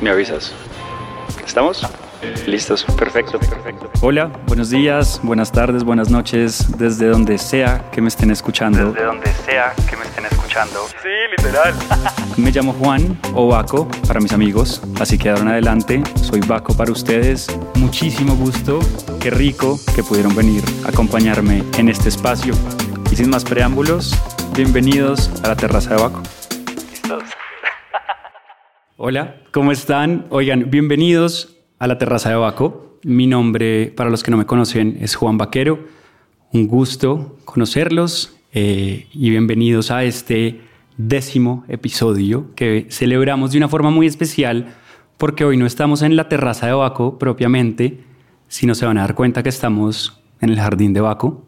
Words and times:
Me 0.00 0.10
avisas. 0.10 0.52
¿Estamos? 1.44 1.86
Listos, 2.46 2.84
perfecto, 2.98 3.38
perfecto. 3.38 3.90
Hola, 4.00 4.30
buenos 4.46 4.70
días, 4.70 5.20
buenas 5.22 5.52
tardes, 5.52 5.84
buenas 5.84 6.10
noches, 6.10 6.76
desde 6.76 7.06
donde 7.06 7.38
sea 7.38 7.88
que 7.92 8.00
me 8.00 8.08
estén 8.08 8.30
escuchando. 8.30 8.92
Desde 8.92 9.04
donde 9.04 9.32
sea 9.46 9.74
que 9.88 9.96
me 9.96 10.04
estén 10.04 10.26
escuchando. 10.26 10.86
Sí, 11.02 11.08
literal. 11.36 11.74
Me 12.36 12.50
llamo 12.50 12.74
Juan 12.74 13.18
o 13.32 13.48
Baco 13.48 13.88
para 14.06 14.20
mis 14.20 14.32
amigos, 14.32 14.82
así 15.00 15.16
que 15.16 15.30
ahora 15.30 15.52
adelante 15.52 16.02
soy 16.16 16.40
Baco 16.40 16.76
para 16.76 16.92
ustedes. 16.92 17.46
Muchísimo 17.76 18.34
gusto, 18.36 18.80
qué 19.20 19.30
rico 19.30 19.78
que 19.94 20.02
pudieron 20.02 20.34
venir 20.34 20.62
a 20.84 20.90
acompañarme 20.90 21.64
en 21.78 21.88
este 21.88 22.10
espacio. 22.10 22.54
Y 23.10 23.16
sin 23.16 23.30
más 23.30 23.44
preámbulos, 23.44 24.14
bienvenidos 24.54 25.30
a 25.42 25.48
la 25.48 25.56
terraza 25.56 25.94
de 25.94 26.02
Baco. 26.02 26.22
Hola, 28.98 29.42
¿cómo 29.52 29.72
están? 29.72 30.24
Oigan, 30.30 30.70
bienvenidos 30.70 31.54
a 31.78 31.86
la 31.86 31.98
terraza 31.98 32.30
de 32.30 32.36
Baco. 32.36 32.98
Mi 33.04 33.26
nombre, 33.26 33.92
para 33.94 34.08
los 34.08 34.22
que 34.22 34.30
no 34.30 34.38
me 34.38 34.46
conocen, 34.46 34.96
es 35.02 35.16
Juan 35.16 35.36
Vaquero. 35.36 35.80
Un 36.54 36.66
gusto 36.66 37.36
conocerlos 37.44 38.38
eh, 38.54 39.06
y 39.12 39.28
bienvenidos 39.28 39.90
a 39.90 40.02
este 40.02 40.62
décimo 40.96 41.66
episodio 41.68 42.54
que 42.54 42.86
celebramos 42.88 43.52
de 43.52 43.58
una 43.58 43.68
forma 43.68 43.90
muy 43.90 44.06
especial 44.06 44.74
porque 45.18 45.44
hoy 45.44 45.58
no 45.58 45.66
estamos 45.66 46.00
en 46.00 46.16
la 46.16 46.30
terraza 46.30 46.66
de 46.66 46.72
Baco 46.72 47.18
propiamente, 47.18 48.00
sino 48.48 48.74
se 48.74 48.86
van 48.86 48.96
a 48.96 49.02
dar 49.02 49.14
cuenta 49.14 49.42
que 49.42 49.50
estamos 49.50 50.22
en 50.40 50.48
el 50.48 50.58
jardín 50.58 50.94
de 50.94 51.02
Baco. 51.02 51.45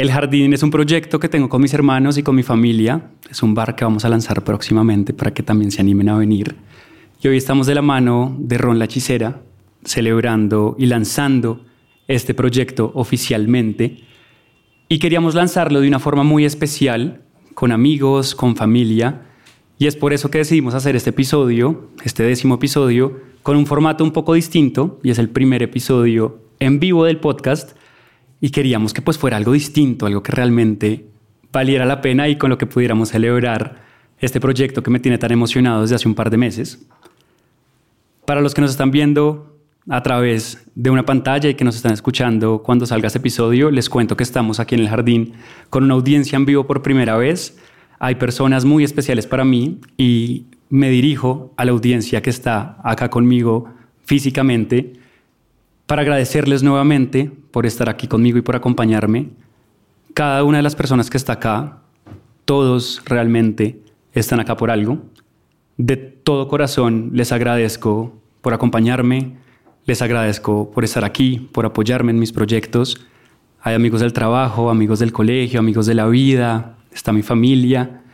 El 0.00 0.10
jardín 0.10 0.54
es 0.54 0.62
un 0.62 0.70
proyecto 0.70 1.20
que 1.20 1.28
tengo 1.28 1.50
con 1.50 1.60
mis 1.60 1.74
hermanos 1.74 2.16
y 2.16 2.22
con 2.22 2.34
mi 2.34 2.42
familia. 2.42 3.10
Es 3.30 3.42
un 3.42 3.52
bar 3.52 3.76
que 3.76 3.84
vamos 3.84 4.06
a 4.06 4.08
lanzar 4.08 4.42
próximamente 4.42 5.12
para 5.12 5.34
que 5.34 5.42
también 5.42 5.70
se 5.70 5.82
animen 5.82 6.08
a 6.08 6.16
venir. 6.16 6.56
Y 7.22 7.28
hoy 7.28 7.36
estamos 7.36 7.66
de 7.66 7.74
la 7.74 7.82
mano 7.82 8.34
de 8.38 8.56
Ron 8.56 8.78
La 8.78 8.86
Hechicera, 8.86 9.42
celebrando 9.84 10.74
y 10.78 10.86
lanzando 10.86 11.66
este 12.08 12.32
proyecto 12.32 12.90
oficialmente. 12.94 13.98
Y 14.88 15.00
queríamos 15.00 15.34
lanzarlo 15.34 15.82
de 15.82 15.88
una 15.88 15.98
forma 15.98 16.22
muy 16.22 16.46
especial, 16.46 17.20
con 17.52 17.70
amigos, 17.70 18.34
con 18.34 18.56
familia. 18.56 19.26
Y 19.76 19.86
es 19.86 19.96
por 19.96 20.14
eso 20.14 20.30
que 20.30 20.38
decidimos 20.38 20.72
hacer 20.72 20.96
este 20.96 21.10
episodio, 21.10 21.90
este 22.04 22.22
décimo 22.22 22.54
episodio, 22.54 23.20
con 23.42 23.58
un 23.58 23.66
formato 23.66 24.02
un 24.02 24.12
poco 24.12 24.32
distinto. 24.32 24.98
Y 25.02 25.10
es 25.10 25.18
el 25.18 25.28
primer 25.28 25.62
episodio 25.62 26.40
en 26.58 26.80
vivo 26.80 27.04
del 27.04 27.18
podcast. 27.20 27.76
Y 28.40 28.50
queríamos 28.50 28.94
que 28.94 29.02
pues 29.02 29.18
fuera 29.18 29.36
algo 29.36 29.52
distinto, 29.52 30.06
algo 30.06 30.22
que 30.22 30.32
realmente 30.32 31.06
valiera 31.52 31.84
la 31.84 32.00
pena 32.00 32.28
y 32.28 32.36
con 32.36 32.50
lo 32.50 32.58
que 32.58 32.66
pudiéramos 32.66 33.10
celebrar 33.10 33.82
este 34.18 34.40
proyecto 34.40 34.82
que 34.82 34.90
me 34.90 35.00
tiene 35.00 35.18
tan 35.18 35.32
emocionado 35.32 35.82
desde 35.82 35.94
hace 35.96 36.08
un 36.08 36.14
par 36.14 36.30
de 36.30 36.36
meses. 36.36 36.86
Para 38.24 38.40
los 38.40 38.54
que 38.54 38.60
nos 38.60 38.70
están 38.70 38.90
viendo 38.90 39.56
a 39.88 40.02
través 40.02 40.64
de 40.74 40.90
una 40.90 41.04
pantalla 41.04 41.48
y 41.48 41.54
que 41.54 41.64
nos 41.64 41.76
están 41.76 41.92
escuchando 41.92 42.62
cuando 42.62 42.86
salga 42.86 43.08
este 43.08 43.18
episodio, 43.18 43.70
les 43.70 43.88
cuento 43.88 44.16
que 44.16 44.22
estamos 44.22 44.60
aquí 44.60 44.74
en 44.74 44.82
el 44.82 44.88
jardín 44.88 45.32
con 45.68 45.84
una 45.84 45.94
audiencia 45.94 46.36
en 46.36 46.46
vivo 46.46 46.66
por 46.66 46.82
primera 46.82 47.16
vez. 47.16 47.58
Hay 47.98 48.14
personas 48.14 48.64
muy 48.64 48.84
especiales 48.84 49.26
para 49.26 49.44
mí 49.44 49.80
y 49.96 50.46
me 50.68 50.90
dirijo 50.90 51.52
a 51.56 51.64
la 51.64 51.72
audiencia 51.72 52.22
que 52.22 52.30
está 52.30 52.78
acá 52.84 53.10
conmigo 53.10 53.68
físicamente 54.04 54.92
para 55.90 56.02
agradecerles 56.02 56.62
nuevamente 56.62 57.32
por 57.50 57.66
estar 57.66 57.88
aquí 57.88 58.06
conmigo 58.06 58.38
y 58.38 58.42
por 58.42 58.54
acompañarme. 58.54 59.30
Cada 60.14 60.44
una 60.44 60.58
de 60.58 60.62
las 60.62 60.76
personas 60.76 61.10
que 61.10 61.16
está 61.16 61.32
acá, 61.32 61.78
todos 62.44 63.02
realmente 63.06 63.82
están 64.12 64.38
acá 64.38 64.56
por 64.56 64.70
algo. 64.70 64.98
De 65.78 65.96
todo 65.96 66.46
corazón 66.46 67.10
les 67.12 67.32
agradezco 67.32 68.16
por 68.40 68.54
acompañarme, 68.54 69.34
les 69.84 70.00
agradezco 70.00 70.70
por 70.70 70.84
estar 70.84 71.04
aquí, 71.04 71.48
por 71.50 71.66
apoyarme 71.66 72.12
en 72.12 72.20
mis 72.20 72.30
proyectos. 72.30 73.04
Hay 73.60 73.74
amigos 73.74 74.00
del 74.00 74.12
trabajo, 74.12 74.70
amigos 74.70 75.00
del 75.00 75.10
colegio, 75.10 75.58
amigos 75.58 75.86
de 75.86 75.94
la 75.96 76.06
vida, 76.06 76.76
está 76.92 77.12
mi 77.12 77.22
familia. 77.22 78.04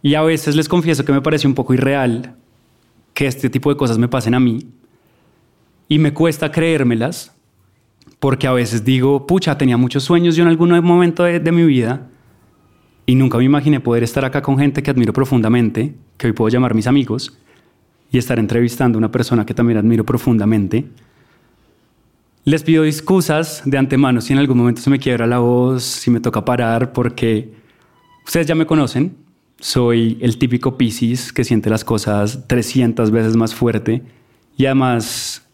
Y 0.00 0.14
a 0.14 0.22
veces 0.22 0.56
les 0.56 0.70
confieso 0.70 1.04
que 1.04 1.12
me 1.12 1.20
parece 1.20 1.46
un 1.46 1.54
poco 1.54 1.74
irreal 1.74 2.36
que 3.12 3.26
este 3.26 3.50
tipo 3.50 3.68
de 3.68 3.76
cosas 3.76 3.98
me 3.98 4.08
pasen 4.08 4.32
a 4.32 4.40
mí. 4.40 4.79
Y 5.90 5.98
me 5.98 6.14
cuesta 6.14 6.52
creérmelas, 6.52 7.36
porque 8.20 8.46
a 8.46 8.52
veces 8.52 8.84
digo, 8.84 9.26
pucha, 9.26 9.58
tenía 9.58 9.76
muchos 9.76 10.04
sueños 10.04 10.36
yo 10.36 10.44
en 10.44 10.48
algún 10.48 10.70
momento 10.84 11.24
de, 11.24 11.40
de 11.40 11.50
mi 11.50 11.64
vida 11.64 12.06
y 13.06 13.16
nunca 13.16 13.38
me 13.38 13.44
imaginé 13.44 13.80
poder 13.80 14.04
estar 14.04 14.24
acá 14.24 14.40
con 14.40 14.56
gente 14.56 14.84
que 14.84 14.90
admiro 14.92 15.12
profundamente, 15.12 15.96
que 16.16 16.28
hoy 16.28 16.32
puedo 16.32 16.48
llamar 16.48 16.76
mis 16.76 16.86
amigos, 16.86 17.36
y 18.12 18.18
estar 18.18 18.38
entrevistando 18.38 18.98
a 18.98 19.00
una 19.00 19.10
persona 19.10 19.44
que 19.44 19.52
también 19.52 19.78
admiro 19.78 20.06
profundamente. 20.06 20.86
Les 22.44 22.62
pido 22.62 22.84
excusas 22.84 23.62
de 23.64 23.76
antemano 23.76 24.20
si 24.20 24.32
en 24.32 24.38
algún 24.38 24.58
momento 24.58 24.80
se 24.80 24.90
me 24.90 25.00
quiebra 25.00 25.26
la 25.26 25.40
voz, 25.40 25.82
si 25.82 26.08
me 26.12 26.20
toca 26.20 26.44
parar, 26.44 26.92
porque 26.92 27.52
ustedes 28.24 28.46
ya 28.46 28.54
me 28.54 28.64
conocen. 28.64 29.16
Soy 29.58 30.18
el 30.20 30.38
típico 30.38 30.78
Piscis 30.78 31.32
que 31.32 31.42
siente 31.42 31.68
las 31.68 31.82
cosas 31.82 32.46
300 32.46 33.10
veces 33.10 33.34
más 33.34 33.56
fuerte 33.56 34.04
y 34.56 34.66
además 34.66 35.49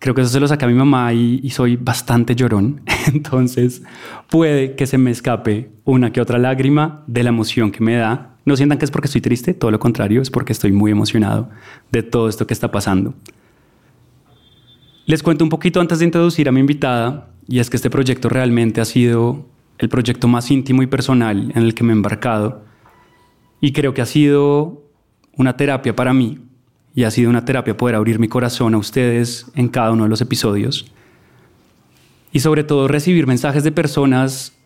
creo 0.00 0.14
que 0.14 0.22
eso 0.22 0.30
se 0.30 0.40
lo 0.40 0.48
saca 0.48 0.66
a 0.66 0.68
mi 0.68 0.74
mamá 0.74 1.12
y, 1.12 1.38
y, 1.42 1.50
soy 1.50 1.76
bastante 1.76 2.34
llorón. 2.34 2.80
Entonces 3.14 3.82
puede 4.28 4.74
que 4.74 4.86
se 4.86 4.98
me 4.98 5.12
escape 5.12 5.70
una 5.84 6.10
que 6.10 6.20
otra 6.20 6.38
lágrima 6.38 7.04
de 7.06 7.22
la 7.22 7.28
emoción 7.28 7.70
que 7.70 7.84
me 7.84 7.94
da. 7.94 8.34
No 8.44 8.56
sientan 8.56 8.78
que 8.78 8.86
es 8.86 8.90
porque 8.90 9.06
estoy 9.06 9.20
triste, 9.20 9.54
todo 9.54 9.70
lo 9.70 9.78
contrario, 9.78 10.22
es 10.22 10.30
porque 10.30 10.52
estoy 10.52 10.72
muy 10.72 10.90
emocionado 10.90 11.50
de 11.92 12.02
todo 12.02 12.28
esto 12.28 12.46
que 12.46 12.54
está 12.54 12.72
pasando. 12.72 13.14
Les 15.06 15.22
cuento 15.22 15.44
un 15.44 15.50
poquito 15.50 15.80
antes 15.80 15.98
de 15.98 16.06
introducir 16.06 16.48
a 16.48 16.52
mi 16.52 16.60
invitada, 16.60 17.28
y 17.46 17.58
es 17.58 17.68
que 17.68 17.76
este 17.76 17.90
proyecto 17.90 18.28
realmente 18.28 18.80
ha 18.80 18.84
sido 18.84 19.46
el 19.78 19.88
proyecto 19.88 20.28
más 20.28 20.50
íntimo 20.50 20.82
y 20.82 20.86
personal 20.86 21.52
en 21.54 21.62
el 21.62 21.74
que 21.74 21.84
me 21.84 21.92
he 21.92 21.96
embarcado, 21.96 22.64
y 23.60 23.72
creo 23.72 23.92
que 23.92 24.02
ha 24.02 24.06
sido 24.06 24.84
una 25.36 25.56
terapia 25.56 25.94
para 25.94 26.14
mí, 26.14 26.38
y 26.94 27.04
ha 27.04 27.10
sido 27.10 27.30
una 27.30 27.44
terapia 27.44 27.76
poder 27.76 27.94
abrir 27.94 28.18
mi 28.18 28.28
corazón 28.28 28.74
a 28.74 28.78
ustedes 28.78 29.46
en 29.54 29.68
cada 29.68 29.92
uno 29.92 30.04
de 30.04 30.08
los 30.08 30.20
episodios. 30.20 30.92
Y 32.32 32.40
sobre 32.40 32.64
todo 32.64 32.88
recibir 32.88 33.26
mensajes 33.26 33.64
de 33.64 33.72
personas 33.72 34.56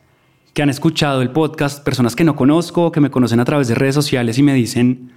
que 0.52 0.62
han 0.62 0.70
escuchado 0.70 1.22
el 1.22 1.30
podcast, 1.30 1.84
personas 1.84 2.14
que 2.14 2.24
no 2.24 2.36
conozco, 2.36 2.92
que 2.92 3.00
me 3.00 3.10
conocen 3.10 3.40
a 3.40 3.44
través 3.44 3.68
de 3.68 3.74
redes 3.74 3.94
sociales 3.94 4.38
y 4.38 4.42
me 4.42 4.54
dicen, 4.54 5.12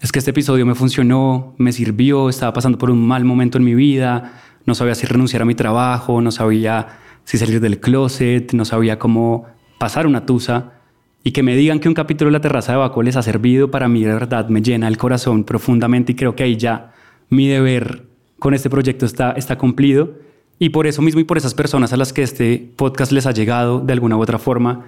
es 0.00 0.10
que 0.10 0.18
este 0.18 0.30
episodio 0.30 0.64
me 0.66 0.74
funcionó, 0.74 1.54
me 1.58 1.72
sirvió, 1.72 2.28
estaba 2.28 2.52
pasando 2.52 2.78
por 2.78 2.90
un 2.90 3.06
mal 3.06 3.24
momento 3.24 3.58
en 3.58 3.64
mi 3.64 3.74
vida, 3.74 4.40
no 4.64 4.74
sabía 4.74 4.94
si 4.94 5.06
renunciar 5.06 5.42
a 5.42 5.44
mi 5.44 5.54
trabajo, 5.54 6.20
no 6.20 6.30
sabía 6.30 6.98
si 7.24 7.38
salir 7.38 7.60
del 7.60 7.80
closet, 7.80 8.52
no 8.52 8.64
sabía 8.64 8.98
cómo 8.98 9.46
pasar 9.78 10.06
una 10.06 10.26
tusa 10.26 10.81
y 11.24 11.32
que 11.32 11.42
me 11.42 11.54
digan 11.56 11.78
que 11.78 11.88
un 11.88 11.94
capítulo 11.94 12.30
de 12.30 12.32
la 12.32 12.40
terraza 12.40 12.72
de 12.72 12.78
Baco 12.78 13.02
les 13.02 13.16
ha 13.16 13.22
servido, 13.22 13.70
para 13.70 13.88
mí 13.88 14.02
de 14.02 14.12
verdad 14.12 14.48
me 14.48 14.60
llena 14.60 14.88
el 14.88 14.98
corazón 14.98 15.44
profundamente 15.44 16.12
y 16.12 16.14
creo 16.14 16.34
que 16.34 16.42
ahí 16.42 16.56
ya 16.56 16.92
mi 17.28 17.48
deber 17.48 18.06
con 18.38 18.54
este 18.54 18.68
proyecto 18.68 19.06
está, 19.06 19.32
está 19.32 19.56
cumplido. 19.56 20.14
Y 20.58 20.70
por 20.70 20.86
eso 20.86 21.02
mismo 21.02 21.20
y 21.20 21.24
por 21.24 21.38
esas 21.38 21.54
personas 21.54 21.92
a 21.92 21.96
las 21.96 22.12
que 22.12 22.22
este 22.22 22.72
podcast 22.76 23.12
les 23.12 23.26
ha 23.26 23.32
llegado 23.32 23.80
de 23.80 23.92
alguna 23.92 24.16
u 24.16 24.20
otra 24.20 24.38
forma, 24.38 24.84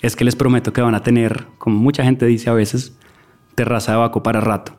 es 0.00 0.16
que 0.16 0.24
les 0.24 0.36
prometo 0.36 0.72
que 0.72 0.82
van 0.82 0.94
a 0.94 1.02
tener, 1.02 1.46
como 1.58 1.78
mucha 1.78 2.02
gente 2.02 2.26
dice 2.26 2.50
a 2.50 2.54
veces, 2.54 2.96
terraza 3.54 3.92
de 3.92 3.98
Baco 3.98 4.22
para 4.22 4.40
rato. 4.40 4.76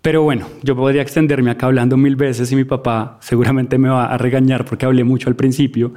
Pero 0.00 0.22
bueno, 0.22 0.46
yo 0.62 0.74
podría 0.74 1.02
extenderme 1.02 1.50
acá 1.50 1.66
hablando 1.66 1.96
mil 1.96 2.16
veces 2.16 2.50
y 2.52 2.56
mi 2.56 2.64
papá 2.64 3.18
seguramente 3.20 3.78
me 3.78 3.88
va 3.88 4.06
a 4.06 4.16
regañar 4.16 4.64
porque 4.64 4.86
hablé 4.86 5.04
mucho 5.04 5.28
al 5.28 5.36
principio. 5.36 5.92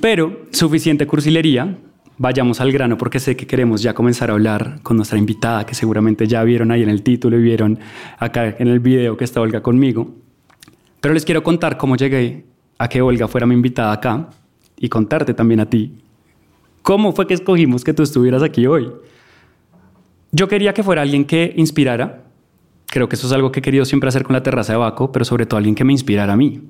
Pero 0.00 0.42
suficiente 0.52 1.06
cursilería, 1.06 1.78
vayamos 2.18 2.60
al 2.60 2.72
grano 2.72 2.98
porque 2.98 3.20
sé 3.20 3.36
que 3.36 3.46
queremos 3.46 3.82
ya 3.82 3.94
comenzar 3.94 4.30
a 4.30 4.34
hablar 4.34 4.80
con 4.82 4.96
nuestra 4.96 5.18
invitada, 5.18 5.64
que 5.64 5.74
seguramente 5.74 6.26
ya 6.26 6.42
vieron 6.44 6.70
ahí 6.70 6.82
en 6.82 6.90
el 6.90 7.02
título 7.02 7.38
y 7.38 7.42
vieron 7.42 7.78
acá 8.18 8.56
en 8.58 8.68
el 8.68 8.80
video 8.80 9.16
que 9.16 9.24
está 9.24 9.40
Olga 9.40 9.62
conmigo. 9.62 10.14
Pero 11.00 11.14
les 11.14 11.24
quiero 11.24 11.42
contar 11.42 11.78
cómo 11.78 11.96
llegué 11.96 12.44
a 12.78 12.88
que 12.88 13.00
Olga 13.00 13.28
fuera 13.28 13.46
mi 13.46 13.54
invitada 13.54 13.92
acá 13.92 14.28
y 14.76 14.88
contarte 14.88 15.32
también 15.34 15.60
a 15.60 15.70
ti 15.70 15.98
cómo 16.88 17.12
fue 17.12 17.26
que 17.26 17.34
escogimos 17.34 17.84
que 17.84 17.92
tú 17.92 18.02
estuvieras 18.02 18.42
aquí 18.42 18.66
hoy. 18.66 18.90
Yo 20.32 20.48
quería 20.48 20.72
que 20.72 20.82
fuera 20.82 21.02
alguien 21.02 21.26
que 21.26 21.52
inspirara. 21.54 22.24
Creo 22.86 23.10
que 23.10 23.16
eso 23.16 23.26
es 23.26 23.32
algo 23.34 23.52
que 23.52 23.60
he 23.60 23.62
querido 23.62 23.84
siempre 23.84 24.08
hacer 24.08 24.24
con 24.24 24.32
la 24.32 24.42
terraza 24.42 24.72
de 24.72 24.78
Baco, 24.78 25.12
pero 25.12 25.26
sobre 25.26 25.44
todo 25.44 25.58
alguien 25.58 25.74
que 25.74 25.84
me 25.84 25.92
inspirara 25.92 26.32
a 26.32 26.36
mí. 26.38 26.62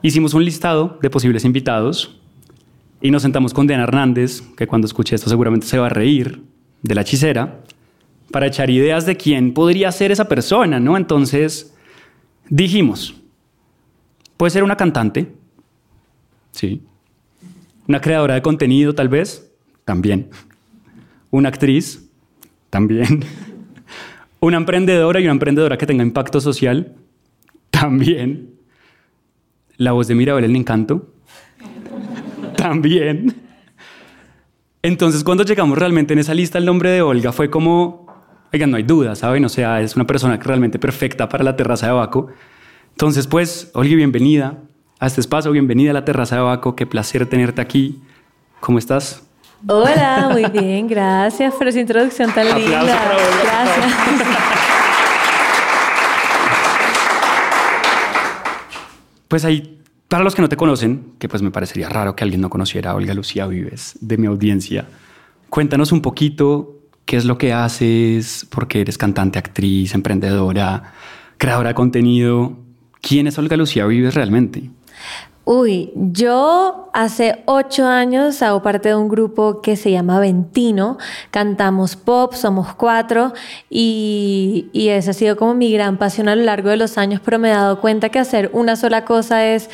Hicimos 0.00 0.32
un 0.32 0.46
listado 0.46 0.98
de 1.02 1.10
posibles 1.10 1.44
invitados 1.44 2.19
y 3.00 3.10
nos 3.10 3.22
sentamos 3.22 3.54
con 3.54 3.66
Diana 3.66 3.84
Hernández, 3.84 4.42
que 4.56 4.66
cuando 4.66 4.86
escuche 4.86 5.14
esto 5.14 5.30
seguramente 5.30 5.66
se 5.66 5.78
va 5.78 5.86
a 5.86 5.90
reír, 5.90 6.42
de 6.82 6.94
la 6.94 7.02
hechicera, 7.02 7.60
para 8.30 8.46
echar 8.46 8.70
ideas 8.70 9.06
de 9.06 9.16
quién 9.16 9.52
podría 9.52 9.90
ser 9.92 10.12
esa 10.12 10.28
persona, 10.28 10.80
¿no? 10.80 10.96
Entonces 10.96 11.74
dijimos, 12.48 13.14
puede 14.36 14.50
ser 14.50 14.62
una 14.62 14.76
cantante, 14.76 15.32
sí. 16.52 16.82
Una 17.88 18.00
creadora 18.00 18.34
de 18.34 18.42
contenido, 18.42 18.94
tal 18.94 19.08
vez, 19.08 19.50
también. 19.84 20.28
Una 21.30 21.48
actriz, 21.48 22.08
también. 22.70 23.24
Una 24.40 24.56
emprendedora 24.56 25.20
y 25.20 25.24
una 25.24 25.32
emprendedora 25.32 25.76
que 25.76 25.86
tenga 25.86 26.02
impacto 26.02 26.40
social. 26.40 26.94
También. 27.70 28.54
La 29.76 29.92
voz 29.92 30.06
de 30.08 30.14
Mirabel 30.14 30.44
el 30.44 30.56
encanto. 30.56 31.12
También. 32.60 33.34
Entonces, 34.82 35.24
cuando 35.24 35.44
llegamos 35.44 35.78
realmente 35.78 36.12
en 36.12 36.18
esa 36.18 36.34
lista, 36.34 36.58
el 36.58 36.66
nombre 36.66 36.90
de 36.90 37.02
Olga 37.02 37.32
fue 37.32 37.48
como, 37.50 38.06
oigan, 38.52 38.70
no 38.70 38.76
hay 38.76 38.82
duda, 38.82 39.14
¿saben? 39.14 39.44
O 39.44 39.48
sea, 39.48 39.80
es 39.80 39.96
una 39.96 40.06
persona 40.06 40.36
realmente 40.36 40.78
perfecta 40.78 41.28
para 41.28 41.42
la 41.42 41.56
terraza 41.56 41.86
de 41.86 41.92
Baco. 41.92 42.28
Entonces, 42.90 43.26
pues, 43.26 43.70
Olga, 43.72 43.94
bienvenida 43.96 44.58
a 44.98 45.06
este 45.06 45.22
espacio, 45.22 45.50
bienvenida 45.52 45.90
a 45.90 45.94
la 45.94 46.04
terraza 46.04 46.36
de 46.36 46.42
Baco. 46.42 46.76
Qué 46.76 46.86
placer 46.86 47.26
tenerte 47.26 47.62
aquí. 47.62 48.02
¿Cómo 48.60 48.78
estás? 48.78 49.22
Hola, 49.66 50.28
muy 50.32 50.44
bien, 50.46 50.86
gracias 50.86 51.54
por 51.54 51.68
esa 51.68 51.80
introducción 51.80 52.30
tan 52.32 52.46
linda. 52.46 52.82
Gracias. 52.82 53.94
Pues 59.28 59.44
ahí, 59.44 59.79
para 60.10 60.24
los 60.24 60.34
que 60.34 60.42
no 60.42 60.48
te 60.48 60.56
conocen, 60.56 61.12
que 61.20 61.28
pues 61.28 61.40
me 61.40 61.52
parecería 61.52 61.88
raro 61.88 62.16
que 62.16 62.24
alguien 62.24 62.40
no 62.40 62.50
conociera 62.50 62.90
a 62.90 62.96
Olga 62.96 63.14
Lucía 63.14 63.46
Vives 63.46 63.96
de 64.00 64.18
mi 64.18 64.26
audiencia, 64.26 64.88
cuéntanos 65.48 65.92
un 65.92 66.02
poquito 66.02 66.80
qué 67.04 67.16
es 67.16 67.24
lo 67.24 67.38
que 67.38 67.52
haces, 67.52 68.44
por 68.50 68.66
qué 68.66 68.80
eres 68.80 68.98
cantante, 68.98 69.38
actriz, 69.38 69.94
emprendedora, 69.94 70.94
creadora 71.38 71.68
de 71.68 71.74
contenido. 71.76 72.58
¿Quién 73.00 73.28
es 73.28 73.38
Olga 73.38 73.56
Lucía 73.56 73.86
Vives 73.86 74.14
realmente? 74.14 74.70
Uy, 75.44 75.92
yo 75.96 76.90
hace 76.92 77.42
ocho 77.46 77.86
años 77.86 78.42
hago 78.42 78.62
parte 78.62 78.90
de 78.90 78.94
un 78.94 79.08
grupo 79.08 79.62
que 79.62 79.74
se 79.74 79.90
llama 79.90 80.20
Ventino. 80.20 80.98
Cantamos 81.30 81.96
pop, 81.96 82.34
somos 82.34 82.74
cuatro 82.74 83.32
y, 83.68 84.68
y 84.72 84.88
esa 84.90 85.10
ha 85.10 85.14
sido 85.14 85.36
como 85.36 85.54
mi 85.54 85.72
gran 85.72 85.96
pasión 85.96 86.28
a 86.28 86.36
lo 86.36 86.44
largo 86.44 86.68
de 86.68 86.76
los 86.76 86.98
años, 86.98 87.20
pero 87.24 87.38
me 87.38 87.48
he 87.48 87.52
dado 87.52 87.80
cuenta 87.80 88.10
que 88.10 88.18
hacer 88.18 88.50
una 88.52 88.76
sola 88.76 89.04
cosa 89.04 89.46
es 89.46 89.70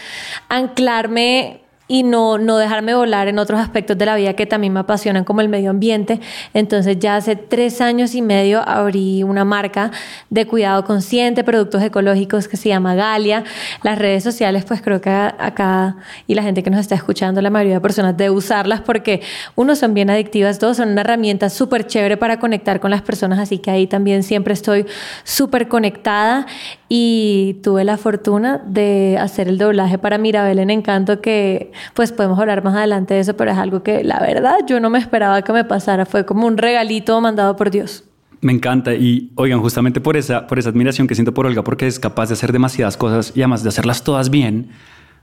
anclarme 0.48 1.65
y 1.88 2.02
no, 2.02 2.38
no 2.38 2.56
dejarme 2.56 2.94
volar 2.94 3.28
en 3.28 3.38
otros 3.38 3.60
aspectos 3.60 3.96
de 3.96 4.06
la 4.06 4.16
vida 4.16 4.34
que 4.34 4.46
también 4.46 4.72
me 4.72 4.80
apasionan 4.80 5.24
como 5.24 5.40
el 5.40 5.48
medio 5.48 5.70
ambiente. 5.70 6.20
Entonces 6.52 6.98
ya 6.98 7.16
hace 7.16 7.36
tres 7.36 7.80
años 7.80 8.14
y 8.14 8.22
medio 8.22 8.66
abrí 8.66 9.22
una 9.22 9.44
marca 9.44 9.92
de 10.30 10.46
cuidado 10.46 10.84
consciente, 10.84 11.44
productos 11.44 11.82
ecológicos 11.82 12.48
que 12.48 12.56
se 12.56 12.68
llama 12.68 12.94
Galia. 12.94 13.44
Las 13.82 13.98
redes 13.98 14.24
sociales 14.24 14.64
pues 14.64 14.82
creo 14.82 15.00
que 15.00 15.10
acá 15.10 15.96
y 16.26 16.34
la 16.34 16.42
gente 16.42 16.62
que 16.62 16.70
nos 16.70 16.80
está 16.80 16.94
escuchando, 16.94 17.40
la 17.40 17.50
mayoría 17.50 17.74
de 17.74 17.80
personas 17.80 18.16
debe 18.16 18.30
usarlas 18.30 18.80
porque 18.80 19.22
uno 19.54 19.76
son 19.76 19.94
bien 19.94 20.10
adictivas, 20.10 20.58
dos 20.58 20.78
son 20.78 20.90
una 20.90 21.02
herramienta 21.02 21.50
súper 21.50 21.86
chévere 21.86 22.16
para 22.16 22.38
conectar 22.38 22.80
con 22.80 22.90
las 22.90 23.02
personas, 23.02 23.38
así 23.38 23.58
que 23.58 23.70
ahí 23.70 23.86
también 23.86 24.22
siempre 24.22 24.54
estoy 24.54 24.86
súper 25.24 25.68
conectada 25.68 26.46
y 26.88 27.58
tuve 27.62 27.84
la 27.84 27.96
fortuna 27.96 28.58
de 28.58 29.18
hacer 29.20 29.48
el 29.48 29.58
doblaje 29.58 29.98
para 29.98 30.18
Mirabel 30.18 30.58
en 30.58 30.70
Encanto 30.70 31.20
que 31.20 31.72
pues 31.94 32.12
podemos 32.12 32.38
hablar 32.38 32.62
más 32.62 32.74
adelante 32.74 33.14
de 33.14 33.20
eso, 33.20 33.36
pero 33.36 33.50
es 33.50 33.58
algo 33.58 33.82
que 33.82 34.04
la 34.04 34.20
verdad 34.20 34.56
yo 34.68 34.78
no 34.78 34.90
me 34.90 34.98
esperaba 34.98 35.42
que 35.42 35.52
me 35.52 35.64
pasara, 35.64 36.06
fue 36.06 36.24
como 36.24 36.46
un 36.46 36.58
regalito 36.58 37.20
mandado 37.20 37.56
por 37.56 37.70
Dios. 37.70 38.04
Me 38.40 38.52
encanta 38.52 38.94
y 38.94 39.32
oigan, 39.34 39.60
justamente 39.60 40.00
por 40.00 40.16
esa, 40.16 40.46
por 40.46 40.58
esa 40.58 40.68
admiración 40.68 41.08
que 41.08 41.14
siento 41.14 41.34
por 41.34 41.46
Olga, 41.46 41.64
porque 41.64 41.86
es 41.86 41.98
capaz 41.98 42.28
de 42.28 42.34
hacer 42.34 42.52
demasiadas 42.52 42.96
cosas 42.96 43.32
y 43.34 43.40
además 43.40 43.62
de 43.62 43.70
hacerlas 43.70 44.04
todas 44.04 44.30
bien, 44.30 44.68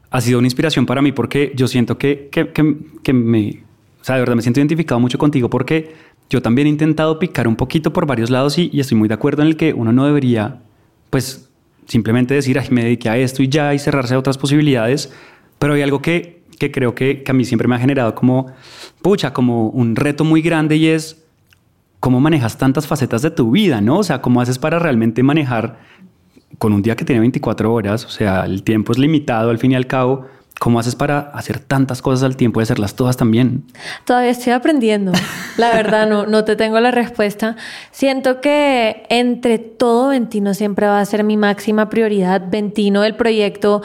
ha 0.10 0.20
sido 0.20 0.40
una 0.40 0.48
inspiración 0.48 0.86
para 0.86 1.02
mí 1.02 1.12
porque 1.12 1.54
yo 1.56 1.68
siento 1.68 1.98
que, 1.98 2.30
que, 2.32 2.52
que, 2.52 3.14
me, 3.14 3.64
o 4.02 4.04
sea, 4.04 4.16
de 4.16 4.22
verdad 4.22 4.36
me 4.36 4.42
siento 4.42 4.60
identificado 4.60 5.00
mucho 5.00 5.18
contigo 5.18 5.50
porque 5.50 5.94
yo 6.30 6.42
también 6.42 6.68
he 6.68 6.70
intentado 6.70 7.20
picar 7.20 7.48
un 7.48 7.56
poquito 7.56 7.94
por 7.94 8.06
varios 8.06 8.30
lados 8.30 8.58
y, 8.58 8.70
y 8.74 8.80
estoy 8.80 8.98
muy 8.98 9.08
de 9.08 9.14
acuerdo 9.14 9.42
en 9.44 9.48
el 9.48 9.58
que 9.58 9.74
uno 9.74 9.94
no 9.94 10.06
debería, 10.06 10.62
pues, 11.10 11.53
simplemente 11.88 12.34
decir, 12.34 12.60
ay, 12.60 12.68
me 12.72 12.84
dediqué 12.84 13.10
a 13.10 13.18
esto 13.18 13.44
y 13.44 13.50
ya 13.50 13.74
y 13.74 13.80
cerrarse 13.80 14.16
a 14.16 14.20
otras 14.20 14.38
posibilidades, 14.38 15.14
pero 15.60 15.74
hay 15.74 15.82
algo 15.82 16.02
que 16.02 16.44
que 16.60 16.72
creo 16.72 16.96
que, 16.96 17.24
que, 17.24 17.32
a 17.32 17.34
mí 17.34 17.46
siempre 17.46 17.68
me 17.68 17.76
ha 17.76 17.80
generado 17.80 18.16
como, 18.16 18.48
pucha, 19.02 19.34
como 19.34 19.70
un 19.70 19.96
reto 19.96 20.24
muy 20.24 20.42
grande 20.42 20.76
y 20.78 20.88
es 20.88 21.24
cómo 22.00 22.20
manejas 22.20 22.58
tantas 22.58 22.88
facetas 22.88 23.22
de 23.22 23.32
tu 23.32 23.52
vida, 23.52 23.82
¿no? 23.82 24.00
O 24.00 24.04
sea, 24.04 24.22
cómo 24.22 24.42
haces 24.42 24.60
para 24.60 24.80
realmente 24.80 25.24
manejar 25.24 25.80
con 26.58 26.74
un 26.74 26.82
día 26.82 26.96
que 26.96 27.06
tiene 27.06 27.20
24 27.20 27.74
horas, 27.74 28.06
o 28.06 28.10
sea, 28.10 28.46
el 28.46 28.64
tiempo 28.64 28.92
es 28.92 28.98
limitado 28.98 29.50
al 29.50 29.58
fin 29.58 29.72
y 29.72 29.76
al 29.76 29.88
cabo, 29.88 30.28
¿Cómo 30.64 30.80
haces 30.80 30.96
para 30.96 31.20
hacer 31.34 31.60
tantas 31.60 32.02
cosas 32.02 32.24
al 32.24 32.38
tiempo 32.38 32.62
y 32.62 32.64
hacerlas 32.64 32.96
todas 32.96 33.18
también? 33.18 33.66
Todavía 34.06 34.30
estoy 34.30 34.54
aprendiendo. 34.54 35.12
La 35.58 35.74
verdad, 35.74 36.08
no, 36.08 36.26
no 36.26 36.46
te 36.46 36.56
tengo 36.56 36.80
la 36.80 36.90
respuesta. 36.90 37.58
Siento 37.92 38.40
que 38.40 39.04
entre 39.10 39.60
todo 39.60 40.08
Ventino 40.08 40.54
siempre 40.54 40.88
va 40.88 41.02
a 41.02 41.06
ser 41.06 41.26
mi 41.26 41.36
máxima 41.36 41.90
prioridad. 41.90 42.44
Ventino, 42.50 43.04
el 43.04 43.18
proyecto 43.18 43.82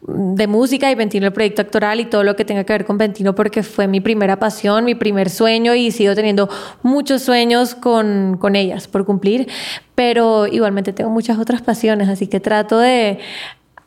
de 0.00 0.46
música 0.46 0.90
y 0.90 0.94
Ventino 0.94 1.26
el 1.26 1.34
proyecto 1.34 1.60
actoral 1.60 2.00
y 2.00 2.06
todo 2.06 2.24
lo 2.24 2.34
que 2.34 2.46
tenga 2.46 2.64
que 2.64 2.72
ver 2.72 2.86
con 2.86 2.96
Ventino 2.96 3.34
porque 3.34 3.62
fue 3.62 3.86
mi 3.86 4.00
primera 4.00 4.38
pasión, 4.38 4.86
mi 4.86 4.94
primer 4.94 5.28
sueño 5.28 5.74
y 5.74 5.90
sigo 5.90 6.14
teniendo 6.14 6.48
muchos 6.82 7.20
sueños 7.20 7.74
con, 7.74 8.38
con 8.40 8.56
ellas 8.56 8.88
por 8.88 9.04
cumplir, 9.04 9.48
pero 9.94 10.46
igualmente 10.46 10.94
tengo 10.94 11.10
muchas 11.10 11.38
otras 11.38 11.60
pasiones, 11.60 12.08
así 12.08 12.26
que 12.26 12.40
trato 12.40 12.78
de 12.78 13.20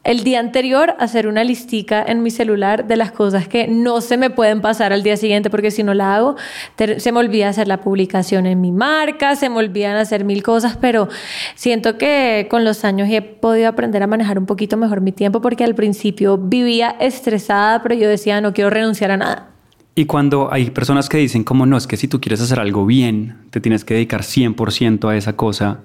el 0.06 0.24
día 0.24 0.40
anterior 0.40 0.96
hacer 1.00 1.28
una 1.28 1.44
listica 1.44 2.04
en 2.08 2.22
mi 2.22 2.30
celular 2.30 2.88
de 2.88 2.96
las 2.96 3.12
cosas 3.12 3.48
que 3.48 3.68
no 3.68 4.02
se 4.02 4.18
me 4.18 4.30
pueden 4.30 4.62
pasar 4.62 4.94
al 4.94 5.02
día 5.02 5.18
siguiente 5.18 5.50
porque 5.50 5.72
si 5.72 5.84
no 5.84 5.94
la 5.94 6.16
hago 6.16 6.36
se 6.78 7.12
me 7.12 7.20
olvida 7.20 7.50
hacer 7.50 7.68
la 7.68 7.82
publicación 7.82 8.46
en 8.46 8.62
mi 8.62 8.72
marca, 8.72 9.36
se 9.36 9.50
me 9.50 9.58
olvidan 9.58 9.98
hacer 9.98 10.24
mil 10.24 10.44
cosas, 10.44 10.78
pero 10.80 11.10
siento 11.56 11.98
que 11.98 12.48
con 12.50 12.64
los 12.64 12.86
años 12.86 13.10
he 13.10 13.22
podido 13.22 13.68
aprender 13.68 14.04
a 14.04 14.08
manejar 14.08 14.38
un 14.38 14.46
poquito 14.46 14.78
mejor 14.78 15.02
mi 15.02 15.12
tiempo 15.12 15.42
porque 15.42 15.64
al 15.64 15.74
principio 15.74 16.38
vivía 16.38 16.96
estresada, 17.00 17.82
pero 17.82 17.96
yo 17.96 18.08
decía 18.08 18.40
no 18.42 18.54
quiero 18.54 18.70
renunciar 18.70 19.10
a 19.10 19.18
nada. 19.18 19.50
Y 19.96 20.06
cuando 20.06 20.52
hay 20.52 20.70
personas 20.70 21.10
que 21.10 21.18
dicen 21.18 21.44
como 21.44 21.66
no, 21.66 21.78
es 21.78 21.88
que 21.88 21.98
si 21.98 22.08
tú 22.08 22.22
quieres 22.22 22.42
hacer 22.42 22.60
algo 22.60 22.86
bien, 22.86 23.38
te 23.50 23.60
tienes 23.60 23.86
que 23.86 23.96
dedicar 23.96 24.22
100% 24.22 25.10
a 25.10 25.16
esa 25.16 25.36
cosa 25.36 25.80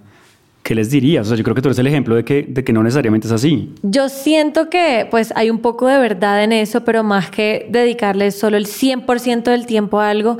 ¿qué 0.62 0.74
les 0.74 0.90
dirías? 0.90 1.26
O 1.26 1.28
sea, 1.30 1.36
yo 1.36 1.44
creo 1.44 1.54
que 1.54 1.62
tú 1.62 1.68
eres 1.68 1.78
el 1.78 1.86
ejemplo 1.86 2.14
de 2.14 2.24
que, 2.24 2.44
de 2.48 2.64
que 2.64 2.72
no 2.72 2.82
necesariamente 2.82 3.26
es 3.26 3.32
así. 3.32 3.74
Yo 3.82 4.08
siento 4.08 4.70
que 4.70 5.06
pues 5.10 5.32
hay 5.36 5.50
un 5.50 5.58
poco 5.58 5.86
de 5.86 5.98
verdad 5.98 6.42
en 6.44 6.52
eso, 6.52 6.84
pero 6.84 7.02
más 7.02 7.30
que 7.30 7.66
dedicarle 7.70 8.30
solo 8.30 8.56
el 8.56 8.66
100% 8.66 9.44
del 9.44 9.66
tiempo 9.66 10.00
a 10.00 10.10
algo, 10.10 10.38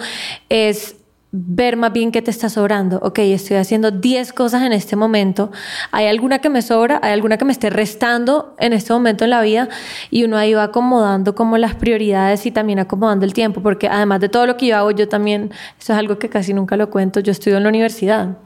es 0.49 0.97
ver 1.33 1.77
más 1.77 1.93
bien 1.93 2.11
qué 2.11 2.23
te 2.23 2.31
está 2.31 2.49
sobrando. 2.49 2.99
Ok, 3.03 3.21
estoy 3.21 3.57
haciendo 3.57 3.91
10 3.91 4.33
cosas 4.33 4.63
en 4.63 4.73
este 4.73 4.97
momento. 4.97 5.53
¿Hay 5.93 6.07
alguna 6.07 6.41
que 6.41 6.51
me 6.51 6.61
sobra? 6.61 6.99
¿Hay 7.03 7.13
alguna 7.13 7.39
que 7.39 7.45
me 7.45 7.53
esté 7.53 7.71
restando 7.71 8.57
en 8.59 8.73
este 8.73 8.93
momento 8.93 9.25
en 9.25 9.31
la 9.31 9.41
vida? 9.41 9.69
Y 10.11 10.25
uno 10.25 10.37
ahí 10.37 10.55
va 10.55 10.65
acomodando 10.65 11.35
como 11.35 11.57
las 11.57 11.75
prioridades 11.75 12.47
y 12.47 12.51
también 12.51 12.81
acomodando 12.81 13.25
el 13.25 13.33
tiempo, 13.33 13.63
porque 13.63 13.89
además 13.89 14.21
de 14.21 14.29
todo 14.29 14.47
lo 14.47 14.57
que 14.57 14.67
yo 14.67 14.77
hago, 14.77 14.91
yo 14.91 15.09
también, 15.09 15.53
eso 15.79 15.93
es 15.93 15.99
algo 15.99 16.19
que 16.19 16.29
casi 16.29 16.53
nunca 16.53 16.77
lo 16.77 16.91
cuento, 16.91 17.21
yo 17.21 17.31
estudio 17.31 17.59
en 17.59 17.63
la 17.63 17.69
universidad. 17.69 18.37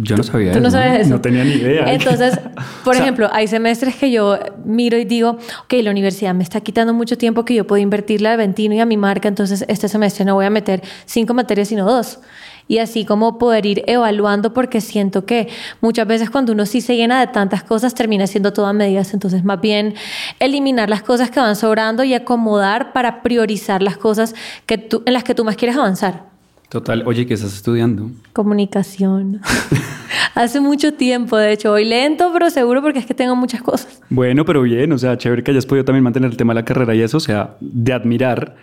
Yo 0.00 0.16
no 0.16 0.22
sabía 0.22 0.52
¿Tú 0.52 0.58
eso. 0.58 0.64
no 0.64 0.70
sabes 0.70 1.00
eso? 1.00 1.10
No 1.10 1.20
tenía 1.20 1.42
ni 1.42 1.54
idea. 1.54 1.92
Entonces, 1.92 2.38
por 2.84 2.94
ejemplo, 2.94 3.28
hay 3.32 3.48
semestres 3.48 3.96
que 3.96 4.12
yo 4.12 4.38
miro 4.64 4.96
y 4.96 5.04
digo, 5.04 5.38
ok, 5.64 5.72
la 5.82 5.90
universidad 5.90 6.34
me 6.34 6.44
está 6.44 6.60
quitando 6.60 6.94
mucho 6.94 7.18
tiempo 7.18 7.44
que 7.44 7.54
yo 7.54 7.66
puedo 7.66 7.82
invertirle 7.82 8.28
a 8.28 8.36
Ventino 8.36 8.76
y 8.76 8.80
a 8.80 8.86
mi 8.86 8.96
marca, 8.96 9.26
entonces 9.26 9.64
este 9.66 9.88
semestre 9.88 10.24
no 10.24 10.34
voy 10.34 10.46
a 10.46 10.50
meter 10.50 10.82
cinco 11.04 11.34
materias, 11.34 11.68
sino 11.68 11.84
dos. 11.84 12.20
Y 12.68 12.78
así 12.78 13.04
como 13.04 13.38
poder 13.38 13.66
ir 13.66 13.82
evaluando, 13.86 14.52
porque 14.52 14.80
siento 14.80 15.24
que 15.24 15.48
muchas 15.80 16.06
veces 16.06 16.30
cuando 16.30 16.52
uno 16.52 16.64
sí 16.64 16.80
se 16.80 16.96
llena 16.96 17.18
de 17.18 17.26
tantas 17.26 17.64
cosas, 17.64 17.94
termina 17.94 18.26
siendo 18.26 18.52
todo 18.52 18.66
a 18.66 18.74
medidas. 18.74 19.14
Entonces, 19.14 19.42
más 19.42 19.60
bien 19.60 19.94
eliminar 20.38 20.90
las 20.90 21.02
cosas 21.02 21.30
que 21.30 21.40
van 21.40 21.56
sobrando 21.56 22.04
y 22.04 22.14
acomodar 22.14 22.92
para 22.92 23.22
priorizar 23.22 23.82
las 23.82 23.96
cosas 23.96 24.34
que 24.66 24.76
tú, 24.78 25.02
en 25.06 25.14
las 25.14 25.24
que 25.24 25.34
tú 25.34 25.44
más 25.44 25.56
quieres 25.56 25.76
avanzar. 25.76 26.37
Total, 26.68 27.02
oye, 27.06 27.26
¿qué 27.26 27.34
estás 27.34 27.54
estudiando? 27.54 28.10
Comunicación. 28.32 29.40
Hace 30.34 30.60
mucho 30.60 30.94
tiempo, 30.94 31.36
de 31.36 31.52
hecho, 31.52 31.70
voy 31.70 31.84
lento, 31.84 32.30
pero 32.32 32.50
seguro 32.50 32.82
porque 32.82 32.98
es 32.98 33.06
que 33.06 33.14
tengo 33.14 33.36
muchas 33.36 33.62
cosas. 33.62 34.02
Bueno, 34.10 34.44
pero 34.44 34.62
bien, 34.62 34.92
o 34.92 34.98
sea, 34.98 35.16
chévere 35.16 35.42
que 35.42 35.50
hayas 35.50 35.66
podido 35.66 35.84
también 35.84 36.04
mantener 36.04 36.30
el 36.30 36.36
tema 36.36 36.52
de 36.52 36.60
la 36.60 36.64
carrera 36.64 36.94
y 36.94 37.00
eso, 37.00 37.16
o 37.16 37.20
sea, 37.20 37.56
de 37.60 37.92
admirar. 37.92 38.56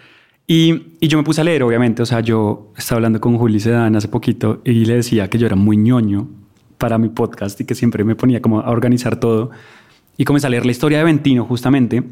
Y, 0.47 0.97
y 1.00 1.07
yo 1.07 1.17
me 1.17 1.24
puse 1.24 1.41
a 1.41 1.43
leer, 1.43 1.63
obviamente, 1.63 2.01
o 2.01 2.05
sea, 2.05 2.19
yo 2.19 2.71
estaba 2.77 2.97
hablando 2.97 3.19
con 3.19 3.38
Juli 3.38 3.59
Sedan 3.59 3.95
hace 3.95 4.07
poquito 4.07 4.62
y 4.63 4.85
le 4.85 4.95
decía 4.95 5.27
que 5.29 5.38
yo 5.38 5.47
era 5.47 5.55
muy 5.55 5.75
ñoño 5.75 6.27
para 6.77 6.97
mi 6.97 7.09
podcast 7.09 7.59
y 7.62 7.65
que 7.65 7.74
siempre 7.74 8.03
me 8.03 8.15
ponía 8.15 8.41
como 8.41 8.59
a 8.59 8.69
organizar 8.69 9.19
todo. 9.19 9.50
Y 10.17 10.25
comencé 10.25 10.47
a 10.47 10.50
leer 10.50 10.65
la 10.65 10.71
historia 10.71 11.00
de 11.00 11.03
Ventino, 11.03 11.45
justamente, 11.45 12.03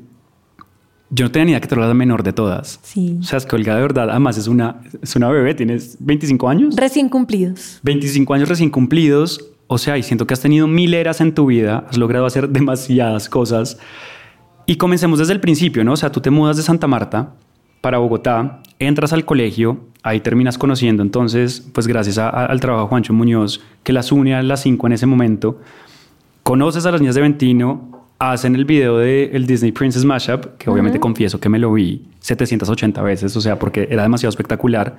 yo 1.09 1.25
no 1.25 1.31
tenía 1.31 1.45
ni 1.45 1.51
idea 1.51 1.61
que 1.61 1.67
tú 1.67 1.75
eras 1.75 1.87
la 1.87 1.93
menor 1.93 2.23
de 2.23 2.33
todas. 2.33 2.79
Sí. 2.83 3.17
O 3.19 3.23
sea, 3.23 3.37
es 3.37 3.45
que 3.45 3.55
Olga 3.55 3.75
de 3.75 3.81
verdad, 3.81 4.09
además 4.09 4.37
es 4.37 4.47
una, 4.47 4.81
es 5.01 5.15
una 5.15 5.29
bebé, 5.29 5.53
tienes 5.53 5.97
25 5.99 6.49
años. 6.49 6.75
Recién 6.75 7.09
cumplidos. 7.09 7.79
25 7.83 8.33
años 8.33 8.49
recién 8.49 8.69
cumplidos. 8.69 9.49
O 9.67 9.77
sea, 9.77 9.97
y 9.97 10.03
siento 10.03 10.27
que 10.27 10.33
has 10.33 10.39
tenido 10.39 10.67
mil 10.67 10.93
eras 10.93 11.21
en 11.21 11.33
tu 11.33 11.45
vida, 11.45 11.85
has 11.89 11.97
logrado 11.97 12.25
hacer 12.25 12.49
demasiadas 12.49 13.29
cosas. 13.29 13.77
Y 14.65 14.75
comencemos 14.75 15.19
desde 15.19 15.33
el 15.33 15.39
principio, 15.39 15.83
¿no? 15.83 15.93
O 15.93 15.97
sea, 15.97 16.11
tú 16.11 16.21
te 16.21 16.29
mudas 16.29 16.57
de 16.57 16.63
Santa 16.63 16.87
Marta 16.87 17.33
para 17.81 17.97
Bogotá, 17.97 18.61
entras 18.79 19.11
al 19.11 19.25
colegio, 19.25 19.79
ahí 20.03 20.21
terminas 20.21 20.57
conociendo 20.57 21.03
entonces, 21.03 21.67
pues 21.73 21.85
gracias 21.85 22.17
al 22.17 22.59
trabajo 22.61 22.85
de 22.85 22.89
Juancho 22.89 23.13
Muñoz, 23.13 23.61
que 23.83 23.91
las 23.91 24.11
une 24.11 24.35
a 24.35 24.41
las 24.41 24.61
cinco 24.61 24.87
en 24.87 24.93
ese 24.93 25.05
momento, 25.05 25.59
conoces 26.43 26.85
a 26.85 26.91
las 26.91 27.01
niñas 27.01 27.15
de 27.15 27.21
Ventino, 27.21 28.02
hacen 28.19 28.55
el 28.55 28.65
video 28.65 28.97
del 28.97 29.35
el 29.35 29.45
Disney 29.45 29.71
Princess 29.71 30.05
Mashup, 30.05 30.57
que 30.57 30.69
obviamente 30.69 30.99
confieso 30.99 31.39
que 31.39 31.49
me 31.49 31.59
lo 31.59 31.73
vi 31.73 32.01
780 32.19 33.01
veces, 33.01 33.35
o 33.35 33.41
sea, 33.41 33.59
porque 33.59 33.87
era 33.89 34.03
demasiado 34.03 34.29
espectacular. 34.29 34.97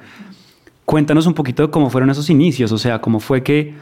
Cuéntanos 0.85 1.27
un 1.27 1.35
poquito 1.35 1.63
de 1.63 1.71
cómo 1.71 1.89
fueron 1.91 2.11
esos 2.11 2.29
inicios, 2.29 2.71
o 2.73 2.79
sea, 2.79 3.01
cómo 3.01 3.21
fue 3.21 3.43
que, 3.43 3.75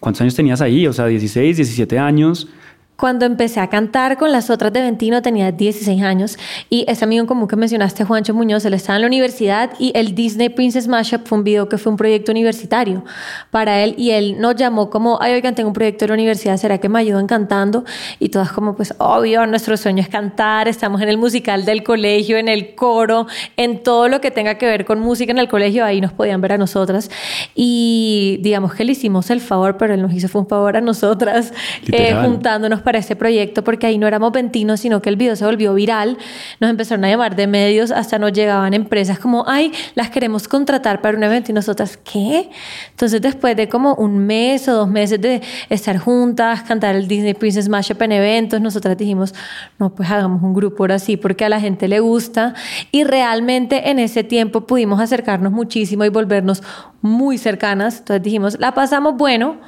¿cuántos 0.00 0.20
años 0.22 0.34
tenías 0.34 0.60
ahí? 0.60 0.86
O 0.86 0.92
sea, 0.92 1.06
16, 1.06 1.56
17 1.56 1.98
años. 1.98 2.48
Cuando 2.98 3.26
empecé 3.26 3.60
a 3.60 3.68
cantar 3.68 4.18
con 4.18 4.32
las 4.32 4.50
otras 4.50 4.72
de 4.72 4.80
Ventino 4.80 5.22
tenía 5.22 5.52
16 5.52 6.02
años 6.02 6.36
y 6.68 6.84
ese 6.88 7.04
amigo 7.04 7.20
en 7.20 7.28
común 7.28 7.46
que 7.46 7.54
mencionaste, 7.54 8.02
Juancho 8.02 8.34
Muñoz, 8.34 8.64
él 8.64 8.74
estaba 8.74 8.96
en 8.96 9.02
la 9.02 9.06
universidad 9.06 9.70
y 9.78 9.92
el 9.94 10.16
Disney 10.16 10.48
Princess 10.48 10.88
Mashup 10.88 11.24
fue 11.24 11.38
un 11.38 11.44
video 11.44 11.68
que 11.68 11.78
fue 11.78 11.92
un 11.92 11.96
proyecto 11.96 12.32
universitario 12.32 13.04
para 13.52 13.84
él 13.84 13.94
y 13.96 14.10
él 14.10 14.40
nos 14.40 14.56
llamó 14.56 14.90
como, 14.90 15.16
ay, 15.22 15.34
oigan, 15.34 15.54
tengo 15.54 15.68
un 15.68 15.74
proyecto 15.74 16.06
de 16.06 16.08
la 16.08 16.14
universidad, 16.14 16.56
¿será 16.56 16.78
que 16.78 16.88
me 16.88 16.98
ayudan 16.98 17.28
cantando? 17.28 17.84
Y 18.18 18.30
todas 18.30 18.50
como, 18.50 18.74
pues, 18.74 18.92
obvio, 18.98 19.46
nuestro 19.46 19.76
sueño 19.76 20.02
es 20.02 20.08
cantar, 20.08 20.66
estamos 20.66 21.00
en 21.00 21.08
el 21.08 21.18
musical 21.18 21.64
del 21.64 21.84
colegio, 21.84 22.36
en 22.36 22.48
el 22.48 22.74
coro, 22.74 23.28
en 23.56 23.84
todo 23.84 24.08
lo 24.08 24.20
que 24.20 24.32
tenga 24.32 24.56
que 24.56 24.66
ver 24.66 24.84
con 24.84 24.98
música 24.98 25.30
en 25.30 25.38
el 25.38 25.46
colegio, 25.46 25.84
ahí 25.84 26.00
nos 26.00 26.12
podían 26.12 26.40
ver 26.40 26.54
a 26.54 26.58
nosotras 26.58 27.12
y 27.54 28.40
digamos 28.42 28.74
que 28.74 28.84
le 28.84 28.90
hicimos 28.90 29.30
el 29.30 29.40
favor, 29.40 29.76
pero 29.76 29.94
él 29.94 30.02
nos 30.02 30.12
hizo 30.12 30.26
fue 30.26 30.40
un 30.40 30.48
favor 30.48 30.76
a 30.76 30.80
nosotras, 30.80 31.52
eh, 31.92 32.16
juntándonos 32.24 32.82
para 32.88 33.00
este 33.00 33.16
proyecto 33.16 33.62
porque 33.64 33.86
ahí 33.86 33.98
no 33.98 34.06
éramos 34.06 34.32
ventinos, 34.32 34.80
sino 34.80 35.02
que 35.02 35.10
el 35.10 35.16
video 35.16 35.36
se 35.36 35.44
volvió 35.44 35.74
viral. 35.74 36.16
Nos 36.58 36.70
empezaron 36.70 37.04
a 37.04 37.10
llamar 37.10 37.36
de 37.36 37.46
medios, 37.46 37.90
hasta 37.90 38.18
nos 38.18 38.32
llegaban 38.32 38.72
empresas 38.72 39.18
como, 39.18 39.44
ay, 39.46 39.72
las 39.94 40.08
queremos 40.08 40.48
contratar 40.48 41.02
para 41.02 41.14
un 41.14 41.22
evento 41.22 41.50
y 41.50 41.54
nosotras, 41.54 41.98
¿qué? 41.98 42.48
Entonces 42.88 43.20
después 43.20 43.54
de 43.56 43.68
como 43.68 43.94
un 43.96 44.16
mes 44.16 44.68
o 44.68 44.72
dos 44.72 44.88
meses 44.88 45.20
de 45.20 45.42
estar 45.68 45.98
juntas, 45.98 46.62
cantar 46.62 46.96
el 46.96 47.08
Disney 47.08 47.34
Princess 47.34 47.68
Mashup 47.68 48.00
en 48.00 48.12
eventos, 48.12 48.58
nosotras 48.58 48.96
dijimos, 48.96 49.34
no, 49.78 49.94
pues 49.94 50.10
hagamos 50.10 50.42
un 50.42 50.54
grupo 50.54 50.84
ahora 50.84 50.98
sí 50.98 51.18
porque 51.18 51.44
a 51.44 51.50
la 51.50 51.60
gente 51.60 51.88
le 51.88 52.00
gusta 52.00 52.54
y 52.90 53.04
realmente 53.04 53.90
en 53.90 53.98
ese 53.98 54.24
tiempo 54.24 54.62
pudimos 54.62 54.98
acercarnos 54.98 55.52
muchísimo 55.52 56.06
y 56.06 56.08
volvernos 56.08 56.62
muy 57.02 57.36
cercanas. 57.36 57.98
Entonces 57.98 58.22
dijimos, 58.22 58.58
la 58.58 58.72
pasamos 58.72 59.14
bueno 59.18 59.58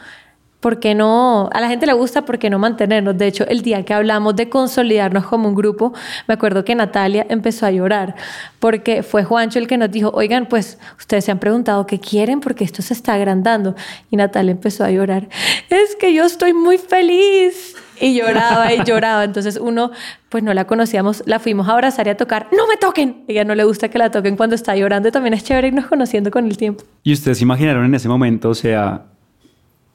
¿Por 0.61 0.79
qué 0.79 0.95
no? 0.95 1.49
A 1.52 1.61
la 1.61 1.69
gente 1.69 1.87
le 1.87 1.95
gusta, 1.95 2.26
¿por 2.26 2.38
qué 2.38 2.50
no 2.50 2.59
mantenernos? 2.59 3.17
De 3.17 3.26
hecho, 3.26 3.47
el 3.49 3.62
día 3.62 3.83
que 3.85 3.95
hablamos 3.95 4.37
de 4.37 4.50
consolidarnos 4.50 5.25
como 5.26 5.49
un 5.49 5.55
grupo, 5.55 5.95
me 6.29 6.35
acuerdo 6.35 6.64
que 6.64 6.75
Natalia 6.75 7.26
empezó 7.31 7.64
a 7.64 7.71
llorar, 7.71 8.14
porque 8.59 9.02
fue 9.02 9.25
Juancho 9.25 9.59
el 9.59 9.67
que 9.67 9.79
nos 9.79 9.90
dijo, 9.90 10.11
oigan, 10.12 10.47
pues 10.47 10.79
ustedes 10.99 11.25
se 11.25 11.31
han 11.31 11.38
preguntado 11.38 11.87
qué 11.87 11.99
quieren 11.99 12.40
porque 12.40 12.64
esto 12.64 12.83
se 12.83 12.93
está 12.93 13.14
agrandando. 13.14 13.75
Y 14.11 14.17
Natalia 14.17 14.52
empezó 14.52 14.85
a 14.85 14.90
llorar, 14.90 15.29
es 15.71 15.97
que 15.97 16.12
yo 16.12 16.25
estoy 16.25 16.52
muy 16.52 16.76
feliz. 16.76 17.75
Y 18.02 18.14
lloraba 18.14 18.73
y 18.73 18.83
lloraba. 18.83 19.25
Entonces 19.25 19.59
uno, 19.61 19.90
pues 20.31 20.43
no 20.43 20.55
la 20.55 20.67
conocíamos, 20.67 21.23
la 21.26 21.38
fuimos 21.38 21.69
a 21.69 21.73
abrazar 21.73 22.07
y 22.07 22.11
a 22.11 22.17
tocar. 22.17 22.49
¡No 22.57 22.67
me 22.67 22.76
toquen! 22.79 23.25
ella 23.29 23.45
no 23.45 23.55
le 23.55 23.64
gusta 23.64 23.90
que 23.90 23.99
la 23.99 24.11
toquen 24.11 24.37
cuando 24.37 24.57
está 24.57 24.75
llorando. 24.75 25.09
Y 25.11 25.12
también 25.12 25.35
es 25.35 25.45
chévere 25.45 25.69
irnos 25.69 25.87
conociendo 25.87 26.31
con 26.31 26.47
el 26.47 26.57
tiempo. 26.57 26.85
¿Y 27.02 27.12
ustedes 27.12 27.43
imaginaron 27.43 27.85
en 27.85 27.95
ese 27.95 28.09
momento, 28.09 28.49
o 28.49 28.55
sea, 28.55 29.02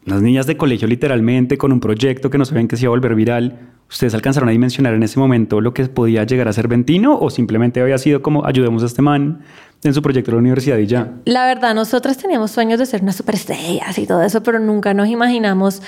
unas 0.05 0.21
niñas 0.21 0.45
de 0.45 0.55
colegio 0.55 0.87
literalmente 0.87 1.57
con 1.57 1.71
un 1.71 1.79
proyecto 1.79 2.29
que 2.29 2.37
no 2.37 2.45
sabían 2.45 2.67
que 2.67 2.77
se 2.77 2.83
iba 2.83 2.89
a 2.89 2.95
volver 2.95 3.15
viral. 3.15 3.71
¿Ustedes 3.89 4.13
alcanzaron 4.13 4.49
a 4.49 4.51
dimensionar 4.51 4.93
en 4.93 5.03
ese 5.03 5.19
momento 5.19 5.61
lo 5.61 5.73
que 5.73 5.85
podía 5.85 6.23
llegar 6.23 6.47
a 6.47 6.53
ser 6.53 6.67
Ventino 6.67 7.17
o 7.17 7.29
simplemente 7.29 7.81
había 7.81 7.97
sido 7.97 8.21
como 8.21 8.45
ayudemos 8.45 8.83
a 8.83 8.87
este 8.87 9.01
man 9.01 9.41
en 9.83 9.93
su 9.93 10.01
proyecto 10.01 10.31
de 10.31 10.37
la 10.37 10.39
universidad 10.39 10.77
y 10.77 10.87
ya? 10.87 11.13
La 11.25 11.45
verdad, 11.45 11.75
nosotras 11.75 12.17
teníamos 12.17 12.51
sueños 12.51 12.79
de 12.79 12.85
ser 12.85 13.01
unas 13.01 13.15
superestrellas 13.15 13.97
y 13.97 14.05
todo 14.05 14.21
eso, 14.23 14.41
pero 14.41 14.59
nunca 14.59 14.93
nos 14.93 15.07
imaginamos 15.07 15.81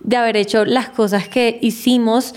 de 0.00 0.16
haber 0.16 0.36
hecho 0.36 0.64
las 0.64 0.90
cosas 0.90 1.28
que 1.28 1.58
hicimos 1.62 2.34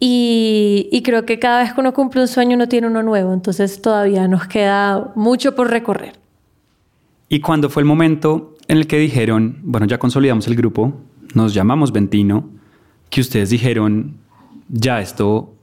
y, 0.00 0.88
y, 0.92 1.02
creo 1.02 1.24
que 1.24 1.38
cada 1.38 1.62
vez 1.62 1.72
que 1.72 1.80
uno 1.80 1.94
cumple 1.94 2.20
un 2.20 2.28
sueño 2.28 2.56
uno 2.56 2.68
tiene 2.68 2.88
uno 2.88 3.02
nuevo, 3.02 3.32
entonces 3.32 3.80
todavía 3.80 4.28
nos 4.28 4.46
queda 4.46 5.12
mucho 5.14 5.54
por 5.54 5.70
recorrer. 5.70 6.18
¿Y 7.28 7.40
cuándo 7.40 7.70
fue 7.70 7.82
el 7.82 7.86
momento 7.86 8.53
en 8.68 8.78
el 8.78 8.86
que 8.86 8.98
dijeron, 8.98 9.58
bueno, 9.62 9.86
ya 9.86 9.98
consolidamos 9.98 10.46
el 10.46 10.56
grupo, 10.56 10.94
nos 11.34 11.54
llamamos 11.54 11.92
Ventino, 11.92 12.48
que 13.10 13.20
ustedes 13.20 13.50
dijeron, 13.50 14.16
ya 14.68 15.00
esto, 15.00 15.54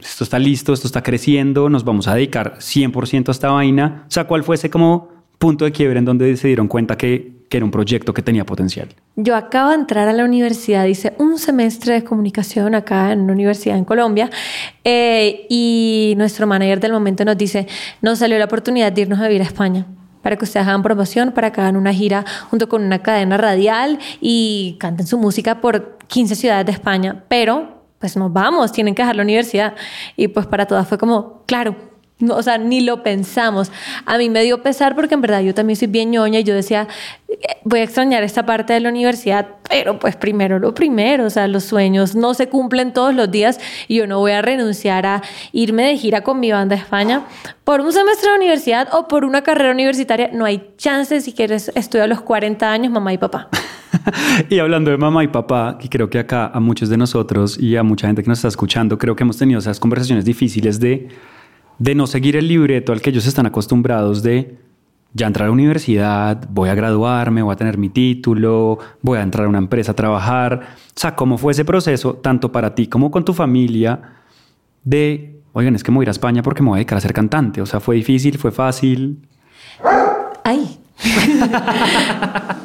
esto 0.00 0.24
está 0.24 0.38
listo, 0.38 0.72
esto 0.72 0.86
está 0.86 1.02
creciendo, 1.02 1.68
nos 1.68 1.84
vamos 1.84 2.08
a 2.08 2.14
dedicar 2.14 2.58
100% 2.58 3.28
a 3.28 3.32
esta 3.32 3.50
vaina. 3.50 4.04
O 4.08 4.10
sea, 4.10 4.24
¿cuál 4.26 4.44
fue 4.44 4.56
ese 4.56 4.70
como 4.70 5.08
punto 5.38 5.64
de 5.64 5.72
quiebre 5.72 5.98
en 5.98 6.04
donde 6.04 6.36
se 6.36 6.46
dieron 6.46 6.68
cuenta 6.68 6.96
que, 6.96 7.32
que 7.48 7.56
era 7.56 7.64
un 7.64 7.72
proyecto 7.72 8.14
que 8.14 8.22
tenía 8.22 8.46
potencial? 8.46 8.88
Yo 9.16 9.34
acabo 9.34 9.70
de 9.70 9.76
entrar 9.76 10.08
a 10.08 10.12
la 10.12 10.24
universidad, 10.24 10.84
hice 10.86 11.14
un 11.18 11.38
semestre 11.38 11.94
de 11.94 12.04
comunicación 12.04 12.74
acá 12.74 13.12
en 13.12 13.22
una 13.22 13.32
universidad 13.32 13.76
en 13.76 13.84
Colombia 13.84 14.30
eh, 14.84 15.46
y 15.48 16.14
nuestro 16.16 16.46
manager 16.46 16.80
del 16.80 16.92
momento 16.92 17.24
nos 17.24 17.36
dice, 17.36 17.66
nos 18.02 18.20
salió 18.20 18.38
la 18.38 18.44
oportunidad 18.44 18.92
de 18.92 19.02
irnos 19.02 19.18
a 19.20 19.28
vivir 19.28 19.42
a 19.42 19.44
España 19.44 19.86
para 20.24 20.36
que 20.36 20.44
ustedes 20.44 20.66
hagan 20.66 20.82
promoción, 20.82 21.32
para 21.32 21.52
que 21.52 21.60
hagan 21.60 21.76
una 21.76 21.92
gira 21.92 22.24
junto 22.48 22.68
con 22.68 22.82
una 22.82 23.00
cadena 23.00 23.36
radial 23.36 23.98
y 24.22 24.76
canten 24.80 25.06
su 25.06 25.18
música 25.18 25.60
por 25.60 25.98
15 26.06 26.34
ciudades 26.34 26.64
de 26.64 26.72
España. 26.72 27.24
Pero, 27.28 27.82
pues 27.98 28.16
nos 28.16 28.32
vamos, 28.32 28.72
tienen 28.72 28.94
que 28.94 29.02
dejar 29.02 29.16
la 29.16 29.22
universidad. 29.22 29.74
Y 30.16 30.28
pues 30.28 30.46
para 30.46 30.64
todas 30.64 30.88
fue 30.88 30.96
como, 30.96 31.42
claro, 31.44 31.76
o 32.20 32.42
sea, 32.42 32.58
ni 32.58 32.80
lo 32.80 33.02
pensamos. 33.02 33.72
A 34.06 34.18
mí 34.18 34.30
me 34.30 34.42
dio 34.42 34.62
pesar 34.62 34.94
porque 34.94 35.14
en 35.14 35.20
verdad 35.20 35.40
yo 35.40 35.54
también 35.54 35.76
soy 35.76 35.88
bien 35.88 36.10
ñoña 36.10 36.40
y 36.40 36.44
yo 36.44 36.54
decía, 36.54 36.86
eh, 37.28 37.36
voy 37.64 37.80
a 37.80 37.82
extrañar 37.82 38.22
esta 38.22 38.46
parte 38.46 38.72
de 38.72 38.80
la 38.80 38.88
universidad, 38.88 39.48
pero 39.68 39.98
pues 39.98 40.14
primero 40.16 40.58
lo 40.58 40.74
primero, 40.74 41.26
o 41.26 41.30
sea, 41.30 41.48
los 41.48 41.64
sueños 41.64 42.14
no 42.14 42.34
se 42.34 42.48
cumplen 42.48 42.92
todos 42.92 43.14
los 43.14 43.30
días 43.30 43.58
y 43.88 43.96
yo 43.96 44.06
no 44.06 44.20
voy 44.20 44.32
a 44.32 44.42
renunciar 44.42 45.06
a 45.06 45.22
irme 45.52 45.84
de 45.86 45.96
gira 45.96 46.22
con 46.22 46.38
mi 46.38 46.52
banda 46.52 46.76
a 46.76 46.78
España 46.78 47.24
por 47.64 47.80
un 47.80 47.92
semestre 47.92 48.30
de 48.30 48.36
universidad 48.36 48.88
o 48.92 49.08
por 49.08 49.24
una 49.24 49.42
carrera 49.42 49.72
universitaria. 49.72 50.30
No 50.32 50.44
hay 50.44 50.70
chance 50.76 51.20
si 51.20 51.32
quieres 51.32 51.72
estudiar 51.74 52.04
a 52.04 52.08
los 52.08 52.20
40 52.20 52.70
años, 52.70 52.92
mamá 52.92 53.12
y 53.12 53.18
papá. 53.18 53.48
y 54.48 54.58
hablando 54.58 54.90
de 54.90 54.98
mamá 54.98 55.24
y 55.24 55.28
papá, 55.28 55.78
que 55.80 55.88
creo 55.88 56.08
que 56.10 56.18
acá 56.18 56.46
a 56.46 56.60
muchos 56.60 56.88
de 56.88 56.96
nosotros 56.96 57.58
y 57.58 57.76
a 57.76 57.82
mucha 57.82 58.06
gente 58.06 58.22
que 58.22 58.28
nos 58.28 58.38
está 58.38 58.48
escuchando, 58.48 58.98
creo 58.98 59.16
que 59.16 59.24
hemos 59.24 59.38
tenido 59.38 59.58
esas 59.58 59.80
conversaciones 59.80 60.24
difíciles 60.24 60.78
de 60.78 61.08
de 61.78 61.94
no 61.94 62.06
seguir 62.06 62.36
el 62.36 62.48
libreto 62.48 62.92
al 62.92 63.00
que 63.00 63.10
ellos 63.10 63.26
están 63.26 63.46
acostumbrados 63.46 64.22
de 64.22 64.58
ya 65.12 65.28
entrar 65.28 65.44
a 65.44 65.48
la 65.48 65.52
universidad, 65.52 66.48
voy 66.50 66.68
a 66.68 66.74
graduarme, 66.74 67.40
voy 67.40 67.52
a 67.52 67.56
tener 67.56 67.78
mi 67.78 67.88
título, 67.88 68.78
voy 69.00 69.18
a 69.18 69.22
entrar 69.22 69.46
a 69.46 69.48
una 69.48 69.58
empresa 69.58 69.92
a 69.92 69.94
trabajar. 69.94 70.60
O 70.88 70.92
sea, 71.00 71.14
¿cómo 71.14 71.38
fue 71.38 71.52
ese 71.52 71.64
proceso, 71.64 72.14
tanto 72.14 72.50
para 72.50 72.74
ti 72.74 72.88
como 72.88 73.12
con 73.12 73.24
tu 73.24 73.32
familia, 73.32 74.00
de, 74.82 75.40
oigan, 75.52 75.76
es 75.76 75.84
que 75.84 75.92
me 75.92 75.96
voy 75.96 76.02
a 76.02 76.06
ir 76.06 76.08
a 76.08 76.12
España 76.12 76.42
porque 76.42 76.62
me 76.62 76.70
voy 76.70 76.76
a 76.76 76.78
dedicar 76.78 76.98
a 76.98 77.00
ser 77.00 77.12
cantante? 77.12 77.62
O 77.62 77.66
sea, 77.66 77.78
¿fue 77.78 77.94
difícil, 77.94 78.38
fue 78.38 78.50
fácil? 78.50 79.20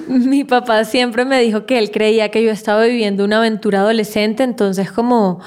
Mi 0.08 0.44
papá 0.44 0.86
siempre 0.86 1.24
me 1.24 1.40
dijo 1.40 1.68
que 1.68 1.78
él 1.78 1.92
creía 1.92 2.30
que 2.30 2.44
yo 2.44 2.50
estaba 2.50 2.84
viviendo 2.84 3.24
una 3.24 3.38
aventura 3.38 3.82
adolescente, 3.82 4.42
entonces 4.44 4.92
como, 4.92 5.40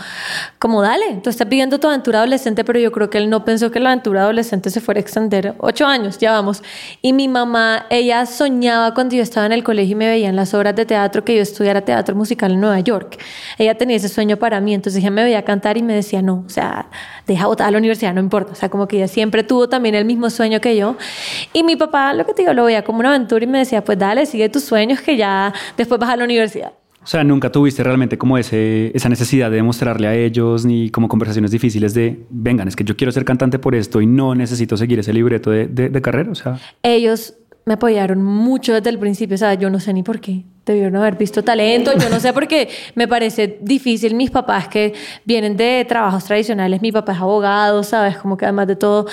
como 0.61 0.82
dale, 0.82 1.20
tú 1.22 1.30
estás 1.30 1.49
viviendo 1.49 1.80
tu 1.80 1.88
aventura 1.88 2.18
adolescente, 2.18 2.62
pero 2.62 2.78
yo 2.78 2.92
creo 2.92 3.11
que 3.11 3.18
él 3.18 3.28
no 3.28 3.44
pensó 3.44 3.72
que 3.72 3.80
la 3.80 3.90
aventura 3.90 4.22
adolescente 4.22 4.70
se 4.70 4.80
fuera 4.80 4.99
a 4.99 5.02
extender. 5.02 5.56
Ocho 5.58 5.84
años, 5.87 6.18
ya 6.18 6.30
vamos. 6.30 6.62
Y 7.00 7.12
mi 7.12 7.26
mamá, 7.26 7.87
ella 7.90 8.25
soñaba 8.25 8.94
cuando 8.94 9.16
yo 9.16 9.22
estaba 9.22 9.46
en 9.46 9.52
el 9.52 9.64
colegio 9.64 9.92
y 9.92 9.96
me 9.96 10.06
veía 10.06 10.28
en 10.28 10.37
las 10.37 10.54
obras 10.54 10.76
de 10.76 10.87
teatro 10.87 11.25
que 11.25 11.34
yo 11.34 11.42
estudiara 11.42 11.80
teatro 11.80 12.14
musical 12.14 12.52
en 12.52 12.61
Nueva 12.61 12.78
York. 12.78 13.18
Ella 13.58 13.76
tenía 13.76 13.96
ese 13.96 14.08
sueño 14.08 14.37
para 14.37 14.61
mí, 14.61 14.75
entonces 14.75 15.00
ella 15.00 15.11
me 15.11 15.25
veía 15.25 15.44
cantar 15.44 15.76
y 15.76 15.82
me 15.82 15.94
decía, 15.94 16.22
no, 16.22 16.44
o 16.46 16.50
sea, 16.50 16.88
deja 17.26 17.49
votar 17.49 17.66
a 17.66 17.70
la 17.72 17.78
universidad, 17.78 18.14
no 18.14 18.20
importa. 18.20 18.52
O 18.52 18.54
sea, 18.54 18.68
como 18.68 18.87
que 18.87 18.99
ella 18.99 19.08
siempre 19.08 19.42
tuvo 19.42 19.68
también 19.68 19.96
el 19.96 20.04
mismo 20.04 20.30
sueño 20.30 20.61
que 20.61 20.76
yo. 20.76 20.96
Y 21.52 21.64
mi 21.64 21.75
papá, 21.75 22.14
lo 22.14 22.25
que 22.26 22.34
te 22.34 22.42
digo, 22.42 22.52
lo 22.52 22.64
veía 22.64 22.82
como 22.83 23.01
una 23.01 23.11
aventura 23.11 23.45
y 23.45 23.47
me 23.47 23.59
decía, 23.59 23.83
pues 23.85 23.99
dale, 23.99 24.27
sigue 24.27 24.49
tus 24.49 24.65
sueños 24.65 25.01
que 25.01 25.17
ya 25.17 25.53
después 25.77 26.01
vas 26.01 26.11
a 26.11 26.17
la 26.17 26.25
universidad. 26.25 26.73
O 27.03 27.07
sea, 27.07 27.25
nunca 27.25 27.51
tuviste 27.51 27.83
realmente 27.83 28.17
como 28.17 28.39
ese, 28.39 28.93
esa 28.95 29.09
necesidad 29.09 29.51
de 29.51 29.57
demostrarle 29.57 30.07
a 30.07 30.15
ellos 30.15 30.65
ni 30.65 30.89
como 30.91 31.09
conversaciones 31.09 31.51
difíciles 31.51 31.95
de, 31.95 32.25
vengan, 32.31 32.69
es 32.69 32.77
que 32.77 32.85
yo 32.85 32.97
quiero 32.97 33.11
ser 33.11 33.25
cantante 33.25 33.59
por 33.59 33.75
esto 33.75 34.01
y 34.01 34.07
no 34.07 34.37
necesito 34.37 34.77
seguir 34.77 35.01
ese 35.01 35.12
libreto 35.12 35.51
de, 35.51 35.67
de, 35.67 36.03
carrera. 36.03 36.31
O 36.31 36.37
sea, 36.37 36.61
ellos 36.85 37.35
me 37.65 37.75
apoyaron 37.75 38.23
mucho 38.23 38.75
desde 38.75 38.91
el 38.91 38.99
principio. 38.99 39.35
O 39.35 39.39
sea, 39.39 39.55
yo 39.55 39.69
no 39.71 39.81
sé 39.81 39.93
ni 39.93 40.03
por 40.03 40.21
qué. 40.21 40.45
Debieron 40.65 40.95
haber 40.95 41.17
visto 41.17 41.43
talento. 41.43 41.93
Yo 41.99 42.09
no 42.09 42.21
sé 42.21 42.33
por 42.33 42.47
qué 42.47 42.69
me 42.95 43.09
parece 43.09 43.59
difícil. 43.61 44.15
Mis 44.15 44.31
papás 44.31 44.69
que 44.69 44.95
vienen 45.25 45.57
de 45.57 45.85
trabajos 45.89 46.25
tradicionales, 46.25 46.83
mi 46.83 46.93
papá 46.93 47.12
es 47.12 47.19
abogado, 47.19 47.83
¿sabes? 47.83 48.17
Como 48.19 48.37
que 48.37 48.45
además 48.45 48.69
de 48.69 48.77
todo 48.77 49.07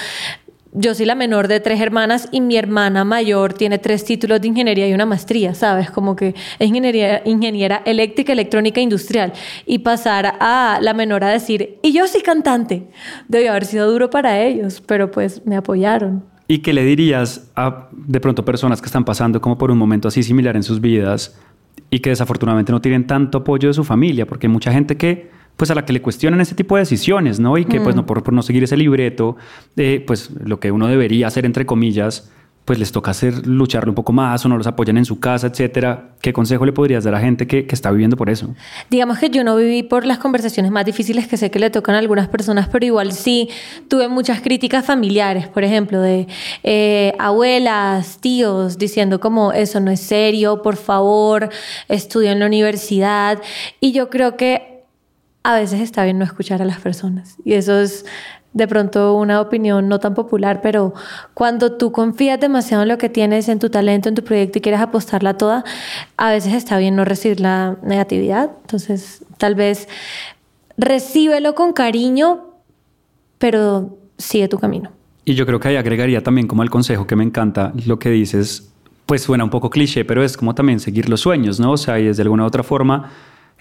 yo 0.72 0.94
soy 0.94 1.06
la 1.06 1.16
menor 1.16 1.48
de 1.48 1.60
tres 1.60 1.82
hermanas 1.82 2.30
y 2.32 2.42
mi 2.42 2.56
hermana 2.56 3.04
mayor 3.04 3.54
tiene 3.54 3.80
tres 3.80 4.06
títulos 4.06 4.42
de 4.42 4.48
ingeniería 4.48 4.88
y 4.88 4.94
una 4.94 5.06
maestría, 5.06 5.54
¿sabes? 5.54 5.90
Como 5.90 6.16
que 6.16 6.36
es 6.60 6.68
ingeniería, 6.68 7.22
ingeniera 7.26 7.82
eléctrica, 7.86 8.34
electrónica 8.34 8.80
industrial. 8.80 9.34
Y 9.66 9.80
pasar 9.80 10.36
a 10.40 10.80
la 10.82 10.94
menor 10.94 11.24
a 11.24 11.30
decir, 11.30 11.80
y 11.82 11.92
yo 11.92 12.08
soy 12.08 12.22
cantante, 12.22 12.88
debió 13.28 13.52
haber 13.52 13.66
sido 13.66 13.92
duro 13.92 14.10
para 14.10 14.42
ellos, 14.42 14.82
pero 14.86 15.10
pues 15.10 15.46
me 15.46 15.56
apoyaron. 15.56 16.24
¿Y 16.48 16.60
qué 16.60 16.74
le 16.74 16.84
dirías 16.84 17.52
a 17.56 17.90
de 17.92 18.20
pronto 18.20 18.44
personas 18.44 18.82
que 18.82 18.88
están 18.88 19.06
pasando 19.06 19.42
como 19.42 19.58
por 19.58 19.72
un 19.72 19.78
momento 19.78 20.08
así 20.08 20.24
similar 20.24 20.56
en 20.56 20.64
sus 20.64 20.82
vidas 20.82 21.40
y 21.92 22.00
que 22.00 22.10
desafortunadamente 22.10 22.72
no 22.72 22.82
tienen 22.82 23.08
tanto 23.08 23.40
apoyo 23.40 23.70
de 23.70 23.74
su 23.74 23.84
familia? 23.84 24.26
Porque 24.26 24.48
hay 24.48 24.54
mucha 24.54 24.72
gente 24.72 24.98
que 24.98 25.30
pues 25.60 25.70
a 25.72 25.76
la 25.76 25.84
que 25.84 25.92
le 25.92 26.02
cuestionan 26.02 26.40
ese 26.40 26.56
tipo 26.56 26.78
de 26.78 26.84
decisiones, 26.84 27.38
¿no? 27.38 27.58
Y 27.58 27.66
que 27.66 27.82
pues 27.82 27.94
no 27.94 28.06
por, 28.06 28.32
no 28.32 28.42
seguir 28.42 28.64
ese 28.64 28.78
libreto, 28.78 29.36
eh, 29.76 30.02
pues 30.08 30.30
lo 30.42 30.58
que 30.62 30.72
uno 30.72 30.88
debería 30.88 31.28
hacer 31.28 31.46
entre 31.46 31.66
comillas, 31.66 32.32
pues 32.64 32.80
les 32.80 32.94
toca 32.94 33.12
hacer 33.12 33.46
lucharlo 33.46 33.92
un 33.92 33.96
poco 33.96 34.14
más 34.14 34.46
o 34.46 34.48
no 34.48 34.58
los 34.58 34.68
apoyan 34.68 34.98
en 34.98 35.04
su 35.04 35.20
casa, 35.20 35.48
etcétera. 35.48 36.12
¿Qué 36.22 36.32
consejo 36.32 36.66
le 36.66 36.72
podrías 36.72 37.04
dar 37.04 37.14
a 37.14 37.20
gente 37.20 37.46
que, 37.46 37.68
que, 37.68 37.76
está 37.76 37.92
viviendo 37.92 38.16
por 38.16 38.30
eso? 38.30 38.56
Digamos 38.90 39.18
que 39.18 39.30
yo 39.30 39.44
no 39.44 39.58
viví 39.58 39.84
por 39.84 40.06
las 40.06 40.20
conversaciones 40.20 40.72
más 40.72 40.86
difíciles 40.86 41.28
que 41.28 41.36
sé 41.36 41.52
que 41.52 41.60
le 41.60 41.70
tocan 41.70 41.96
a 41.96 42.00
algunas 42.00 42.30
personas, 42.30 42.70
pero 42.70 42.86
igual 42.86 43.12
sí 43.12 43.50
tuve 43.90 44.08
muchas 44.08 44.40
críticas 44.40 44.86
familiares, 44.86 45.50
por 45.50 45.66
ejemplo, 45.66 46.00
de 46.00 46.28
eh, 46.64 47.12
abuelas, 47.20 48.20
tíos, 48.22 48.78
diciendo 48.78 49.20
como 49.20 49.52
eso 49.52 49.82
no 49.82 49.92
es 49.92 50.00
serio, 50.00 50.62
por 50.62 50.78
favor, 50.78 51.50
estudio 51.90 52.32
en 52.32 52.40
la 52.40 52.46
universidad. 52.46 53.42
Y 53.82 53.92
yo 53.92 54.10
creo 54.10 54.38
que 54.38 54.69
a 55.50 55.56
veces 55.56 55.82
está 55.82 56.04
bien 56.04 56.20
no 56.20 56.26
escuchar 56.26 56.62
a 56.62 56.66
las 56.66 56.80
personas. 56.80 57.38
Y 57.44 57.54
eso 57.54 57.80
es 57.80 58.06
de 58.54 58.68
pronto 58.68 59.16
una 59.16 59.42
opinión 59.42 59.90
no 59.90 60.00
tan 60.00 60.14
popular, 60.14 60.60
pero 60.62 60.94
cuando 61.34 61.72
tú 61.72 61.92
confías 61.92 62.40
demasiado 62.40 62.84
en 62.84 62.90
lo 62.90 63.00
que 63.00 63.10
tienes, 63.10 63.50
en 63.50 63.58
tu 63.58 63.72
talento, 63.72 64.10
en 64.10 64.16
tu 64.16 64.24
proyecto 64.24 64.60
y 64.60 64.62
quieres 64.62 64.80
apostarla 64.80 65.38
toda, 65.38 65.64
a 66.18 66.30
veces 66.30 66.54
está 66.54 66.78
bien 66.78 66.96
no 66.96 67.04
recibir 67.04 67.40
la 67.40 67.78
negatividad. 67.82 68.52
Entonces, 68.62 69.24
tal 69.40 69.56
vez 69.56 69.88
recíbelo 70.78 71.56
con 71.56 71.74
cariño, 71.74 72.46
pero 73.40 73.98
sigue 74.20 74.48
tu 74.50 74.60
camino. 74.60 74.92
Y 75.26 75.34
yo 75.34 75.48
creo 75.48 75.60
que 75.60 75.70
ahí 75.70 75.78
agregaría 75.78 76.22
también 76.22 76.46
como 76.46 76.62
el 76.62 76.70
consejo 76.70 77.08
que 77.08 77.16
me 77.16 77.24
encanta 77.24 77.74
lo 77.88 77.98
que 77.98 78.12
dices, 78.12 78.72
pues 79.08 79.24
suena 79.24 79.44
un 79.44 79.50
poco 79.50 79.72
cliché, 79.72 80.06
pero 80.06 80.24
es 80.24 80.38
como 80.38 80.54
también 80.54 80.80
seguir 80.80 81.10
los 81.10 81.22
sueños, 81.22 81.60
¿no? 81.60 81.72
O 81.72 81.78
sea, 81.78 82.00
y 82.00 82.06
desde 82.06 82.22
alguna 82.22 82.46
otra 82.46 82.62
forma 82.62 83.10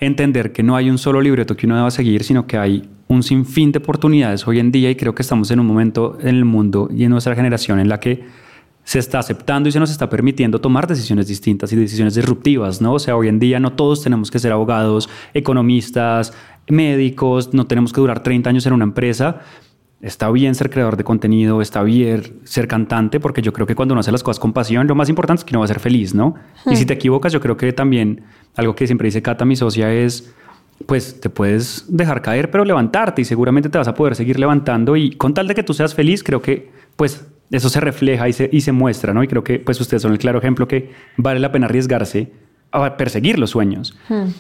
entender 0.00 0.52
que 0.52 0.62
no 0.62 0.76
hay 0.76 0.90
un 0.90 0.98
solo 0.98 1.20
libreto 1.20 1.56
que 1.56 1.66
uno 1.66 1.76
deba 1.76 1.90
seguir, 1.90 2.24
sino 2.24 2.46
que 2.46 2.56
hay 2.56 2.88
un 3.08 3.22
sinfín 3.22 3.72
de 3.72 3.78
oportunidades 3.78 4.46
hoy 4.46 4.58
en 4.58 4.70
día 4.70 4.90
y 4.90 4.96
creo 4.96 5.14
que 5.14 5.22
estamos 5.22 5.50
en 5.50 5.60
un 5.60 5.66
momento 5.66 6.18
en 6.20 6.28
el 6.28 6.44
mundo 6.44 6.88
y 6.94 7.04
en 7.04 7.10
nuestra 7.10 7.34
generación 7.34 7.80
en 7.80 7.88
la 7.88 7.98
que 7.98 8.24
se 8.84 8.98
está 8.98 9.18
aceptando 9.18 9.68
y 9.68 9.72
se 9.72 9.80
nos 9.80 9.90
está 9.90 10.08
permitiendo 10.08 10.60
tomar 10.60 10.86
decisiones 10.86 11.26
distintas 11.26 11.70
y 11.72 11.76
decisiones 11.76 12.14
disruptivas, 12.14 12.80
¿no? 12.80 12.94
O 12.94 12.98
sea, 12.98 13.16
hoy 13.16 13.28
en 13.28 13.38
día 13.38 13.60
no 13.60 13.72
todos 13.72 14.02
tenemos 14.02 14.30
que 14.30 14.38
ser 14.38 14.50
abogados, 14.50 15.10
economistas, 15.34 16.32
médicos, 16.68 17.52
no 17.52 17.66
tenemos 17.66 17.92
que 17.92 18.00
durar 18.00 18.22
30 18.22 18.48
años 18.48 18.66
en 18.66 18.72
una 18.72 18.84
empresa. 18.84 19.40
Está 20.00 20.30
bien 20.30 20.54
ser 20.54 20.70
creador 20.70 20.96
de 20.96 21.04
contenido, 21.04 21.60
está 21.60 21.82
bien 21.82 22.40
ser 22.44 22.68
cantante, 22.68 23.20
porque 23.20 23.42
yo 23.42 23.52
creo 23.52 23.66
que 23.66 23.74
cuando 23.74 23.92
uno 23.92 24.00
hace 24.00 24.12
las 24.12 24.22
cosas 24.22 24.38
con 24.38 24.52
pasión, 24.52 24.86
lo 24.86 24.94
más 24.94 25.08
importante 25.08 25.40
es 25.40 25.44
que 25.44 25.52
uno 25.52 25.58
va 25.58 25.64
a 25.64 25.68
ser 25.68 25.80
feliz, 25.80 26.14
¿no? 26.14 26.36
Y 26.64 26.76
si 26.76 26.86
te 26.86 26.94
equivocas, 26.94 27.32
yo 27.32 27.40
creo 27.40 27.56
que 27.56 27.72
también 27.72 28.22
algo 28.58 28.74
que 28.74 28.86
siempre 28.86 29.06
dice 29.06 29.22
Cata, 29.22 29.44
mi 29.44 29.56
socia, 29.56 29.92
es 29.94 30.34
pues 30.86 31.20
te 31.20 31.30
puedes 31.30 31.84
dejar 31.88 32.22
caer, 32.22 32.50
pero 32.50 32.64
levantarte 32.64 33.22
y 33.22 33.24
seguramente 33.24 33.68
te 33.68 33.78
vas 33.78 33.88
a 33.88 33.94
poder 33.94 34.14
seguir 34.14 34.38
levantando 34.38 34.96
y 34.96 35.10
con 35.10 35.32
tal 35.32 35.48
de 35.48 35.54
que 35.54 35.62
tú 35.62 35.74
seas 35.74 35.94
feliz, 35.94 36.22
creo 36.22 36.42
que 36.42 36.70
pues 36.96 37.26
eso 37.50 37.68
se 37.68 37.80
refleja 37.80 38.28
y 38.28 38.32
se, 38.32 38.48
y 38.52 38.60
se 38.60 38.72
muestra, 38.72 39.14
¿no? 39.14 39.22
Y 39.22 39.28
creo 39.28 39.44
que 39.44 39.60
pues 39.60 39.80
ustedes 39.80 40.02
son 40.02 40.12
el 40.12 40.18
claro 40.18 40.38
ejemplo 40.38 40.66
que 40.68 40.90
vale 41.16 41.40
la 41.40 41.52
pena 41.52 41.66
arriesgarse 41.66 42.32
a 42.72 42.96
perseguir 42.96 43.38
los 43.38 43.50
sueños. 43.50 43.96
Hmm. 44.08 44.30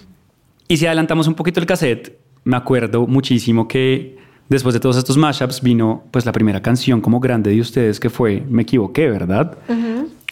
Y 0.66 0.76
si 0.76 0.86
adelantamos 0.86 1.28
un 1.28 1.34
poquito 1.34 1.60
el 1.60 1.66
cassette, 1.66 2.18
me 2.44 2.56
acuerdo 2.56 3.06
muchísimo 3.06 3.68
que 3.68 4.18
después 4.48 4.74
de 4.74 4.80
todos 4.80 4.96
estos 4.96 5.16
mashups 5.16 5.62
vino 5.62 6.04
pues 6.10 6.26
la 6.26 6.32
primera 6.32 6.60
canción 6.60 7.00
como 7.00 7.20
grande 7.20 7.50
de 7.50 7.60
ustedes 7.60 8.00
que 8.00 8.10
fue 8.10 8.42
Me 8.48 8.62
equivoqué, 8.62 9.08
¿verdad? 9.08 9.58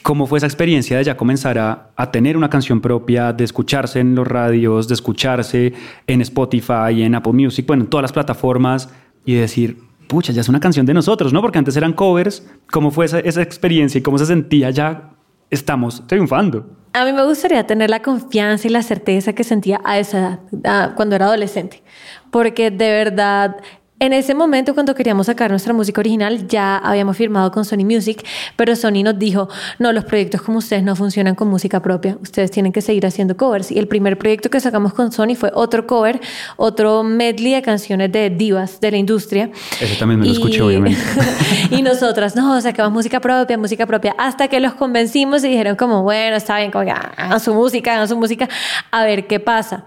¿Cómo 0.06 0.28
fue 0.28 0.38
esa 0.38 0.46
experiencia 0.46 0.98
de 0.98 1.02
ya 1.02 1.16
comenzar 1.16 1.58
a, 1.58 2.10
tener 2.12 2.36
una 2.36 2.48
canción 2.48 2.80
propia, 2.80 3.32
de 3.32 3.42
escucharse 3.42 3.98
en 3.98 4.14
los 4.14 4.24
radios, 4.24 4.86
de 4.86 4.94
escucharse 4.94 5.72
en 6.06 6.20
Spotify, 6.20 7.02
en 7.02 7.16
Apple 7.16 7.32
Music, 7.32 7.66
bueno, 7.66 7.82
en 7.82 7.90
todas 7.90 8.02
las 8.02 8.12
plataformas 8.12 8.88
y 9.24 9.34
decir, 9.34 9.78
pucha, 10.06 10.32
ya 10.32 10.42
es 10.42 10.48
una 10.48 10.60
canción 10.60 10.86
de 10.86 10.94
nosotros, 10.94 11.32
¿no? 11.32 11.42
Porque 11.42 11.58
antes 11.58 11.76
eran 11.76 11.92
covers. 11.92 12.48
¿Cómo 12.70 12.92
fue 12.92 13.06
esa 13.06 13.42
experiencia 13.42 13.98
y 13.98 14.02
cómo 14.02 14.16
se 14.16 14.26
sentía 14.26 14.70
ya 14.70 15.10
estamos 15.50 16.06
triunfando? 16.06 16.70
A 16.92 17.04
mí 17.04 17.12
me 17.12 17.24
gustaría 17.24 17.66
tener 17.66 17.90
la 17.90 18.00
confianza 18.00 18.68
y 18.68 18.70
la 18.70 18.84
certeza 18.84 19.32
que 19.32 19.42
sentía 19.42 19.80
a 19.84 19.98
esa 19.98 20.38
edad, 20.52 20.94
cuando 20.94 21.16
era 21.16 21.26
adolescente, 21.26 21.82
porque 22.30 22.70
de 22.70 22.90
verdad 22.90 23.56
en 23.98 24.12
ese 24.12 24.34
momento, 24.34 24.74
cuando 24.74 24.94
queríamos 24.94 25.26
sacar 25.26 25.50
nuestra 25.50 25.72
música 25.72 26.02
original, 26.02 26.46
ya 26.48 26.76
habíamos 26.76 27.16
firmado 27.16 27.50
con 27.50 27.64
Sony 27.64 27.84
Music, 27.84 28.22
pero 28.54 28.76
Sony 28.76 29.02
nos 29.02 29.18
dijo, 29.18 29.48
no, 29.78 29.90
los 29.90 30.04
proyectos 30.04 30.42
como 30.42 30.58
ustedes 30.58 30.82
no 30.82 30.94
funcionan 30.94 31.34
con 31.34 31.48
música 31.48 31.80
propia, 31.80 32.18
ustedes 32.20 32.50
tienen 32.50 32.72
que 32.72 32.82
seguir 32.82 33.06
haciendo 33.06 33.38
covers. 33.38 33.70
Y 33.72 33.78
el 33.78 33.88
primer 33.88 34.18
proyecto 34.18 34.50
que 34.50 34.60
sacamos 34.60 34.92
con 34.92 35.12
Sony 35.12 35.34
fue 35.34 35.50
otro 35.54 35.86
cover, 35.86 36.20
otro 36.56 37.04
medley 37.04 37.54
de 37.54 37.62
canciones 37.62 38.12
de 38.12 38.28
divas 38.28 38.80
de 38.82 38.90
la 38.90 38.98
industria. 38.98 39.50
Ese 39.80 39.96
también 39.96 40.20
me 40.20 40.26
lo 40.26 40.32
escuché, 40.32 40.60
obviamente. 40.60 41.00
y 41.70 41.80
nosotras, 41.80 42.36
no, 42.36 42.60
sacamos 42.60 42.92
música 42.92 43.18
propia, 43.20 43.56
música 43.56 43.86
propia, 43.86 44.14
hasta 44.18 44.48
que 44.48 44.60
los 44.60 44.74
convencimos 44.74 45.42
y 45.42 45.48
dijeron 45.48 45.74
como, 45.74 46.02
bueno, 46.02 46.36
está 46.36 46.58
bien, 46.58 46.70
como 46.70 46.84
hagan 46.84 47.40
su 47.40 47.54
música, 47.54 47.94
hagan 47.94 48.08
su 48.08 48.18
música, 48.18 48.46
a 48.90 49.04
ver 49.04 49.26
qué 49.26 49.40
pasa. 49.40 49.86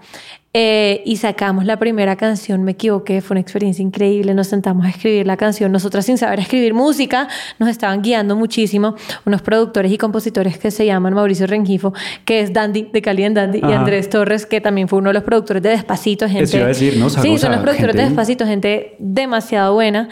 Eh, 0.52 1.02
y 1.06 1.18
sacamos 1.18 1.64
la 1.64 1.78
primera 1.78 2.16
canción, 2.16 2.64
me 2.64 2.72
equivoqué, 2.72 3.20
fue 3.20 3.34
una 3.34 3.40
experiencia 3.40 3.84
increíble, 3.84 4.34
nos 4.34 4.48
sentamos 4.48 4.84
a 4.84 4.88
escribir 4.88 5.24
la 5.24 5.36
canción, 5.36 5.70
nosotras 5.70 6.06
sin 6.06 6.18
saber 6.18 6.40
escribir 6.40 6.74
música, 6.74 7.28
nos 7.60 7.68
estaban 7.68 8.02
guiando 8.02 8.34
muchísimo 8.34 8.96
unos 9.24 9.42
productores 9.42 9.92
y 9.92 9.96
compositores 9.96 10.58
que 10.58 10.72
se 10.72 10.84
llaman 10.86 11.14
Mauricio 11.14 11.46
Rengifo, 11.46 11.94
que 12.24 12.40
es 12.40 12.52
Dandy 12.52 12.88
de 12.92 13.00
Cali 13.00 13.22
en 13.22 13.34
Dandy, 13.34 13.60
y 13.60 13.72
Andrés 13.72 14.10
Torres, 14.10 14.44
que 14.44 14.60
también 14.60 14.88
fue 14.88 14.98
uno 14.98 15.10
de 15.10 15.14
los 15.14 15.22
productores 15.22 15.62
de 15.62 15.68
Despacito, 15.68 16.28
gente... 16.28 16.56
iba 16.56 16.64
a 16.64 16.68
decir, 16.68 16.96
¿no? 16.96 17.10
sí, 17.10 17.38
son 17.38 17.52
los 17.52 17.60
productores 17.60 17.94
de 17.94 18.02
Despacito, 18.02 18.44
gente 18.44 18.96
demasiado 18.98 19.74
buena, 19.74 20.08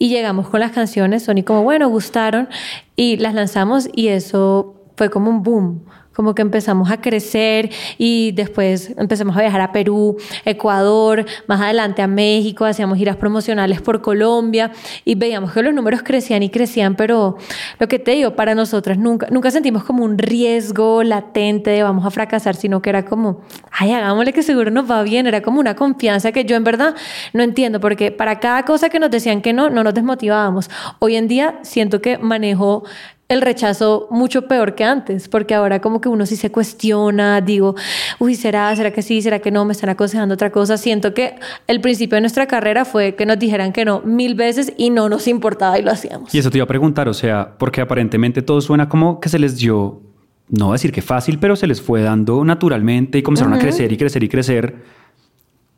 y 0.00 0.08
llegamos 0.08 0.48
con 0.48 0.58
las 0.58 0.72
canciones, 0.72 1.22
son 1.22 1.38
y 1.38 1.44
como, 1.44 1.62
bueno, 1.62 1.88
gustaron, 1.88 2.48
y 2.96 3.18
las 3.18 3.34
lanzamos 3.34 3.88
y 3.94 4.08
eso 4.08 4.74
fue 4.96 5.10
como 5.10 5.30
un 5.30 5.44
boom 5.44 5.84
como 6.16 6.34
que 6.34 6.40
empezamos 6.40 6.90
a 6.90 7.02
crecer 7.02 7.70
y 7.98 8.32
después 8.32 8.94
empezamos 8.96 9.36
a 9.36 9.40
viajar 9.40 9.60
a 9.60 9.70
Perú, 9.70 10.16
Ecuador, 10.46 11.26
más 11.46 11.60
adelante 11.60 12.00
a 12.00 12.06
México, 12.06 12.64
hacíamos 12.64 12.96
giras 12.96 13.16
promocionales 13.16 13.82
por 13.82 14.00
Colombia 14.00 14.72
y 15.04 15.14
veíamos 15.14 15.52
que 15.52 15.62
los 15.62 15.74
números 15.74 16.02
crecían 16.02 16.42
y 16.42 16.48
crecían, 16.48 16.96
pero 16.96 17.36
lo 17.78 17.86
que 17.86 17.98
te 17.98 18.12
digo, 18.12 18.34
para 18.34 18.54
nosotras 18.54 18.96
nunca, 18.96 19.26
nunca 19.30 19.50
sentimos 19.50 19.84
como 19.84 20.04
un 20.04 20.16
riesgo 20.16 21.02
latente 21.02 21.70
de 21.70 21.82
vamos 21.82 22.06
a 22.06 22.10
fracasar, 22.10 22.56
sino 22.56 22.80
que 22.80 22.88
era 22.88 23.04
como, 23.04 23.42
ay, 23.70 23.92
hagámosle 23.92 24.32
que 24.32 24.42
seguro 24.42 24.70
nos 24.70 24.90
va 24.90 25.02
bien, 25.02 25.26
era 25.26 25.42
como 25.42 25.60
una 25.60 25.76
confianza 25.76 26.32
que 26.32 26.46
yo 26.46 26.56
en 26.56 26.64
verdad 26.64 26.94
no 27.34 27.42
entiendo, 27.42 27.78
porque 27.78 28.10
para 28.10 28.40
cada 28.40 28.62
cosa 28.62 28.88
que 28.88 28.98
nos 28.98 29.10
decían 29.10 29.42
que 29.42 29.52
no, 29.52 29.68
no 29.68 29.84
nos 29.84 29.92
desmotivábamos. 29.92 30.70
Hoy 30.98 31.16
en 31.16 31.28
día 31.28 31.58
siento 31.60 32.00
que 32.00 32.16
manejo 32.16 32.84
el 33.28 33.42
rechazo 33.42 34.06
mucho 34.10 34.42
peor 34.46 34.74
que 34.74 34.84
antes, 34.84 35.28
porque 35.28 35.54
ahora 35.54 35.80
como 35.80 36.00
que 36.00 36.08
uno 36.08 36.26
sí 36.26 36.36
se 36.36 36.50
cuestiona, 36.50 37.40
digo, 37.40 37.74
uy, 38.20 38.36
¿será? 38.36 38.74
¿Será 38.76 38.92
que 38.92 39.02
sí? 39.02 39.20
¿Será 39.20 39.40
que 39.40 39.50
no? 39.50 39.64
¿Me 39.64 39.72
están 39.72 39.90
aconsejando 39.90 40.34
otra 40.34 40.50
cosa? 40.50 40.76
Siento 40.76 41.12
que 41.12 41.34
el 41.66 41.80
principio 41.80 42.16
de 42.16 42.20
nuestra 42.20 42.46
carrera 42.46 42.84
fue 42.84 43.16
que 43.16 43.26
nos 43.26 43.38
dijeran 43.38 43.72
que 43.72 43.84
no 43.84 44.00
mil 44.02 44.36
veces 44.36 44.72
y 44.76 44.90
no 44.90 45.08
nos 45.08 45.26
importaba 45.26 45.78
y 45.78 45.82
lo 45.82 45.90
hacíamos. 45.90 46.32
Y 46.34 46.38
eso 46.38 46.50
te 46.50 46.58
iba 46.58 46.64
a 46.64 46.68
preguntar, 46.68 47.08
o 47.08 47.14
sea, 47.14 47.56
porque 47.58 47.80
aparentemente 47.80 48.42
todo 48.42 48.60
suena 48.60 48.88
como 48.88 49.18
que 49.18 49.28
se 49.28 49.40
les 49.40 49.56
dio, 49.56 50.00
no 50.48 50.72
decir 50.72 50.92
que 50.92 51.02
fácil, 51.02 51.40
pero 51.40 51.56
se 51.56 51.66
les 51.66 51.82
fue 51.82 52.02
dando 52.02 52.44
naturalmente 52.44 53.18
y 53.18 53.22
comenzaron 53.22 53.54
a 53.54 53.58
crecer 53.58 53.92
y 53.92 53.96
crecer 53.96 54.22
y 54.22 54.28
crecer. 54.28 55.06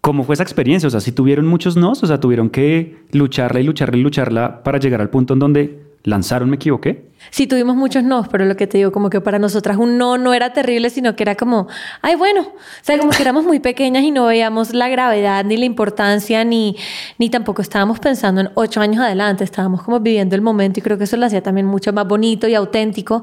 ¿Cómo 0.03 0.23
fue 0.25 0.35
esa 0.35 0.43
experiencia? 0.43 0.87
O 0.87 0.91
sea, 0.91 1.01
si 1.01 1.13
tuvieron 1.13 1.47
muchos 1.47 1.77
nos, 1.77 2.03
o 2.03 2.07
sea, 2.07 2.21
tuvieron 2.21 2.51
que 2.51 2.99
lucharla 3.13 3.61
y 3.61 3.65
lucharla 3.65 3.97
y 3.97 4.03
lucharla 4.03 4.63
para 4.63 4.79
llegar 4.79 5.01
al 5.01 5.09
punto 5.09 5.33
en 5.33 5.41
donde 5.41 5.88
lanzaron, 6.09 6.51
me 6.51 6.57
equivoqué. 6.57 7.09
Sí, 7.31 7.47
tuvimos 7.47 7.77
muchos 7.77 8.05
no, 8.05 8.27
pero 8.31 8.45
lo 8.45 8.57
que 8.57 8.67
te 8.67 8.79
digo, 8.79 8.93
como 8.93 9.11
que 9.11 9.21
para 9.21 9.39
nosotras 9.39 9.77
un 9.77 9.99
no 9.99 10.19
no 10.19 10.35
era 10.35 10.53
terrible, 10.53 10.89
sino 10.89 11.17
que 11.17 11.25
era 11.25 11.35
como, 11.35 11.67
ay, 12.01 12.15
bueno, 12.15 12.43
o 12.43 12.55
sea, 12.83 12.97
como 12.97 13.11
que 13.11 13.21
éramos 13.23 13.45
muy 13.45 13.59
pequeñas 13.59 14.05
y 14.05 14.11
no 14.11 14.27
veíamos 14.27 14.73
la 14.73 14.89
gravedad 14.89 15.45
ni 15.45 15.57
la 15.57 15.65
importancia, 15.65 16.45
ni, 16.45 16.77
ni 17.19 17.29
tampoco 17.29 17.61
estábamos 17.61 17.99
pensando 17.99 18.41
en 18.41 18.51
ocho 18.55 18.81
años 18.81 19.05
adelante, 19.05 19.45
estábamos 19.45 19.83
como 19.83 20.01
viviendo 20.01 20.37
el 20.37 20.43
momento 20.43 20.81
y 20.81 20.83
creo 20.83 20.97
que 20.97 21.05
eso 21.05 21.17
lo 21.17 21.27
hacía 21.27 21.43
también 21.43 21.67
mucho 21.67 21.93
más 21.93 22.07
bonito 22.07 22.49
y 22.49 22.55
auténtico. 22.55 23.23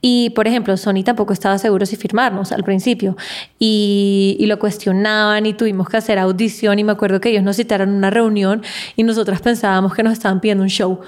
Y, 0.00 0.30
por 0.30 0.46
ejemplo, 0.46 0.76
Sony 0.76 1.02
tampoco 1.04 1.32
estaba 1.32 1.58
seguro 1.58 1.84
si 1.84 1.96
firmarnos 1.96 2.52
al 2.52 2.64
principio 2.64 3.16
y, 3.58 4.36
y 4.38 4.46
lo 4.46 4.58
cuestionaban 4.58 5.44
y 5.46 5.52
tuvimos 5.52 5.88
que 5.88 5.96
hacer 5.96 6.18
audición 6.18 6.78
y 6.78 6.84
me 6.84 6.92
acuerdo 6.92 7.20
que 7.20 7.30
ellos 7.30 7.42
nos 7.42 7.56
citaron 7.56 7.90
una 7.90 8.10
reunión 8.10 8.62
y 8.96 9.02
nosotras 9.02 9.40
pensábamos 9.42 9.94
que 9.94 10.02
nos 10.02 10.12
estaban 10.12 10.40
pidiendo 10.40 10.62
un 10.62 10.70
show. 10.70 11.00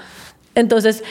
Entonces, 0.55 1.03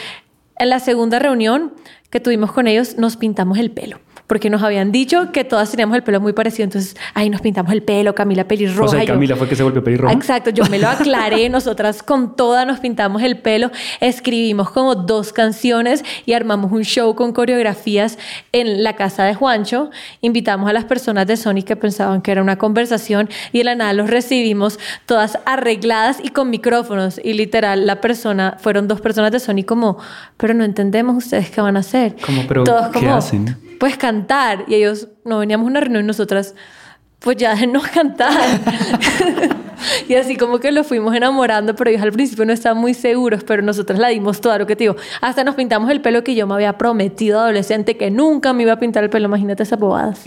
en 0.57 0.69
la 0.69 0.79
segunda 0.79 1.19
reunión 1.19 1.73
que 2.09 2.19
tuvimos 2.19 2.51
con 2.51 2.67
ellos, 2.67 2.97
nos 2.97 3.17
pintamos 3.17 3.57
el 3.57 3.71
pelo. 3.71 3.99
Porque 4.27 4.49
nos 4.49 4.63
habían 4.63 4.91
dicho 4.91 5.31
que 5.31 5.43
todas 5.43 5.69
teníamos 5.71 5.95
el 5.95 6.03
pelo 6.03 6.19
muy 6.19 6.33
parecido, 6.33 6.63
entonces 6.63 6.95
ahí 7.13 7.29
nos 7.29 7.41
pintamos 7.41 7.71
el 7.71 7.83
pelo, 7.83 8.15
Camila 8.15 8.47
pelirroja. 8.47 8.83
O 8.83 8.87
sea, 8.87 9.03
yo- 9.03 9.13
Camila 9.13 9.35
fue 9.35 9.47
que 9.47 9.55
se 9.55 9.63
volvió 9.63 9.83
pelirroja. 9.83 10.13
Exacto, 10.13 10.49
yo 10.49 10.63
me 10.65 10.79
lo 10.79 10.87
aclaré, 10.87 11.49
nosotras 11.49 12.01
con 12.03 12.35
toda 12.35 12.65
nos 12.65 12.79
pintamos 12.79 13.21
el 13.23 13.37
pelo, 13.37 13.71
escribimos 14.01 14.69
como 14.71 14.95
dos 14.95 15.33
canciones 15.33 16.03
y 16.25 16.33
armamos 16.33 16.71
un 16.71 16.83
show 16.83 17.15
con 17.15 17.33
coreografías 17.33 18.17
en 18.51 18.83
la 18.83 18.95
casa 18.95 19.23
de 19.25 19.35
Juancho. 19.35 19.89
Invitamos 20.21 20.69
a 20.69 20.73
las 20.73 20.85
personas 20.85 21.27
de 21.27 21.37
Sony 21.37 21.63
que 21.65 21.75
pensaban 21.75 22.21
que 22.21 22.31
era 22.31 22.41
una 22.41 22.57
conversación 22.57 23.29
y 23.51 23.59
de 23.59 23.63
la 23.65 23.75
nada 23.75 23.93
los 23.93 24.09
recibimos 24.09 24.79
todas 25.05 25.37
arregladas 25.45 26.17
y 26.23 26.29
con 26.29 26.49
micrófonos. 26.49 27.19
Y 27.23 27.33
literal, 27.33 27.85
la 27.85 28.01
persona, 28.01 28.57
fueron 28.59 28.87
dos 28.87 29.01
personas 29.01 29.31
de 29.31 29.39
Sony 29.39 29.63
como, 29.65 29.97
pero 30.37 30.53
no 30.53 30.63
entendemos 30.63 31.15
ustedes 31.15 31.49
qué 31.49 31.61
van 31.61 31.77
a 31.77 31.79
hacer. 31.81 32.15
Como, 32.25 32.45
pero, 32.47 32.63
Todos 32.63 32.87
¿qué 32.87 32.99
como, 32.99 33.15
hacen? 33.15 33.57
Pues 33.79 33.97
cantar. 33.97 34.65
Y 34.67 34.75
ellos, 34.75 35.07
no 35.23 35.39
veníamos 35.39 35.65
a 35.65 35.69
una 35.69 35.79
reunión 35.79 36.03
y 36.03 36.07
nosotras, 36.07 36.55
pues 37.19 37.37
ya 37.37 37.49
déjenos 37.55 37.87
cantar. 37.87 38.31
y 40.07 40.15
así 40.15 40.35
como 40.35 40.59
que 40.59 40.71
lo 40.71 40.83
fuimos 40.83 41.15
enamorando, 41.15 41.75
pero 41.75 41.89
ellos 41.89 42.03
al 42.03 42.11
principio 42.11 42.45
no 42.45 42.53
estaban 42.53 42.77
muy 42.77 42.93
seguros, 42.93 43.43
pero 43.43 43.61
nosotros 43.61 43.99
la 43.99 44.09
dimos 44.09 44.41
toda 44.41 44.57
lo 44.57 44.67
que 44.67 44.75
te 44.75 44.85
digo. 44.85 44.95
Hasta 45.21 45.43
nos 45.43 45.55
pintamos 45.55 45.89
el 45.89 46.01
pelo 46.01 46.23
que 46.23 46.35
yo 46.35 46.47
me 46.47 46.53
había 46.53 46.77
prometido 46.77 47.39
adolescente 47.39 47.97
que 47.97 48.11
nunca 48.11 48.53
me 48.53 48.63
iba 48.63 48.73
a 48.73 48.79
pintar 48.79 49.03
el 49.03 49.09
pelo, 49.09 49.25
imagínate 49.25 49.63
esas 49.63 49.79
bobadas. 49.79 50.21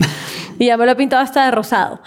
y 0.59 0.65
ya 0.65 0.77
me 0.77 0.85
lo 0.85 0.91
he 0.91 0.95
pintado 0.95 1.21
hasta 1.21 1.45
de 1.45 1.51
rosado. 1.51 2.01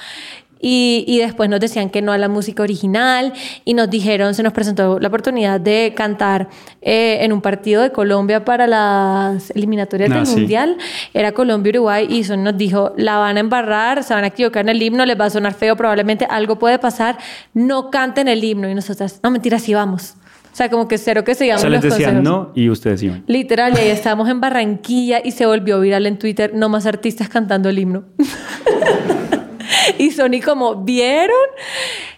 Y, 0.64 1.04
y 1.08 1.18
después 1.18 1.50
nos 1.50 1.58
decían 1.58 1.90
que 1.90 2.00
no 2.02 2.12
a 2.12 2.18
la 2.18 2.28
música 2.28 2.62
original 2.62 3.32
y 3.64 3.74
nos 3.74 3.90
dijeron, 3.90 4.32
se 4.34 4.44
nos 4.44 4.52
presentó 4.52 5.00
la 5.00 5.08
oportunidad 5.08 5.60
de 5.60 5.92
cantar 5.96 6.48
eh, 6.80 7.18
en 7.22 7.32
un 7.32 7.40
partido 7.42 7.82
de 7.82 7.90
Colombia 7.90 8.44
para 8.44 8.68
las 8.68 9.50
eliminatorias 9.50 10.08
Ah, 10.12 10.14
del 10.18 10.26
sí. 10.26 10.36
Mundial. 10.36 10.76
Era 11.14 11.32
Colombia-Uruguay 11.32 12.06
y 12.08 12.22
Son 12.22 12.44
nos 12.44 12.56
dijo, 12.56 12.92
la 12.96 13.18
van 13.18 13.38
a 13.38 13.40
embarrar, 13.40 14.04
se 14.04 14.14
van 14.14 14.22
a 14.22 14.28
equivocar 14.28 14.62
en 14.64 14.68
el 14.68 14.80
himno, 14.82 15.04
les 15.04 15.18
va 15.20 15.24
a 15.24 15.30
sonar 15.30 15.52
feo, 15.54 15.74
probablemente 15.76 16.26
algo 16.30 16.58
puede 16.60 16.78
pasar, 16.78 17.18
no 17.54 17.90
canten 17.90 18.28
el 18.28 18.42
himno. 18.44 18.68
Y 18.70 18.74
nosotras, 18.76 19.18
no, 19.22 19.32
mentira, 19.32 19.58
sí 19.58 19.74
vamos. 19.74 20.14
O 20.52 20.54
sea, 20.54 20.68
como 20.70 20.86
que 20.86 20.96
cero 20.98 21.24
que 21.24 21.32
O 21.32 21.34
sigamos 21.34 21.62
sea, 21.62 21.70
les 21.70 21.80
decían 21.82 22.16
consejos. 22.16 22.22
no 22.22 22.52
y 22.54 22.68
ustedes 22.68 23.02
iban. 23.02 23.24
Literal, 23.26 23.72
y 23.74 23.78
ahí 23.78 23.88
estábamos 23.88 24.28
en 24.28 24.40
Barranquilla 24.40 25.20
y 25.24 25.32
se 25.32 25.44
volvió 25.46 25.80
viral 25.80 26.06
en 26.06 26.18
Twitter, 26.18 26.52
no 26.54 26.68
más 26.68 26.86
artistas 26.86 27.28
cantando 27.28 27.68
el 27.68 27.78
himno. 27.80 28.04
y 29.98 30.10
Sony 30.10 30.40
como, 30.44 30.84
¿vieron? 30.84 31.36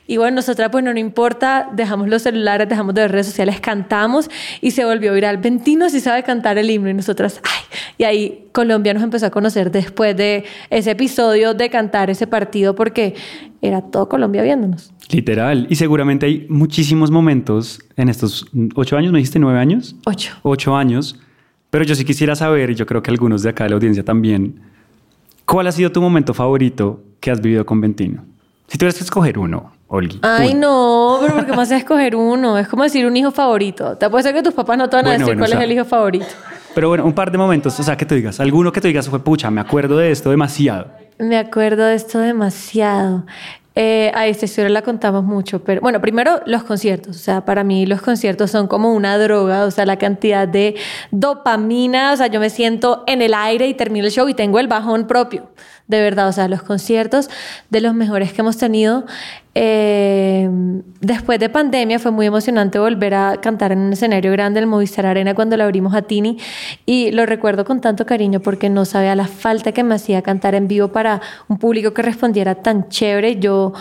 Y 0.07 0.18
bueno, 0.18 0.37
nosotras, 0.37 0.68
pues 0.70 0.85
no, 0.85 0.92
no 0.92 0.98
importa, 0.98 1.70
dejamos 1.72 2.09
los 2.09 2.22
celulares, 2.22 2.68
dejamos 2.68 2.94
de 2.94 3.02
ver 3.02 3.12
redes 3.12 3.26
sociales, 3.26 3.61
cantamos 3.61 4.28
y 4.61 4.72
se 4.72 4.85
volvió 4.85 5.14
viral. 5.14 5.38
Ventino 5.38 5.88
sí 5.88 6.00
sabe 6.00 6.22
cantar 6.22 6.59
el 6.59 6.70
himno 6.70 6.90
y 6.90 6.94
nosotras, 6.94 7.40
ay. 7.42 7.78
Y 7.96 8.04
ahí 8.04 8.48
Colombia 8.52 8.92
nos 8.92 9.02
empezó 9.02 9.26
a 9.26 9.30
conocer 9.30 9.70
después 9.70 10.14
de 10.16 10.44
ese 10.68 10.90
episodio 10.90 11.54
de 11.54 11.70
cantar 11.70 12.11
ese 12.11 12.26
partido 12.26 12.74
porque 12.74 13.14
era 13.62 13.80
todo 13.80 14.09
Colombia 14.09 14.42
viéndonos. 14.42 14.92
Literal. 15.11 15.66
Y 15.70 15.76
seguramente 15.76 16.26
hay 16.26 16.46
muchísimos 16.50 17.11
momentos 17.11 17.80
en 17.96 18.11
estos 18.11 18.46
ocho 18.74 18.98
años, 18.98 19.11
¿me 19.11 19.18
dijiste 19.18 19.38
nueve 19.38 19.59
años? 19.59 19.96
Ocho. 20.04 20.35
Ocho 20.42 20.76
años. 20.76 21.18
Pero 21.70 21.85
yo 21.85 21.94
sí 21.94 22.04
quisiera 22.04 22.37
saber, 22.37 22.70
y 22.70 22.74
yo 22.74 22.87
creo 22.87 23.02
que 23.02 23.11
algunos 23.11 23.42
de 23.42 23.50
acá 23.50 23.64
de 23.64 23.70
la 23.70 23.76
audiencia 23.76 24.04
también, 24.04 24.61
¿cuál 25.44 25.66
ha 25.66 25.72
sido 25.72 25.90
tu 25.90 26.00
momento 26.00 26.35
favorito 26.35 27.02
que 27.24 27.30
has 27.30 27.40
vivido 27.40 27.64
con 27.64 27.80
Ventino? 27.80 28.22
Si 28.68 28.76
tuvieras 28.76 28.98
que 28.98 29.04
escoger 29.04 29.38
uno, 29.38 29.72
Olgi. 29.88 30.18
Ay, 30.20 30.50
uno. 30.52 30.60
no, 30.60 31.18
pero 31.22 31.34
¿por 31.37 31.46
qué 31.46 31.52
me 31.56 31.62
haces 31.62 31.78
escoger 31.78 32.14
uno? 32.16 32.58
Es 32.58 32.68
como 32.68 32.82
decir 32.82 33.06
un 33.06 33.16
hijo 33.16 33.30
favorito. 33.30 33.96
Te 33.96 34.04
apuesto 34.04 34.30
que 34.34 34.42
tus 34.42 34.52
papás 34.52 34.76
no 34.76 34.90
te 34.90 34.96
van 34.96 35.06
a 35.06 35.08
Bueno, 35.08 35.18
decir 35.20 35.34
bueno, 35.37 35.40
cuál 35.40 35.48
o 35.48 35.52
sea- 35.52 35.58
es 35.60 35.64
el 35.64 35.72
hijo 35.72 35.84
favorito. 35.87 36.26
Pero 36.74 36.88
bueno, 36.90 37.06
un 37.06 37.14
par 37.14 37.30
de 37.32 37.38
momentos, 37.38 37.80
o 37.80 37.82
sea, 37.82 37.96
que 37.96 38.04
tú 38.04 38.14
digas, 38.14 38.40
alguno 38.40 38.70
que 38.72 38.80
tú 38.82 38.88
digas 38.88 39.08
fue, 39.08 39.20
pucha, 39.20 39.50
me 39.50 39.62
acuerdo 39.62 39.96
de 39.96 40.10
esto 40.10 40.28
demasiado. 40.28 40.88
Me 41.18 41.38
acuerdo 41.38 41.84
de 41.87 41.94
esto 41.94 42.18
demasiado. 42.18 43.24
Eh, 43.76 44.12
a 44.14 44.28
esta 44.28 44.44
historia 44.44 44.68
la 44.70 44.82
contamos 44.82 45.24
mucho, 45.24 45.64
pero 45.64 45.80
bueno, 45.80 46.00
primero 46.00 46.40
los 46.46 46.62
conciertos. 46.62 47.16
O 47.16 47.18
sea, 47.18 47.44
para 47.44 47.64
mí 47.64 47.87
los 47.87 48.02
conciertos 48.02 48.50
son 48.52 48.68
como 48.68 48.92
una 48.92 49.18
droga, 49.18 49.64
o 49.64 49.70
sea, 49.72 49.84
la 49.84 49.98
cantidad 49.98 50.46
de 50.46 50.76
dopamina, 51.10 52.12
o 52.12 52.16
sea, 52.16 52.28
yo 52.28 52.38
me 52.38 52.50
siento 52.50 53.02
en 53.08 53.20
el 53.20 53.34
aire 53.34 53.66
y 53.66 53.74
termino 53.74 54.06
el 54.06 54.12
show 54.12 54.28
y 54.28 54.34
tengo 54.34 54.60
el 54.60 54.68
bajón 54.68 55.08
propio. 55.08 55.50
De 55.88 56.00
verdad, 56.00 56.28
o 56.28 56.32
sea, 56.32 56.48
los 56.48 56.62
conciertos 56.62 57.28
de 57.68 57.80
los 57.80 57.94
mejores 57.94 58.32
que 58.32 58.42
hemos 58.42 58.58
tenido. 58.58 59.04
Eh, 59.56 60.50
después 61.00 61.38
de 61.38 61.48
pandemia 61.48 61.98
fue 61.98 62.10
muy 62.10 62.26
emocionante 62.26 62.78
volver 62.78 63.14
a 63.14 63.40
cantar 63.40 63.72
en 63.72 63.78
un 63.78 63.92
escenario 63.92 64.32
grande, 64.32 64.60
el 64.60 64.66
Movistar 64.66 65.06
Arena, 65.06 65.34
cuando 65.34 65.56
lo 65.56 65.64
abrimos 65.64 65.94
a 65.94 66.02
Tini. 66.02 66.38
Y 66.86 67.12
lo 67.12 67.26
recuerdo 67.26 67.64
con 67.64 67.80
tanto 67.80 68.06
cariño 68.06 68.40
porque 68.40 68.68
no 68.68 68.84
sabía 68.84 69.14
la 69.14 69.26
falta 69.26 69.72
que 69.72 69.84
me 69.84 69.94
hacía 69.94 70.22
cantar 70.22 70.54
en 70.54 70.68
vivo 70.68 70.88
para 70.88 71.20
un 71.48 71.58
público 71.58 71.94
que 71.94 72.02
respondiera 72.02 72.56
tan 72.56 72.88
chévere. 72.88 73.38
Yo 73.38 73.72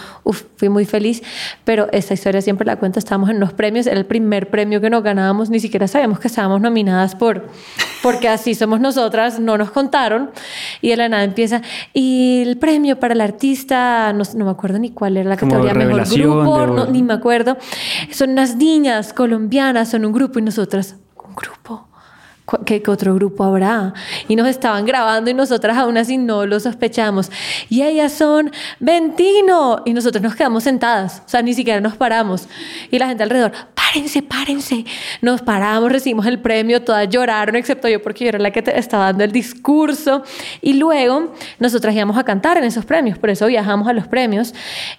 fui 0.57 0.69
muy 0.69 0.85
feliz, 0.85 1.23
pero 1.63 1.87
esta 1.91 2.13
historia 2.13 2.41
siempre 2.41 2.65
la 2.65 2.75
cuento. 2.75 2.99
Estábamos 2.99 3.29
en 3.29 3.37
unos 3.37 3.53
premios, 3.53 3.87
era 3.87 3.97
el 3.97 4.05
primer 4.05 4.49
premio 4.49 4.81
que 4.81 4.89
nos 4.89 5.03
ganábamos, 5.03 5.49
ni 5.49 5.59
siquiera 5.59 5.87
sabíamos 5.87 6.19
que 6.19 6.27
estábamos 6.27 6.61
nominadas 6.61 7.15
por, 7.15 7.47
porque 8.03 8.27
así 8.27 8.53
somos 8.53 8.81
nosotras, 8.81 9.39
no 9.39 9.57
nos 9.57 9.71
contaron. 9.71 10.31
Y 10.81 10.89
de 10.89 10.97
la 10.97 11.09
nada 11.09 11.23
empieza, 11.23 11.61
y 11.93 12.43
el 12.45 12.57
premio 12.57 12.99
para 12.99 13.13
el 13.13 13.21
artista, 13.21 14.11
no, 14.11 14.23
no 14.35 14.45
me 14.45 14.51
acuerdo 14.51 14.77
ni 14.77 14.91
cuál 14.91 15.15
era 15.15 15.29
la 15.29 15.37
categoría, 15.37 15.73
mejor 15.73 16.07
grupo, 16.09 16.67
no, 16.67 16.85
ni 16.87 17.01
me 17.01 17.13
acuerdo. 17.13 17.57
Son 18.11 18.31
unas 18.31 18.57
niñas 18.57 19.13
colombianas, 19.13 19.89
son 19.89 20.05
un 20.05 20.11
grupo 20.11 20.37
y 20.37 20.41
nosotras, 20.41 20.97
un 21.15 21.33
grupo. 21.33 21.87
¿Cu- 22.45 22.63
¿Qué, 22.65 22.81
qué 22.81 22.91
otro 22.91 23.15
grupo 23.15 23.43
habrá? 23.45 23.93
Y 24.27 24.35
nos 24.35 24.47
estaban 24.47 24.85
grabando 24.85 25.29
y 25.29 25.33
nosotras 25.33 25.77
aún 25.77 25.97
así 25.97 26.17
no 26.17 26.45
lo 26.45 26.59
sospechamos. 26.59 27.31
Y 27.69 27.83
ellas 27.83 28.11
son 28.11 28.51
Ventino. 28.79 29.81
Y 29.85 29.93
nosotros 29.93 30.21
nos 30.21 30.35
quedamos 30.35 30.63
sentadas, 30.63 31.21
o 31.25 31.29
sea, 31.29 31.41
ni 31.41 31.53
siquiera 31.53 31.79
nos 31.79 31.95
paramos. 31.95 32.47
Y 32.91 32.99
la 32.99 33.07
gente 33.07 33.23
alrededor, 33.23 33.53
párense, 33.73 34.21
párense. 34.21 34.85
Nos 35.21 35.41
paramos, 35.41 35.89
recibimos 35.91 36.25
el 36.25 36.39
premio, 36.39 36.81
todas 36.83 37.07
lloraron, 37.09 37.55
excepto 37.55 37.87
yo 37.87 38.01
porque 38.01 38.25
yo 38.25 38.29
era 38.29 38.39
la 38.39 38.51
que 38.51 38.61
te 38.61 38.77
estaba 38.77 39.05
dando 39.05 39.23
el 39.23 39.31
discurso. 39.31 40.23
Y 40.61 40.73
luego 40.73 41.33
nosotras 41.59 41.95
íbamos 41.95 42.17
a 42.17 42.23
cantar 42.25 42.57
en 42.57 42.65
esos 42.65 42.83
premios, 42.83 43.17
por 43.17 43.29
eso 43.29 43.47
viajamos 43.47 43.87
a 43.87 43.93
los 43.93 44.07
premios. 44.07 44.53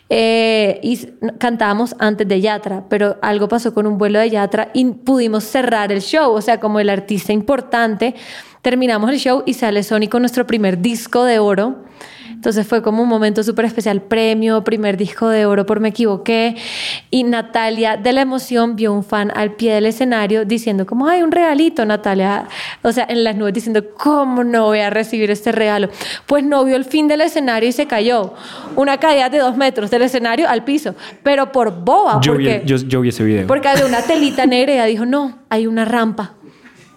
Eh, 0.09 0.80
y 0.83 0.96
cantábamos 1.38 1.94
antes 1.98 2.26
de 2.26 2.40
Yatra, 2.40 2.85
pero 2.88 3.16
algo 3.20 3.48
pasó 3.48 3.74
con 3.74 3.87
un 3.87 3.98
vuelo 3.98 4.18
de 4.18 4.30
Yatra 4.30 4.68
y 4.72 4.85
pudimos 4.87 5.44
cerrar 5.44 5.92
el 5.92 6.00
show, 6.00 6.33
o 6.33 6.40
sea, 6.40 6.59
como 6.61 6.80
el 6.80 6.88
artista 6.88 7.34
importante. 7.35 8.14
Terminamos 8.62 9.11
el 9.11 9.18
show 9.18 9.42
y 9.44 9.53
sale 9.53 9.83
Sony 9.83 10.09
con 10.11 10.23
nuestro 10.23 10.47
primer 10.47 10.81
disco 10.81 11.25
de 11.25 11.38
oro. 11.38 11.85
Entonces 12.44 12.66
fue 12.66 12.83
como 12.83 13.03
un 13.03 13.09
momento 13.09 13.42
súper 13.42 13.64
especial, 13.64 14.03
premio, 14.03 14.64
primer 14.64 14.99
disco 14.99 15.31
de 15.31 15.47
oro 15.47 15.64
por 15.64 15.81
Me 15.81 15.88
Equivoqué. 15.88 16.57
Y 17.11 17.25
Natalia 17.25 17.97
de 17.97 18.12
la 18.12 18.20
emoción 18.20 18.77
vio 18.77 18.92
un 18.92 19.03
fan 19.03 19.33
al 19.35 19.53
pie 19.53 19.73
del 19.73 19.87
escenario 19.87 20.44
diciendo 20.44 20.85
como, 20.85 21.09
ay, 21.09 21.23
un 21.23 21.33
regalito, 21.33 21.87
Natalia. 21.87 22.47
O 22.83 22.92
sea, 22.92 23.07
en 23.09 23.25
las 23.25 23.35
nubes 23.37 23.55
diciendo, 23.55 23.83
¿cómo 23.97 24.44
no 24.44 24.64
voy 24.64 24.81
a 24.81 24.90
recibir 24.90 25.31
este 25.31 25.53
regalo? 25.53 25.88
Pues 26.27 26.44
no 26.44 26.64
vio 26.66 26.77
el 26.77 26.85
fin 26.85 27.09
del 27.09 27.23
escenario 27.23 27.68
y 27.68 27.73
se 27.73 27.87
cayó. 27.87 28.35
Una 28.77 28.99
caída 28.99 29.31
de 29.31 29.38
dos 29.38 29.57
metros 29.57 29.90
del 29.90 30.03
escenario 30.03 30.47
al 30.47 30.64
piso, 30.64 30.94
pero 31.23 31.51
por 31.51 31.83
boba. 31.83 32.20
Yo 32.20 32.37
vi, 32.37 32.44
porque... 32.44 32.62
yo, 32.66 32.77
yo 32.77 33.01
vi 33.01 33.09
ese 33.09 33.25
video. 33.25 33.47
Porque 33.47 33.68
había 33.68 33.87
una 33.87 34.03
telita 34.03 34.44
negra 34.44 34.73
y 34.73 34.75
ella 34.77 34.85
dijo, 34.85 35.07
no, 35.07 35.38
hay 35.49 35.66
una 35.66 35.87
rampa. 35.87 36.35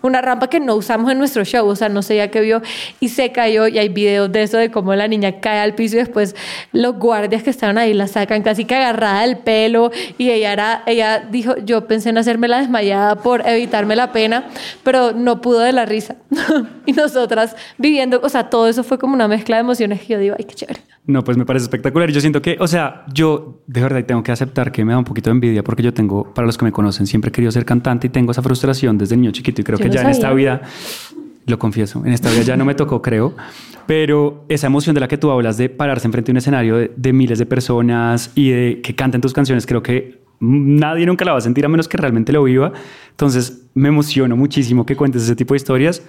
Una 0.01 0.21
rampa 0.21 0.47
que 0.47 0.59
no 0.59 0.75
usamos 0.75 1.11
en 1.11 1.17
nuestro 1.17 1.43
show, 1.43 1.67
o 1.67 1.75
sea, 1.75 1.89
no 1.89 2.01
sé 2.01 2.17
ya 2.17 2.29
qué 2.29 2.41
vio 2.41 2.61
y 2.99 3.09
se 3.09 3.31
cayó 3.31 3.67
y 3.67 3.79
hay 3.79 3.89
videos 3.89 4.31
de 4.31 4.43
eso, 4.43 4.57
de 4.57 4.71
cómo 4.71 4.93
la 4.95 5.07
niña 5.07 5.39
cae 5.39 5.59
al 5.59 5.73
piso 5.73 5.95
y 5.95 5.99
después 5.99 6.35
los 6.71 6.95
guardias 6.97 7.43
que 7.43 7.49
estaban 7.49 7.77
ahí 7.77 7.93
la 7.93 8.07
sacan 8.07 8.43
casi 8.43 8.65
que 8.65 8.75
agarrada 8.75 9.21
del 9.21 9.37
pelo 9.37 9.91
y 10.17 10.29
ella, 10.29 10.53
era, 10.53 10.83
ella 10.85 11.27
dijo, 11.29 11.55
yo 11.57 11.87
pensé 11.87 12.09
en 12.09 12.17
hacerme 12.17 12.47
la 12.47 12.59
desmayada 12.59 13.15
por 13.15 13.47
evitarme 13.47 13.95
la 13.95 14.11
pena, 14.11 14.45
pero 14.83 15.13
no 15.13 15.41
pudo 15.41 15.59
de 15.59 15.73
la 15.73 15.85
risa. 15.85 16.15
y 16.85 16.93
nosotras 16.93 17.55
viviendo, 17.77 18.19
o 18.23 18.29
sea, 18.29 18.49
todo 18.49 18.67
eso 18.67 18.83
fue 18.83 18.99
como 18.99 19.13
una 19.13 19.27
mezcla 19.27 19.57
de 19.57 19.61
emociones 19.61 20.01
que 20.01 20.13
yo 20.13 20.19
digo, 20.19 20.35
ay, 20.37 20.45
qué 20.45 20.55
chévere. 20.55 20.81
No, 21.07 21.23
pues 21.23 21.37
me 21.37 21.45
parece 21.45 21.63
espectacular. 21.63 22.11
Yo 22.11 22.19
siento 22.19 22.41
que, 22.41 22.57
o 22.59 22.67
sea, 22.67 23.05
yo 23.13 23.61
de 23.65 23.81
verdad 23.81 24.03
tengo 24.05 24.21
que 24.23 24.31
aceptar 24.33 24.71
que 24.73 24.83
me 24.83 24.91
da 24.91 24.99
un 24.99 25.05
poquito 25.05 25.29
de 25.29 25.35
envidia 25.35 25.63
porque 25.63 25.81
yo 25.81 25.93
tengo, 25.93 26.33
para 26.33 26.45
los 26.45 26.57
que 26.57 26.65
me 26.65 26.71
conocen, 26.73 27.07
siempre 27.07 27.29
he 27.29 27.31
querido 27.31 27.51
ser 27.51 27.63
cantante 27.63 28.07
y 28.07 28.09
tengo 28.09 28.31
esa 28.31 28.41
frustración 28.41 28.97
desde 28.97 29.15
niño 29.15 29.31
chiquito 29.31 29.61
y 29.61 29.63
creo 29.63 29.77
Yo 29.79 29.83
que 29.83 29.89
no 29.89 29.95
ya 29.95 30.01
en 30.01 30.09
esta 30.09 30.27
sabía. 30.27 30.55
vida, 30.57 30.69
lo 31.45 31.57
confieso, 31.57 32.05
en 32.05 32.11
esta 32.11 32.29
vida 32.29 32.41
ya 32.41 32.57
no 32.57 32.65
me 32.65 32.75
tocó, 32.75 33.01
creo, 33.01 33.33
pero 33.85 34.43
esa 34.49 34.67
emoción 34.67 34.93
de 34.95 34.99
la 34.99 35.07
que 35.07 35.17
tú 35.17 35.31
hablas 35.31 35.57
de 35.57 35.69
pararse 35.69 36.05
enfrente 36.05 36.27
de 36.27 36.33
un 36.33 36.37
escenario 36.39 36.75
de, 36.75 36.91
de 36.93 37.13
miles 37.13 37.39
de 37.39 37.45
personas 37.45 38.31
y 38.35 38.49
de 38.49 38.81
que 38.83 38.93
canten 38.93 39.21
tus 39.21 39.31
canciones, 39.31 39.65
creo 39.65 39.81
que 39.81 40.19
nadie 40.41 41.05
nunca 41.05 41.23
la 41.23 41.31
va 41.31 41.37
a 41.37 41.41
sentir 41.41 41.65
a 41.65 41.69
menos 41.69 41.87
que 41.87 41.95
realmente 41.95 42.33
lo 42.33 42.43
viva. 42.43 42.73
Entonces 43.11 43.69
me 43.73 43.87
emociono 43.87 44.35
muchísimo 44.35 44.85
que 44.85 44.97
cuentes 44.97 45.23
ese 45.23 45.37
tipo 45.37 45.53
de 45.53 45.57
historias. 45.57 46.03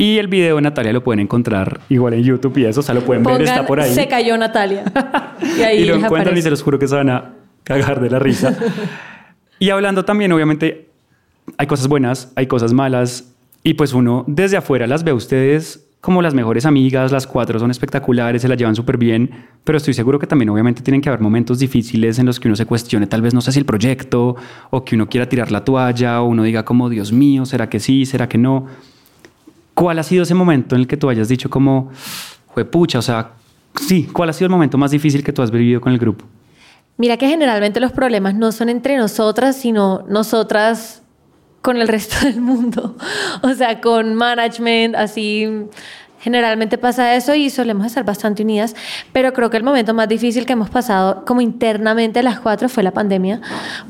Y 0.00 0.18
el 0.18 0.28
video 0.28 0.56
de 0.56 0.62
Natalia 0.62 0.92
lo 0.92 1.02
pueden 1.02 1.18
encontrar 1.18 1.80
igual 1.88 2.14
en 2.14 2.22
YouTube 2.22 2.56
y 2.58 2.66
eso, 2.66 2.80
o 2.80 2.82
sea, 2.84 2.94
lo 2.94 3.02
pueden 3.02 3.24
ver, 3.24 3.34
Pongan, 3.34 3.48
está 3.48 3.66
por 3.66 3.80
ahí. 3.80 3.92
se 3.92 4.06
cayó 4.06 4.38
Natalia. 4.38 4.84
y 5.58 5.62
ahí 5.62 5.78
y 5.80 5.84
lo 5.86 5.96
encuentran 5.96 6.20
y 6.20 6.22
aparece. 6.22 6.42
se 6.42 6.50
los 6.50 6.62
juro 6.62 6.78
que 6.78 6.86
se 6.86 6.94
van 6.94 7.10
a 7.10 7.34
cagar 7.64 8.00
de 8.00 8.08
la 8.08 8.20
risa. 8.20 8.56
y 9.58 9.70
hablando 9.70 10.04
también, 10.04 10.30
obviamente, 10.30 10.88
hay 11.56 11.66
cosas 11.66 11.88
buenas, 11.88 12.32
hay 12.36 12.46
cosas 12.46 12.72
malas, 12.72 13.34
y 13.64 13.74
pues 13.74 13.92
uno 13.92 14.24
desde 14.28 14.56
afuera 14.56 14.86
las 14.86 15.02
ve 15.02 15.10
a 15.10 15.14
ustedes 15.14 15.88
como 16.00 16.22
las 16.22 16.32
mejores 16.32 16.64
amigas, 16.64 17.10
las 17.10 17.26
cuatro 17.26 17.58
son 17.58 17.70
espectaculares, 17.70 18.42
se 18.42 18.48
la 18.48 18.54
llevan 18.54 18.76
súper 18.76 18.98
bien, 18.98 19.30
pero 19.64 19.78
estoy 19.78 19.94
seguro 19.94 20.18
que 20.18 20.28
también 20.28 20.48
obviamente 20.48 20.80
tienen 20.80 21.00
que 21.00 21.08
haber 21.08 21.20
momentos 21.20 21.58
difíciles 21.58 22.20
en 22.20 22.26
los 22.26 22.38
que 22.38 22.46
uno 22.46 22.54
se 22.54 22.66
cuestione, 22.66 23.08
tal 23.08 23.20
vez 23.20 23.34
no 23.34 23.40
sé 23.40 23.50
si 23.50 23.58
el 23.58 23.64
proyecto, 23.64 24.36
o 24.70 24.84
que 24.84 24.94
uno 24.94 25.08
quiera 25.08 25.28
tirar 25.28 25.50
la 25.50 25.64
toalla, 25.64 26.22
o 26.22 26.26
uno 26.26 26.44
diga 26.44 26.64
como, 26.64 26.88
Dios 26.88 27.12
mío, 27.12 27.46
¿será 27.46 27.68
que 27.68 27.80
sí? 27.80 28.06
¿Será 28.06 28.28
que 28.28 28.38
no? 28.38 28.66
¿Cuál 29.78 30.00
ha 30.00 30.02
sido 30.02 30.24
ese 30.24 30.34
momento 30.34 30.74
en 30.74 30.80
el 30.80 30.86
que 30.88 30.96
tú 30.96 31.08
hayas 31.08 31.28
dicho 31.28 31.48
como, 31.48 31.92
fue 32.52 32.64
pucha, 32.64 32.98
o 32.98 33.02
sea, 33.02 33.30
sí, 33.80 34.08
¿cuál 34.12 34.28
ha 34.28 34.32
sido 34.32 34.46
el 34.46 34.50
momento 34.50 34.76
más 34.76 34.90
difícil 34.90 35.22
que 35.22 35.32
tú 35.32 35.40
has 35.40 35.52
vivido 35.52 35.80
con 35.80 35.92
el 35.92 36.00
grupo? 36.00 36.24
Mira 36.96 37.16
que 37.16 37.28
generalmente 37.28 37.78
los 37.78 37.92
problemas 37.92 38.34
no 38.34 38.50
son 38.50 38.70
entre 38.70 38.96
nosotras, 38.96 39.54
sino 39.54 40.04
nosotras 40.08 41.04
con 41.62 41.76
el 41.76 41.86
resto 41.86 42.26
del 42.26 42.40
mundo. 42.40 42.96
O 43.42 43.54
sea, 43.54 43.80
con 43.80 44.16
management, 44.16 44.96
así. 44.96 45.46
Generalmente 46.28 46.76
pasa 46.76 47.14
eso 47.14 47.34
y 47.34 47.48
solemos 47.48 47.86
estar 47.86 48.04
bastante 48.04 48.42
unidas, 48.42 48.76
pero 49.14 49.32
creo 49.32 49.48
que 49.48 49.56
el 49.56 49.62
momento 49.62 49.94
más 49.94 50.10
difícil 50.10 50.44
que 50.44 50.52
hemos 50.52 50.68
pasado 50.68 51.24
como 51.24 51.40
internamente 51.40 52.22
las 52.22 52.38
cuatro 52.38 52.68
fue 52.68 52.82
la 52.82 52.90
pandemia, 52.90 53.40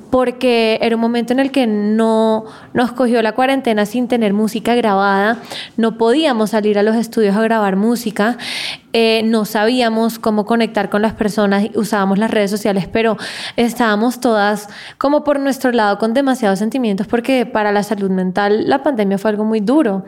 porque 0.08 0.78
era 0.80 0.94
un 0.94 1.02
momento 1.02 1.32
en 1.32 1.40
el 1.40 1.50
que 1.50 1.66
no 1.66 2.44
nos 2.74 2.92
cogió 2.92 3.20
la 3.22 3.32
cuarentena 3.32 3.86
sin 3.86 4.06
tener 4.06 4.34
música 4.34 4.76
grabada, 4.76 5.38
no 5.76 5.98
podíamos 5.98 6.50
salir 6.50 6.78
a 6.78 6.84
los 6.84 6.94
estudios 6.94 7.34
a 7.34 7.42
grabar 7.42 7.74
música, 7.74 8.38
eh, 9.00 9.22
no 9.22 9.44
sabíamos 9.44 10.18
cómo 10.18 10.44
conectar 10.44 10.90
con 10.90 11.02
las 11.02 11.12
personas, 11.12 11.68
usábamos 11.76 12.18
las 12.18 12.32
redes 12.32 12.50
sociales, 12.50 12.88
pero 12.92 13.16
estábamos 13.54 14.18
todas 14.18 14.68
como 14.98 15.22
por 15.22 15.38
nuestro 15.38 15.70
lado 15.70 15.98
con 15.98 16.14
demasiados 16.14 16.58
sentimientos 16.58 17.06
porque 17.06 17.46
para 17.46 17.70
la 17.70 17.84
salud 17.84 18.10
mental 18.10 18.68
la 18.68 18.82
pandemia 18.82 19.16
fue 19.16 19.30
algo 19.30 19.44
muy 19.44 19.60
duro. 19.60 20.04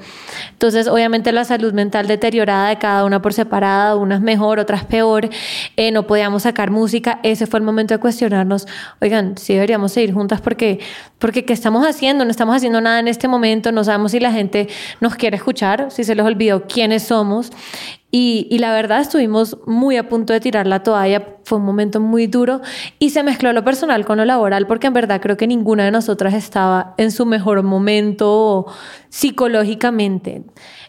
Entonces, 0.50 0.88
obviamente 0.88 1.30
la 1.30 1.44
salud 1.44 1.72
mental 1.72 2.08
deteriorada 2.08 2.70
de 2.70 2.78
cada 2.78 3.04
una 3.04 3.22
por 3.22 3.32
separada, 3.32 3.94
unas 3.94 4.20
mejor, 4.20 4.58
otras 4.58 4.84
peor, 4.86 5.30
eh, 5.76 5.92
no 5.92 6.08
podíamos 6.08 6.42
sacar 6.42 6.72
música, 6.72 7.20
ese 7.22 7.46
fue 7.46 7.60
el 7.60 7.64
momento 7.64 7.94
de 7.94 8.00
cuestionarnos, 8.00 8.66
oigan, 9.00 9.38
si 9.38 9.54
deberíamos 9.54 9.92
seguir 9.92 10.12
juntas 10.12 10.40
porque, 10.40 10.80
porque 11.20 11.44
¿qué 11.44 11.52
estamos 11.52 11.86
haciendo? 11.86 12.24
No 12.24 12.32
estamos 12.32 12.56
haciendo 12.56 12.80
nada 12.80 12.98
en 12.98 13.06
este 13.06 13.28
momento, 13.28 13.70
no 13.70 13.84
sabemos 13.84 14.10
si 14.10 14.18
la 14.18 14.32
gente 14.32 14.66
nos 15.00 15.14
quiere 15.14 15.36
escuchar, 15.36 15.92
si 15.92 16.02
se 16.02 16.16
les 16.16 16.26
olvidó 16.26 16.66
quiénes 16.66 17.04
somos. 17.04 17.52
Y, 18.12 18.58
la 18.58 18.72
verdad 18.72 19.00
estuvimos 19.00 19.56
muy 19.66 19.96
a 19.96 20.08
punto 20.08 20.32
de 20.32 20.40
tirar 20.40 20.66
la 20.66 20.82
toalla, 20.82 21.36
fue 21.44 21.58
un 21.58 21.64
momento 21.64 22.00
muy 22.00 22.26
duro 22.26 22.60
y 22.98 23.10
se 23.10 23.22
mezcló 23.22 23.52
lo 23.52 23.64
personal 23.64 24.04
con 24.04 24.18
lo 24.18 24.24
laboral 24.24 24.66
porque 24.66 24.88
en 24.88 24.92
verdad 24.92 25.20
creo 25.20 25.36
que 25.36 25.46
ninguna 25.46 25.84
de 25.84 25.92
nosotras 25.92 26.34
estaba 26.34 26.94
en 26.96 27.12
su 27.12 27.24
mejor 27.24 27.62
momento 27.62 28.66
psicológicamente. 29.10 30.42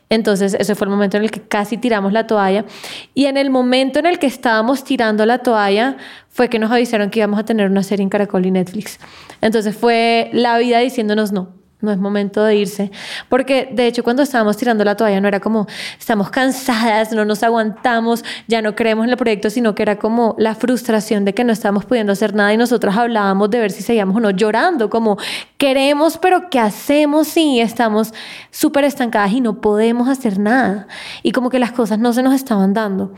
Entonces 0.10 0.56
ese 0.56 0.74
fue 0.74 0.86
el 0.86 0.92
momento 0.92 1.18
en 1.18 1.24
el 1.24 1.32
que 1.32 1.42
casi 1.42 1.78
tiramos 1.78 2.12
la 2.12 2.26
toalla 2.26 2.66
y 3.14 3.26
en 3.26 3.38
el 3.38 3.52
momento 3.52 4.00
en 4.00 4.08
el 4.08 4.18
que 4.18 4.28
estábamos 4.28 4.84
tirando 4.84 5.26
la 5.28 5.38
toalla 5.40 5.98
fue 6.28 6.50
que 6.50 6.58
nos 6.58 6.72
avisaron 6.72 7.12
que 7.12 7.20
íbamos 7.20 7.40
a 7.40 7.46
tener 7.46 7.70
una 7.70 7.84
serie 7.84 8.04
en 8.04 8.10
Caracol 8.10 8.46
y 8.48 8.52
Netflix. 8.52 9.00
Entonces 9.42 9.76
fue 9.76 10.32
la 10.34 10.58
vida 10.58 10.80
diciéndonos 10.80 11.32
no 11.32 11.61
no 11.82 11.92
es 11.92 11.98
momento 11.98 12.44
de 12.44 12.56
irse. 12.56 12.92
Porque 13.30 13.70
de 13.72 13.88
hecho 13.88 14.04
cuando 14.04 14.24
estábamos 14.24 14.58
tirando 14.58 14.84
la 14.84 14.96
toalla 14.96 15.20
no 15.22 15.28
era 15.28 15.40
como 15.40 15.68
estamos 16.00 16.30
cansadas, 16.30 17.12
no 17.12 17.26
nos 17.26 17.44
aguantamos, 17.44 18.24
ya 18.48 18.62
no 18.62 18.76
creemos 18.76 19.06
en 19.06 19.12
el 19.12 19.18
proyecto, 19.18 19.50
sino 19.50 19.76
que 19.76 19.84
era 19.84 19.98
como 19.98 20.36
la 20.38 20.56
frustración 20.56 21.26
de 21.26 21.34
que 21.34 21.44
no 21.44 21.54
estábamos 21.54 21.86
pudiendo 21.86 22.14
hacer 22.14 22.36
nada 22.36 22.54
y 22.54 22.58
nosotras 22.58 22.96
hablábamos 22.96 23.50
de 23.50 23.60
ver 23.60 23.72
si 23.72 23.82
seguíamos 23.82 24.16
o 24.16 24.20
no 24.20 24.32
llorando, 24.32 24.90
como 24.90 25.18
queremos, 25.58 26.18
pero 26.18 26.50
¿qué 26.50 26.60
hacemos 26.60 27.28
si 27.28 27.60
estamos 27.60 28.14
súper 28.52 28.84
estancadas 28.84 29.32
y 29.32 29.42
no 29.42 29.62
podemos 29.62 30.08
hacer 30.08 30.40
nada? 30.40 30.88
Y 31.24 31.32
como 31.32 31.50
que 31.50 31.60
las 31.60 31.72
cosas 31.72 32.00
no 32.00 32.14
se 32.14 32.24
nos 32.24 32.34
estaban 32.34 32.74
dando. 32.74 33.14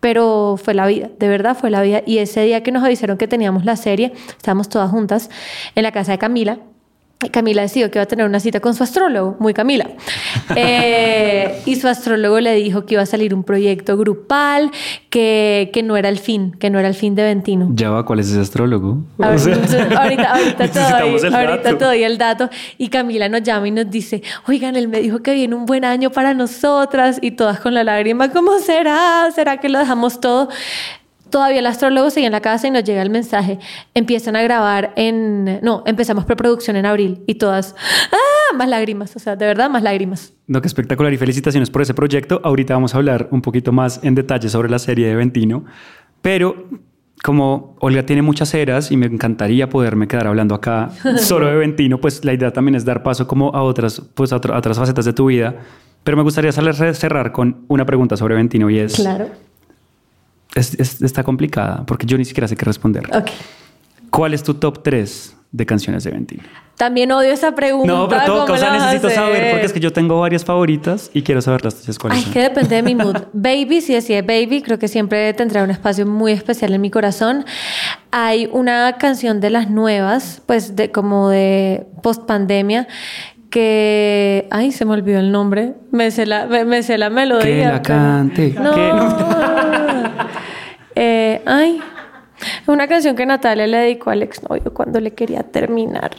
Pero 0.00 0.58
fue 0.62 0.74
la 0.74 0.86
vida, 0.86 1.10
de 1.18 1.28
verdad 1.28 1.56
fue 1.58 1.70
la 1.70 1.82
vida. 1.82 2.02
Y 2.06 2.18
ese 2.18 2.42
día 2.42 2.62
que 2.62 2.70
nos 2.70 2.84
avisaron 2.84 3.18
que 3.18 3.26
teníamos 3.26 3.64
la 3.64 3.76
serie, 3.76 4.12
estábamos 4.36 4.68
todas 4.68 4.90
juntas 4.90 5.28
en 5.74 5.82
la 5.82 5.92
casa 5.92 6.12
de 6.12 6.18
Camila 6.18 6.58
Camila 7.32 7.62
decidió 7.62 7.90
que 7.90 7.98
iba 7.98 8.04
a 8.04 8.06
tener 8.06 8.26
una 8.26 8.38
cita 8.38 8.60
con 8.60 8.74
su 8.74 8.84
astrólogo, 8.84 9.36
muy 9.40 9.52
Camila. 9.52 9.90
Eh, 10.54 11.62
y 11.66 11.74
su 11.74 11.88
astrólogo 11.88 12.38
le 12.38 12.54
dijo 12.54 12.86
que 12.86 12.94
iba 12.94 13.02
a 13.02 13.06
salir 13.06 13.34
un 13.34 13.42
proyecto 13.42 13.96
grupal, 13.96 14.70
que, 15.10 15.70
que, 15.72 15.82
no 15.82 15.96
era 15.96 16.08
el 16.08 16.20
fin, 16.20 16.52
que 16.60 16.70
no 16.70 16.78
era 16.78 16.86
el 16.86 16.94
fin 16.94 17.16
de 17.16 17.24
Ventino. 17.24 17.68
Ya 17.72 17.90
va, 17.90 18.04
¿cuál 18.04 18.20
es 18.20 18.30
ese 18.30 18.40
astrólogo? 18.40 19.02
ahorita, 19.18 20.32
ahorita, 20.32 20.68
te 20.68 21.84
doy, 21.84 22.04
el 22.04 22.18
dato. 22.18 22.48
Y 22.78 22.88
Camila 22.88 23.28
nos 23.28 23.42
llama 23.42 23.66
y 23.66 23.72
nos 23.72 23.90
dice, 23.90 24.22
oigan, 24.46 24.76
él 24.76 24.86
me 24.86 25.00
dijo 25.00 25.20
que 25.20 25.34
viene 25.34 25.56
un 25.56 25.66
buen 25.66 25.84
año 25.84 26.10
para 26.10 26.34
nosotras 26.34 27.18
y 27.20 27.32
todas 27.32 27.58
con 27.58 27.74
la 27.74 27.82
lágrima, 27.82 28.30
¿cómo 28.30 28.60
será? 28.60 29.28
¿Será 29.34 29.56
que 29.56 29.68
lo 29.68 29.80
dejamos 29.80 30.20
todo? 30.20 30.48
Todavía 31.30 31.60
el 31.60 31.66
astrólogo 31.66 32.10
sigue 32.10 32.26
en 32.26 32.32
la 32.32 32.40
casa 32.40 32.68
y 32.68 32.70
nos 32.70 32.84
llega 32.84 33.02
el 33.02 33.10
mensaje. 33.10 33.58
Empiezan 33.94 34.36
a 34.36 34.42
grabar 34.42 34.92
en... 34.96 35.60
No, 35.62 35.82
empezamos 35.86 36.24
preproducción 36.24 36.76
en 36.76 36.86
abril 36.86 37.22
y 37.26 37.34
todas... 37.34 37.74
¡Ah! 38.12 38.56
Más 38.56 38.68
lágrimas, 38.68 39.14
o 39.14 39.18
sea, 39.18 39.36
de 39.36 39.44
verdad, 39.44 39.68
más 39.68 39.82
lágrimas. 39.82 40.32
No, 40.46 40.62
qué 40.62 40.68
espectacular 40.68 41.12
y 41.12 41.18
felicitaciones 41.18 41.68
por 41.68 41.82
ese 41.82 41.92
proyecto. 41.92 42.40
Ahorita 42.42 42.72
vamos 42.72 42.94
a 42.94 42.96
hablar 42.96 43.28
un 43.30 43.42
poquito 43.42 43.72
más 43.72 44.00
en 44.02 44.14
detalle 44.14 44.48
sobre 44.48 44.70
la 44.70 44.78
serie 44.78 45.06
de 45.06 45.14
Ventino, 45.14 45.66
pero 46.22 46.66
como 47.22 47.76
Olga 47.80 48.04
tiene 48.06 48.22
muchas 48.22 48.54
eras 48.54 48.90
y 48.90 48.96
me 48.96 49.06
encantaría 49.06 49.68
poderme 49.68 50.08
quedar 50.08 50.28
hablando 50.28 50.54
acá 50.54 50.90
solo 51.18 51.46
de 51.46 51.56
Ventino, 51.56 52.00
pues 52.00 52.24
la 52.24 52.32
idea 52.32 52.52
también 52.52 52.74
es 52.74 52.86
dar 52.86 53.02
paso 53.02 53.26
como 53.26 53.54
a 53.54 53.62
otras, 53.62 54.00
pues 54.14 54.32
a, 54.32 54.36
otras 54.36 54.78
facetas 54.78 55.04
de 55.04 55.12
tu 55.12 55.26
vida. 55.26 55.56
Pero 56.04 56.16
me 56.16 56.22
gustaría 56.22 56.52
cerrar 56.52 57.32
con 57.32 57.66
una 57.68 57.84
pregunta 57.84 58.16
sobre 58.16 58.34
Ventino 58.34 58.70
y 58.70 58.78
es... 58.78 58.94
Claro 58.94 59.28
está 60.54 61.22
complicada 61.22 61.84
porque 61.86 62.06
yo 62.06 62.18
ni 62.18 62.24
siquiera 62.24 62.48
sé 62.48 62.56
qué 62.56 62.64
responder. 62.64 63.04
Okay. 63.06 63.34
¿Cuál 64.10 64.34
es 64.34 64.42
tu 64.42 64.54
top 64.54 64.82
3 64.82 65.36
de 65.52 65.66
canciones 65.66 66.04
de 66.04 66.10
Ventino? 66.10 66.42
También 66.76 67.10
odio 67.10 67.32
esa 67.32 67.56
pregunta. 67.56 67.92
No, 67.92 68.08
pero 68.08 68.24
todo, 68.24 68.54
o 68.54 68.56
sea, 68.56 68.72
necesito 68.72 69.10
saber 69.10 69.50
porque 69.50 69.66
es 69.66 69.72
que 69.72 69.80
yo 69.80 69.92
tengo 69.92 70.20
varias 70.20 70.44
favoritas 70.44 71.10
y 71.12 71.22
quiero 71.22 71.42
saber 71.42 71.64
las 71.64 71.74
tuyas 71.74 71.98
cuáles 71.98 72.24
Ay, 72.24 72.32
que 72.32 72.40
depende 72.40 72.76
de 72.76 72.82
mi 72.82 72.94
mood. 72.94 73.16
Baby, 73.32 73.80
si 73.80 73.94
decía 73.94 74.22
Baby, 74.22 74.62
creo 74.62 74.78
que 74.78 74.86
siempre 74.86 75.34
tendrá 75.34 75.64
un 75.64 75.70
espacio 75.70 76.06
muy 76.06 76.30
especial 76.30 76.72
en 76.72 76.80
mi 76.80 76.90
corazón. 76.90 77.44
Hay 78.12 78.48
una 78.52 78.96
canción 78.98 79.40
de 79.40 79.50
las 79.50 79.70
nuevas, 79.70 80.40
pues 80.46 80.76
de 80.76 80.92
como 80.92 81.28
de 81.28 81.86
post 82.02 82.26
pandemia 82.26 82.86
que 83.50 84.46
ay 84.50 84.72
se 84.72 84.84
me 84.84 84.92
olvidó 84.92 85.20
el 85.20 85.32
nombre 85.32 85.72
me 85.90 86.10
sé 86.10 86.26
la 86.26 86.46
me, 86.46 86.82
sé 86.82 86.98
la 86.98 87.08
melodía 87.08 87.42
que 87.42 87.64
la 87.64 87.82
cante 87.82 88.54
no, 88.60 88.76
Eh, 88.76 88.92
ay, 91.48 91.80
una 92.66 92.86
canción 92.86 93.16
que 93.16 93.26
Natalia 93.26 93.66
le 93.66 93.78
dedicó 93.78 94.10
al 94.10 94.22
exnovio 94.22 94.72
cuando 94.72 95.00
le 95.00 95.12
quería 95.12 95.42
terminar. 95.42 96.12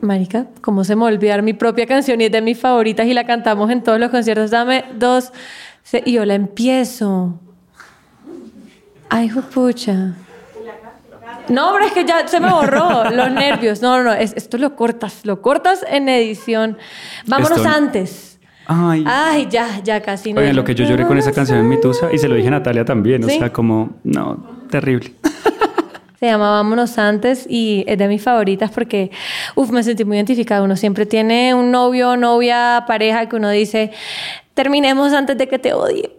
Marica, 0.00 0.46
¿cómo 0.60 0.82
se 0.82 0.96
me 0.96 1.04
olvidar 1.04 1.42
mi 1.42 1.52
propia 1.52 1.86
canción 1.86 2.20
y 2.20 2.24
es 2.24 2.32
de 2.32 2.42
mis 2.42 2.58
favoritas 2.58 3.06
y 3.06 3.14
la 3.14 3.24
cantamos 3.24 3.70
en 3.70 3.82
todos 3.82 4.00
los 4.00 4.10
conciertos? 4.10 4.50
Dame 4.50 4.84
dos. 4.94 5.32
Y 6.04 6.12
yo 6.12 6.24
la 6.24 6.34
empiezo. 6.34 7.38
Ay, 9.08 9.30
pucha. 9.54 10.14
No, 11.48 11.72
pero 11.72 11.84
es 11.86 11.92
que 11.92 12.04
ya 12.04 12.26
se 12.26 12.40
me 12.40 12.50
borró 12.50 13.10
los 13.10 13.30
nervios. 13.30 13.80
No, 13.80 13.98
no, 13.98 14.04
no. 14.04 14.12
esto 14.12 14.58
lo 14.58 14.74
cortas. 14.74 15.24
Lo 15.24 15.40
cortas 15.40 15.84
en 15.88 16.08
edición. 16.08 16.78
Vámonos 17.26 17.64
antes. 17.64 18.31
Ay. 18.66 19.04
Ay, 19.06 19.48
ya, 19.50 19.80
ya 19.82 20.00
casi 20.00 20.32
no. 20.32 20.40
Oigan, 20.40 20.56
lo 20.56 20.64
que 20.64 20.74
yo 20.74 20.84
lloré 20.84 21.06
con 21.06 21.18
esa 21.18 21.32
canción 21.32 21.58
en 21.58 21.68
mi 21.68 21.80
tusa 21.80 22.12
y 22.12 22.18
se 22.18 22.28
lo 22.28 22.34
dije 22.34 22.48
a 22.48 22.52
Natalia 22.52 22.84
también, 22.84 23.24
o 23.24 23.28
sea, 23.28 23.52
como, 23.52 23.90
no, 24.04 24.66
terrible. 24.70 25.14
Se 26.22 26.26
llama 26.26 26.50
Vámonos 26.50 26.98
Antes 26.98 27.48
y 27.50 27.82
es 27.88 27.98
de 27.98 28.06
mis 28.06 28.22
favoritas 28.22 28.70
porque, 28.70 29.10
uff, 29.56 29.72
me 29.72 29.82
sentí 29.82 30.04
muy 30.04 30.16
identificada. 30.18 30.62
Uno 30.62 30.76
siempre 30.76 31.04
tiene 31.04 31.52
un 31.52 31.72
novio, 31.72 32.16
novia, 32.16 32.84
pareja 32.86 33.28
que 33.28 33.34
uno 33.34 33.50
dice, 33.50 33.90
terminemos 34.54 35.12
antes 35.14 35.36
de 35.36 35.48
que 35.48 35.58
te 35.58 35.72
odie. 35.72 36.16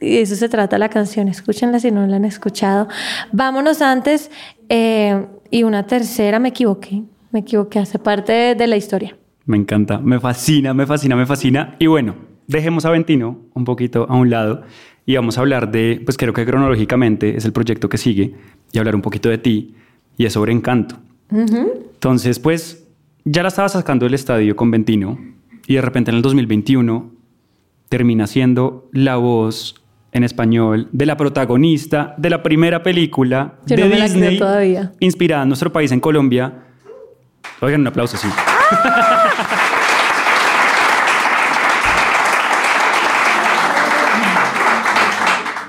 Y 0.00 0.10
de 0.10 0.20
eso 0.20 0.36
se 0.36 0.48
trata 0.48 0.78
la 0.78 0.90
canción. 0.90 1.26
Escúchenla 1.26 1.80
si 1.80 1.90
no 1.90 2.06
la 2.06 2.16
han 2.16 2.24
escuchado. 2.24 2.86
Vámonos 3.32 3.82
antes. 3.82 4.30
Eh, 4.68 5.26
y 5.50 5.64
una 5.64 5.88
tercera, 5.88 6.38
me 6.38 6.50
equivoqué. 6.50 7.02
Me 7.32 7.40
equivoqué, 7.40 7.80
hace 7.80 7.98
parte 7.98 8.54
de 8.54 8.66
la 8.68 8.76
historia. 8.76 9.16
Me 9.46 9.56
encanta, 9.56 9.98
me 9.98 10.20
fascina, 10.20 10.74
me 10.74 10.86
fascina, 10.86 11.16
me 11.16 11.24
fascina. 11.24 11.76
Y 11.78 11.86
bueno, 11.86 12.16
dejemos 12.46 12.84
a 12.84 12.90
Ventino 12.90 13.38
un 13.54 13.64
poquito 13.64 14.06
a 14.08 14.14
un 14.16 14.28
lado 14.28 14.62
y 15.06 15.14
vamos 15.14 15.38
a 15.38 15.40
hablar 15.40 15.70
de, 15.70 16.02
pues 16.04 16.16
creo 16.16 16.32
que 16.32 16.44
cronológicamente 16.44 17.36
es 17.36 17.44
el 17.44 17.52
proyecto 17.52 17.88
que 17.88 17.96
sigue 17.96 18.34
y 18.72 18.78
hablar 18.78 18.96
un 18.96 19.02
poquito 19.02 19.28
de 19.28 19.38
ti 19.38 19.74
y 20.16 20.26
es 20.26 20.32
sobre 20.32 20.52
Encanto. 20.52 20.96
Entonces, 21.30 22.38
pues 22.38 22.86
ya 23.24 23.42
la 23.42 23.48
estaba 23.48 23.68
sacando 23.68 24.04
del 24.04 24.14
estadio 24.14 24.54
con 24.56 24.70
Ventino 24.70 25.18
y 25.66 25.74
de 25.74 25.82
repente 25.82 26.10
en 26.10 26.16
el 26.16 26.22
2021 26.22 27.10
termina 27.88 28.26
siendo 28.26 28.88
la 28.92 29.16
voz 29.16 29.76
en 30.12 30.24
español 30.24 30.88
de 30.92 31.06
la 31.06 31.16
protagonista 31.16 32.14
de 32.18 32.30
la 32.30 32.42
primera 32.42 32.82
película 32.82 33.58
de 33.66 33.88
Disney 33.88 34.40
inspirada 35.00 35.42
en 35.42 35.48
nuestro 35.48 35.72
país 35.72 35.92
en 35.92 36.00
Colombia. 36.00 36.64
Oigan, 37.60 37.82
un 37.82 37.86
aplauso, 37.86 38.16
sí. 38.16 38.28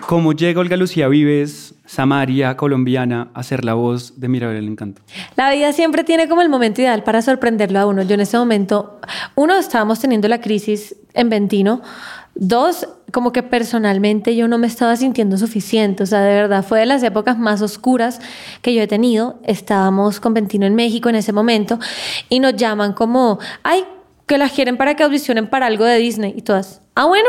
¿Cómo 0.08 0.32
llega 0.32 0.62
Olga 0.62 0.78
Lucía 0.78 1.10
Vives, 1.10 1.76
Samaria, 1.86 2.56
colombiana, 2.56 3.28
a 3.34 3.44
ser 3.44 3.66
la 3.66 3.74
voz 3.74 4.18
de 4.18 4.30
Mirabel 4.30 4.56
el 4.56 4.68
Encanto? 4.70 5.02
La 5.36 5.52
vida 5.52 5.74
siempre 5.74 6.06
tiene 6.06 6.30
como 6.30 6.42
el 6.42 6.48
momento 6.48 6.80
ideal 6.80 7.04
para 7.04 7.22
sorprenderlo 7.22 7.78
a 7.78 7.86
uno. 7.86 8.04
Yo 8.04 8.14
en 8.14 8.22
ese 8.22 8.38
momento, 8.38 9.02
uno, 9.36 9.58
estábamos 9.58 10.00
teniendo 10.00 10.30
la 10.30 10.40
crisis 10.40 10.96
en 11.14 11.30
Ventino, 11.30 11.82
Dos, 12.40 12.88
como 13.12 13.32
que 13.34 13.42
personalmente 13.42 14.36
yo 14.36 14.48
no 14.48 14.58
me 14.60 14.68
estaba 14.68 14.96
sintiendo 14.96 15.38
suficiente. 15.38 16.04
O 16.04 16.06
sea, 16.06 16.22
de 16.22 16.34
verdad, 16.36 16.64
fue 16.64 16.80
de 16.80 16.86
las 16.86 17.02
épocas 17.04 17.38
más 17.40 17.62
oscuras 17.64 18.22
que 18.62 18.74
yo 18.76 18.82
he 18.84 18.88
tenido. 18.88 19.40
Estábamos 19.44 20.20
con 20.20 20.34
Ventino 20.36 20.66
en 20.68 20.76
México 20.76 21.10
en 21.10 21.16
ese 21.16 21.34
momento 21.34 21.80
y 22.30 22.40
nos 22.40 22.56
llaman 22.56 22.94
como, 22.94 23.40
ay, 23.64 23.86
que 24.28 24.38
las 24.38 24.52
quieren 24.52 24.78
para 24.78 24.96
que 24.96 25.04
audicionen 25.04 25.48
para 25.48 25.66
algo 25.66 25.84
de 25.86 25.98
Disney. 25.98 26.34
Y 26.38 26.42
todas, 26.44 26.82
ah, 26.96 27.06
bueno, 27.06 27.28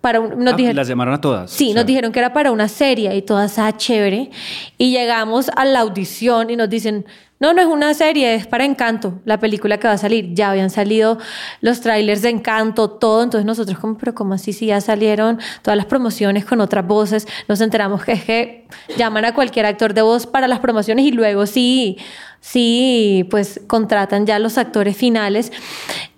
para 0.00 0.18
un- 0.18 0.42
nos 0.42 0.54
Ah, 0.54 0.56
dijeron, 0.56 0.76
las 0.76 0.88
llamaron 0.88 1.14
a 1.14 1.20
todas. 1.20 1.50
Sí, 1.50 1.66
O 1.70 1.72
sea, 1.72 1.82
nos 1.82 1.86
dijeron 1.86 2.10
que 2.10 2.18
era 2.18 2.32
para 2.32 2.50
una 2.50 2.66
serie 2.66 3.14
y 3.14 3.22
todas, 3.22 3.58
ah, 3.58 3.76
chévere. 3.76 4.30
Y 4.78 4.90
llegamos 4.90 5.50
a 5.54 5.64
la 5.64 5.80
audición 5.80 6.50
y 6.50 6.56
nos 6.56 6.68
dicen, 6.70 7.04
no, 7.40 7.54
no 7.54 7.62
es 7.62 7.68
una 7.68 7.94
serie, 7.94 8.34
es 8.34 8.46
para 8.46 8.66
Encanto, 8.66 9.18
la 9.24 9.40
película 9.40 9.78
que 9.78 9.88
va 9.88 9.94
a 9.94 9.98
salir. 9.98 10.34
Ya 10.34 10.50
habían 10.50 10.68
salido 10.68 11.16
los 11.62 11.80
trailers 11.80 12.20
de 12.20 12.28
Encanto, 12.28 12.90
todo. 12.90 13.22
Entonces 13.22 13.46
nosotros 13.46 13.78
como, 13.78 13.96
pero 13.96 14.14
¿cómo 14.14 14.34
así? 14.34 14.52
Si 14.52 14.66
ya 14.66 14.78
salieron 14.82 15.38
todas 15.62 15.78
las 15.78 15.86
promociones 15.86 16.44
con 16.44 16.60
otras 16.60 16.86
voces. 16.86 17.26
Nos 17.48 17.62
enteramos 17.62 18.04
que 18.04 18.12
es 18.12 18.24
que 18.24 18.68
llaman 18.98 19.24
a 19.24 19.34
cualquier 19.34 19.64
actor 19.64 19.94
de 19.94 20.02
voz 20.02 20.26
para 20.26 20.48
las 20.48 20.60
promociones 20.60 21.06
y 21.06 21.12
luego 21.12 21.46
sí, 21.46 21.96
sí, 22.40 23.26
pues 23.30 23.60
contratan 23.66 24.26
ya 24.26 24.38
los 24.38 24.58
actores 24.58 24.96
finales. 24.96 25.52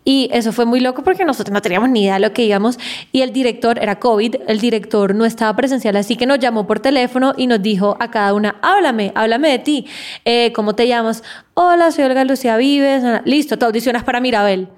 Y 0.05 0.29
eso 0.33 0.53
fue 0.53 0.65
muy 0.65 0.81
loco 0.81 1.05
porque 1.05 1.25
nosotros 1.25 1.53
no 1.53 1.63
teníamos 1.63 1.89
ni 1.89 2.03
idea 2.03 2.15
de 2.15 2.21
lo 2.21 2.33
que 2.33 2.45
íbamos. 2.45 2.79
Y 3.13 3.23
el 3.23 3.33
director, 3.33 3.79
era 3.79 4.01
COVID, 4.01 4.37
el 4.49 4.59
director 4.59 5.15
no 5.15 5.25
estaba 5.25 5.55
presencial, 5.55 5.95
así 5.97 6.17
que 6.17 6.27
nos 6.27 6.41
llamó 6.41 6.67
por 6.67 6.81
teléfono 6.81 7.35
y 7.37 7.47
nos 7.47 7.63
dijo 7.63 7.97
a 8.01 8.11
cada 8.11 8.35
una, 8.35 8.57
háblame, 8.63 9.13
háblame 9.15 9.51
de 9.51 9.59
ti. 9.61 9.87
Eh, 10.25 10.53
¿Cómo 10.55 10.75
te 10.75 10.89
llamas? 10.89 11.23
Hola, 11.55 11.93
soy 11.93 12.05
Olga 12.05 12.25
Lucía 12.25 12.57
Vives. 12.57 13.05
Listo, 13.25 13.59
te 13.59 13.65
audicionas 13.65 14.03
para 14.03 14.21
Mirabel. 14.21 14.69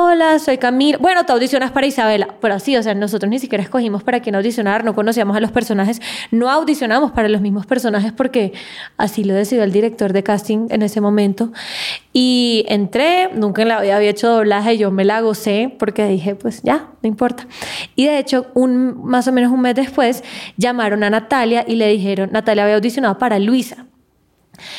Hola, 0.00 0.38
soy 0.38 0.58
Camila. 0.58 0.96
Bueno, 0.98 1.26
te 1.26 1.32
audicionas 1.32 1.72
para 1.72 1.84
Isabela. 1.84 2.28
Pero 2.40 2.54
así, 2.54 2.76
o 2.76 2.82
sea, 2.84 2.94
nosotros 2.94 3.28
ni 3.28 3.40
siquiera 3.40 3.64
escogimos 3.64 4.04
para 4.04 4.20
quién 4.20 4.36
audicionar, 4.36 4.84
no 4.84 4.94
conocíamos 4.94 5.36
a 5.36 5.40
los 5.40 5.50
personajes, 5.50 6.00
no 6.30 6.48
audicionamos 6.48 7.10
para 7.10 7.28
los 7.28 7.40
mismos 7.40 7.66
personajes 7.66 8.12
porque 8.12 8.52
así 8.96 9.24
lo 9.24 9.34
decidió 9.34 9.64
el 9.64 9.72
director 9.72 10.12
de 10.12 10.22
casting 10.22 10.68
en 10.70 10.82
ese 10.82 11.00
momento. 11.00 11.50
Y 12.12 12.64
entré, 12.68 13.30
nunca 13.34 13.62
en 13.62 13.68
la 13.68 13.80
vida 13.80 13.96
había 13.96 14.10
hecho 14.10 14.28
doblaje, 14.28 14.78
yo 14.78 14.92
me 14.92 15.04
la 15.04 15.20
gocé 15.20 15.74
porque 15.80 16.06
dije, 16.06 16.36
pues 16.36 16.62
ya, 16.62 16.90
no 17.02 17.08
importa. 17.08 17.48
Y 17.96 18.06
de 18.06 18.20
hecho, 18.20 18.46
un, 18.54 19.04
más 19.04 19.26
o 19.26 19.32
menos 19.32 19.50
un 19.50 19.62
mes 19.62 19.74
después, 19.74 20.22
llamaron 20.56 21.02
a 21.02 21.10
Natalia 21.10 21.64
y 21.66 21.74
le 21.74 21.88
dijeron, 21.88 22.30
Natalia 22.30 22.62
había 22.62 22.76
audicionado 22.76 23.18
para 23.18 23.40
Luisa. 23.40 23.88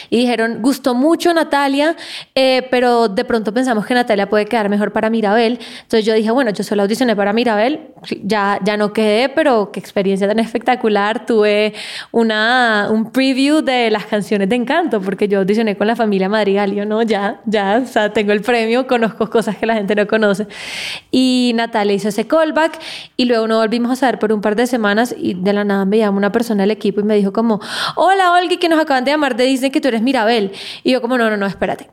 Y 0.09 0.17
dijeron, 0.17 0.61
gustó 0.61 0.95
mucho 0.95 1.33
Natalia, 1.33 1.95
eh, 2.35 2.67
pero 2.71 3.07
de 3.07 3.25
pronto 3.25 3.53
pensamos 3.53 3.85
que 3.85 3.93
Natalia 3.93 4.29
puede 4.29 4.45
quedar 4.45 4.69
mejor 4.69 4.91
para 4.91 5.09
Mirabel. 5.09 5.59
Entonces 5.81 6.05
yo 6.05 6.13
dije, 6.13 6.31
bueno, 6.31 6.51
yo 6.51 6.63
solo 6.63 6.83
audicioné 6.83 7.15
para 7.15 7.33
Mirabel, 7.33 7.89
ya, 8.23 8.59
ya 8.63 8.77
no 8.77 8.93
quedé, 8.93 9.29
pero 9.29 9.71
qué 9.71 9.79
experiencia 9.79 10.27
tan 10.27 10.39
espectacular. 10.39 11.25
Tuve 11.25 11.73
una, 12.11 12.87
un 12.91 13.11
preview 13.11 13.61
de 13.61 13.91
las 13.91 14.05
canciones 14.05 14.49
de 14.49 14.55
Encanto, 14.55 15.01
porque 15.01 15.27
yo 15.27 15.39
audicioné 15.39 15.77
con 15.77 15.87
la 15.87 15.95
familia 15.95 16.29
Madrigal, 16.29 16.73
yo 16.73 16.85
no, 16.85 17.01
ya, 17.01 17.41
ya, 17.45 17.81
o 17.83 17.87
sea, 17.87 18.11
tengo 18.11 18.31
el 18.31 18.41
premio, 18.41 18.87
conozco 18.87 19.29
cosas 19.29 19.57
que 19.57 19.65
la 19.65 19.75
gente 19.75 19.95
no 19.95 20.07
conoce. 20.07 20.47
Y 21.11 21.53
Natalia 21.55 21.93
hizo 21.93 22.09
ese 22.09 22.27
callback 22.27 22.79
y 23.17 23.25
luego 23.25 23.47
nos 23.47 23.59
volvimos 23.59 23.91
a 23.91 23.95
saber 23.95 24.19
por 24.19 24.31
un 24.33 24.41
par 24.41 24.55
de 24.55 24.67
semanas 24.67 25.15
y 25.17 25.33
de 25.33 25.53
la 25.53 25.63
nada 25.63 25.85
me 25.85 25.97
llamó 25.97 26.17
una 26.17 26.31
persona 26.31 26.63
del 26.63 26.71
equipo 26.71 27.01
y 27.01 27.03
me 27.03 27.15
dijo 27.15 27.33
como, 27.33 27.59
hola 27.95 28.33
Olga, 28.33 28.57
que 28.57 28.69
nos 28.69 28.79
acaban 28.79 29.03
de 29.03 29.11
llamar 29.11 29.35
de 29.35 29.45
Disney 29.45 29.68
que 29.71 29.81
tú 29.81 29.87
eres 29.87 30.01
Mirabel. 30.01 30.51
Y 30.83 30.91
yo 30.91 31.01
como, 31.01 31.17
no, 31.17 31.29
no, 31.29 31.37
no, 31.37 31.45
espérate. 31.45 31.89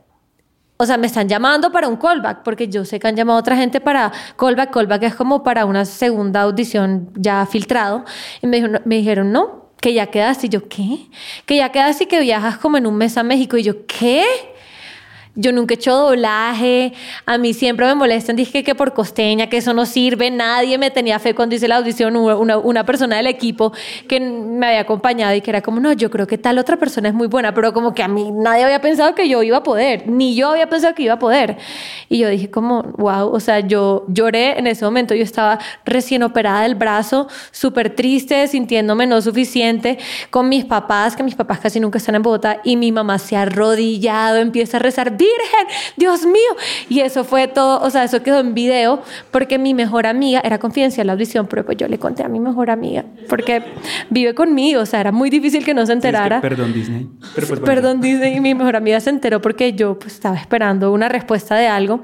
O 0.77 0.85
sea, 0.85 0.97
me 0.97 1.07
están 1.07 1.27
llamando 1.27 1.71
para 1.71 1.87
un 1.87 1.95
callback, 1.95 2.43
porque 2.43 2.67
yo 2.67 2.85
sé 2.85 2.99
que 2.99 3.07
han 3.07 3.15
llamado 3.15 3.37
a 3.37 3.41
otra 3.41 3.57
gente 3.57 3.81
para 3.81 4.11
callback. 4.37 4.71
Callback 4.71 5.03
es 5.03 5.15
como 5.15 5.41
para 5.41 5.65
una 5.65 5.85
segunda 5.85 6.41
audición 6.41 7.09
ya 7.15 7.45
filtrado. 7.45 8.05
Y 8.41 8.47
me, 8.47 8.61
me 8.85 8.97
dijeron, 8.97 9.31
no, 9.31 9.71
que 9.81 9.93
ya 9.93 10.07
quedaste. 10.07 10.47
Y 10.47 10.49
yo, 10.49 10.67
¿qué? 10.67 11.07
Que 11.45 11.57
ya 11.57 11.71
quedaste 11.71 12.03
y 12.03 12.07
que 12.07 12.19
viajas 12.19 12.57
como 12.57 12.77
en 12.77 12.85
un 12.85 12.95
mes 12.95 13.17
a 13.17 13.23
México. 13.23 13.57
Y 13.57 13.63
yo, 13.63 13.85
¿qué? 13.87 14.25
Yo 15.39 15.51
nunca 15.51 15.75
he 15.75 15.77
hecho 15.77 15.95
doblaje. 15.95 16.93
A 17.27 17.37
mí 17.37 17.53
siempre 17.53 17.85
me 17.85 17.93
molestan. 17.93 18.35
Dije 18.35 18.63
que 18.63 18.73
por 18.73 18.95
costeña, 18.95 19.47
que 19.47 19.57
eso 19.57 19.71
no 19.71 19.85
sirve. 19.85 20.31
Nadie 20.31 20.79
me 20.79 20.89
tenía 20.89 21.19
fe 21.19 21.35
cuando 21.35 21.53
hice 21.53 21.67
la 21.67 21.75
audición. 21.75 22.15
Una, 22.15 22.57
una 22.57 22.85
persona 22.87 23.17
del 23.17 23.27
equipo 23.27 23.71
que 24.07 24.19
me 24.19 24.65
había 24.65 24.79
acompañado 24.79 25.35
y 25.35 25.41
que 25.41 25.51
era 25.51 25.61
como, 25.61 25.79
no, 25.79 25.93
yo 25.93 26.09
creo 26.09 26.25
que 26.25 26.39
tal 26.39 26.57
otra 26.57 26.77
persona 26.77 27.09
es 27.09 27.13
muy 27.13 27.27
buena. 27.27 27.53
Pero 27.53 27.71
como 27.71 27.93
que 27.93 28.01
a 28.01 28.07
mí 28.07 28.31
nadie 28.31 28.63
había 28.63 28.81
pensado 28.81 29.13
que 29.13 29.29
yo 29.29 29.43
iba 29.43 29.57
a 29.57 29.63
poder. 29.63 30.07
Ni 30.07 30.33
yo 30.33 30.49
había 30.49 30.67
pensado 30.69 30.95
que 30.95 31.03
iba 31.03 31.13
a 31.13 31.19
poder. 31.19 31.57
Y 32.09 32.17
yo 32.17 32.29
dije 32.29 32.49
como, 32.49 32.81
wow. 32.97 33.29
O 33.31 33.39
sea, 33.39 33.59
yo 33.59 34.05
lloré 34.07 34.57
en 34.57 34.65
ese 34.65 34.85
momento. 34.85 35.13
Yo 35.13 35.23
estaba 35.23 35.59
recién 35.85 36.23
operada 36.23 36.63
del 36.63 36.73
brazo, 36.73 37.27
súper 37.51 37.95
triste, 37.95 38.47
sintiéndome 38.47 39.05
no 39.05 39.21
suficiente. 39.21 39.99
Con 40.31 40.49
mis 40.49 40.65
papás, 40.65 41.15
que 41.15 41.21
mis 41.21 41.35
papás 41.35 41.59
casi 41.59 41.79
nunca 41.79 41.99
están 41.99 42.15
en 42.15 42.23
Bogotá. 42.23 42.59
Y 42.63 42.75
mi 42.75 42.91
mamá 42.91 43.19
se 43.19 43.35
ha 43.35 43.43
arrodillado, 43.43 44.37
empieza 44.37 44.77
a 44.77 44.79
rezar, 44.79 45.15
Virgen, 45.27 45.67
Dios 45.97 46.25
mío. 46.25 46.51
Y 46.89 47.01
eso 47.01 47.23
fue 47.23 47.47
todo, 47.47 47.81
o 47.81 47.89
sea, 47.89 48.03
eso 48.03 48.21
quedó 48.23 48.39
en 48.39 48.53
video 48.53 49.01
porque 49.31 49.57
mi 49.57 49.73
mejor 49.73 50.05
amiga, 50.05 50.41
era 50.43 50.59
confidencial 50.59 51.07
la 51.07 51.13
audición, 51.13 51.47
pero 51.47 51.65
pues 51.65 51.77
yo 51.77 51.87
le 51.87 51.97
conté 51.99 52.23
a 52.23 52.27
mi 52.29 52.39
mejor 52.39 52.69
amiga 52.69 53.05
porque 53.29 53.63
vive 54.09 54.33
conmigo, 54.33 54.81
o 54.81 54.85
sea, 54.85 55.01
era 55.01 55.11
muy 55.11 55.29
difícil 55.29 55.63
que 55.65 55.73
no 55.73 55.85
se 55.85 55.87
Sí, 55.87 55.93
es 55.97 56.01
que 56.01 56.07
enterara. 56.07 56.41
perdón, 56.41 56.73
Disney. 56.73 57.07
Pero 57.35 57.47
pues, 57.47 57.59
bueno. 57.59 57.65
Perdón, 57.65 58.01
Disney, 58.01 58.35
y 58.37 58.39
mi 58.39 58.53
mejor 58.53 58.75
amiga 58.75 58.99
se 58.99 59.09
enteró 59.09 59.41
porque 59.41 59.73
yo 59.73 59.97
pues, 59.97 60.13
estaba 60.13 60.35
esperando 60.35 60.91
una 60.91 61.09
respuesta 61.09 61.55
de 61.55 61.67
algo. 61.67 62.01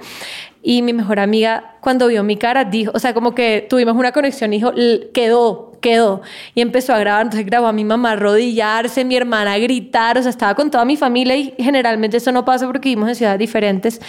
Y 0.65 0.81
mi 0.81 0.93
mejor 0.93 1.19
amiga, 1.19 1.75
cuando 1.81 2.07
vio 2.07 2.23
mi 2.23 2.37
cara, 2.37 2.63
dijo, 2.63 2.91
o 2.95 2.99
sea, 2.99 3.13
como 3.13 3.35
que 3.35 3.67
tuvimos 3.69 3.95
una 3.97 4.13
conexión, 4.13 4.49
dijo, 4.51 4.71
"L- 4.71 5.09
quedó, 5.13 5.73
quedó. 5.81 6.21
Y 6.55 6.61
empezó 6.61 6.93
a 6.93 6.99
grabar, 6.99 7.23
entonces 7.23 7.45
grabó 7.45 7.67
a 7.67 7.73
mi 7.73 7.83
mamá 7.83 8.11
arrodillarse, 8.11 9.03
mi 9.03 9.17
hermana 9.17 9.51
a 9.53 9.57
gritar, 9.59 10.17
o 10.17 10.21
sea, 10.21 10.29
estaba 10.29 10.55
con 10.55 10.71
toda 10.71 10.85
mi 10.85 10.95
familia 10.95 11.35
y 11.35 11.53
generalmente 11.57 12.15
eso 12.17 12.31
no 12.31 12.45
pasa 12.45 12.65
porque 12.65 12.87
vivimos 12.89 13.09
en 13.09 13.15
ciudades 13.15 13.39
diferentes. 13.39 13.99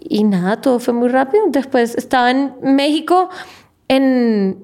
Y 0.00 0.24
nada, 0.24 0.58
todo 0.60 0.78
fue 0.78 0.94
muy 0.94 1.08
rápido. 1.10 1.42
Después 1.48 1.94
estaba 1.96 2.30
en 2.30 2.54
México 2.62 3.28
en 3.88 4.56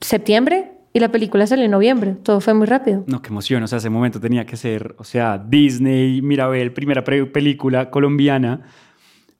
septiembre 0.00 0.72
y 0.92 1.00
la 1.00 1.10
película 1.12 1.46
salió 1.46 1.66
en 1.66 1.70
noviembre. 1.70 2.16
Todo 2.22 2.40
fue 2.40 2.54
muy 2.54 2.66
rápido. 2.66 3.04
No, 3.06 3.20
qué 3.20 3.28
emoción. 3.28 3.62
O 3.62 3.66
sea, 3.66 3.76
ese 3.78 3.90
momento 3.90 4.20
tenía 4.20 4.46
que 4.46 4.56
ser, 4.56 4.94
o 4.96 5.04
sea, 5.04 5.36
Disney, 5.36 6.22
Mirabel, 6.22 6.72
primera 6.72 7.04
película 7.04 7.90
colombiana. 7.90 8.62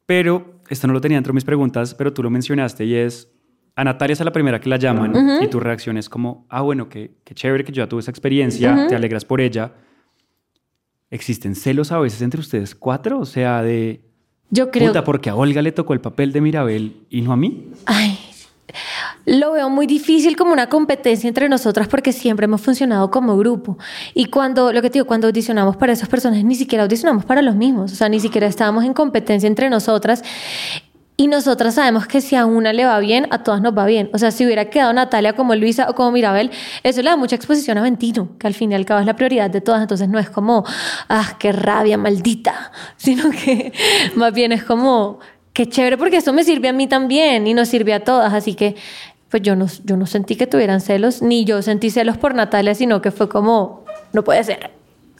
Pero 0.04 0.55
esto 0.68 0.86
no 0.86 0.92
lo 0.92 1.00
tenía 1.00 1.16
dentro 1.16 1.32
de 1.32 1.36
mis 1.36 1.44
preguntas, 1.44 1.94
pero 1.94 2.12
tú 2.12 2.22
lo 2.22 2.30
mencionaste 2.30 2.84
y 2.84 2.94
es, 2.94 3.30
a 3.74 3.84
Natalia 3.84 4.14
es 4.14 4.20
a 4.20 4.24
la 4.24 4.32
primera 4.32 4.60
que 4.60 4.68
la 4.68 4.76
llaman 4.76 5.42
y 5.42 5.48
tu 5.48 5.60
reacción 5.60 5.96
es 5.96 6.08
como, 6.08 6.46
ah, 6.48 6.62
bueno, 6.62 6.88
qué, 6.88 7.16
qué 7.24 7.34
chévere 7.34 7.64
que 7.64 7.72
yo 7.72 7.84
ya 7.84 7.88
tuve 7.88 8.00
esa 8.00 8.10
experiencia, 8.10 8.86
te 8.88 8.94
alegras 8.94 9.24
por 9.24 9.40
ella. 9.40 9.72
¿Existen 11.10 11.54
celos 11.54 11.92
a 11.92 11.98
veces 11.98 12.20
entre 12.22 12.40
ustedes 12.40 12.74
cuatro? 12.74 13.20
O 13.20 13.24
sea, 13.24 13.62
de, 13.62 14.04
Yo 14.50 14.70
creo 14.70 14.88
puta, 14.88 15.04
porque 15.04 15.30
a 15.30 15.36
Olga 15.36 15.62
le 15.62 15.72
tocó 15.72 15.92
el 15.92 16.00
papel 16.00 16.32
de 16.32 16.40
Mirabel 16.40 17.06
y 17.10 17.20
no 17.20 17.32
a 17.32 17.36
mí. 17.36 17.70
Ay, 17.86 18.18
lo 19.26 19.52
veo 19.52 19.68
muy 19.68 19.86
difícil 19.86 20.36
como 20.36 20.52
una 20.52 20.68
competencia 20.68 21.28
entre 21.28 21.48
nosotras 21.48 21.88
porque 21.88 22.12
siempre 22.12 22.44
hemos 22.44 22.60
funcionado 22.60 23.10
como 23.10 23.36
grupo. 23.36 23.76
Y 24.14 24.26
cuando, 24.26 24.72
lo 24.72 24.80
que 24.80 24.88
te 24.88 24.94
digo, 24.94 25.06
cuando 25.06 25.26
audicionamos 25.26 25.76
para 25.76 25.92
esos 25.92 26.08
personajes, 26.08 26.44
ni 26.44 26.54
siquiera 26.54 26.84
audicionamos 26.84 27.24
para 27.24 27.42
los 27.42 27.56
mismos. 27.56 27.92
O 27.92 27.96
sea, 27.96 28.08
ni 28.08 28.20
siquiera 28.20 28.46
estábamos 28.46 28.84
en 28.84 28.94
competencia 28.94 29.48
entre 29.48 29.68
nosotras. 29.68 30.22
Y 31.18 31.28
nosotras 31.28 31.74
sabemos 31.74 32.06
que 32.06 32.20
si 32.20 32.36
a 32.36 32.46
una 32.46 32.72
le 32.72 32.84
va 32.84 32.98
bien, 33.00 33.26
a 33.30 33.42
todas 33.42 33.62
nos 33.62 33.76
va 33.76 33.86
bien. 33.86 34.10
O 34.12 34.18
sea, 34.18 34.30
si 34.30 34.44
hubiera 34.44 34.66
quedado 34.66 34.92
Natalia 34.92 35.32
como 35.32 35.54
Luisa 35.54 35.88
o 35.88 35.94
como 35.94 36.12
Mirabel, 36.12 36.50
eso 36.82 37.02
le 37.02 37.08
da 37.08 37.16
mucha 37.16 37.34
exposición 37.34 37.78
a 37.78 37.82
Ventino, 37.82 38.36
que 38.38 38.46
al 38.46 38.54
fin 38.54 38.70
y 38.70 38.74
al 38.74 38.84
cabo 38.84 39.00
es 39.00 39.06
la 39.06 39.16
prioridad 39.16 39.50
de 39.50 39.60
todas. 39.62 39.80
Entonces 39.80 40.08
no 40.08 40.18
es 40.18 40.30
como, 40.30 40.64
ah, 41.08 41.36
qué 41.38 41.52
rabia, 41.52 41.98
maldita, 41.98 42.70
sino 42.96 43.30
que 43.30 43.72
más 44.14 44.32
bien 44.34 44.52
es 44.52 44.62
como, 44.62 45.18
qué 45.54 45.66
chévere, 45.66 45.96
porque 45.96 46.18
esto 46.18 46.34
me 46.34 46.44
sirve 46.44 46.68
a 46.68 46.72
mí 46.74 46.86
también 46.86 47.46
y 47.46 47.54
nos 47.54 47.68
sirve 47.68 47.94
a 47.94 48.04
todas. 48.04 48.34
Así 48.34 48.54
que, 48.54 48.76
pues 49.36 49.42
yo 49.42 49.54
no, 49.54 49.66
yo 49.84 49.98
no 49.98 50.06
sentí 50.06 50.34
que 50.34 50.46
tuvieran 50.46 50.80
celos, 50.80 51.20
ni 51.20 51.44
yo 51.44 51.60
sentí 51.60 51.90
celos 51.90 52.16
por 52.16 52.34
Natalia, 52.34 52.74
sino 52.74 53.02
que 53.02 53.10
fue 53.10 53.28
como, 53.28 53.84
no 54.14 54.24
puede 54.24 54.42
ser. 54.44 54.70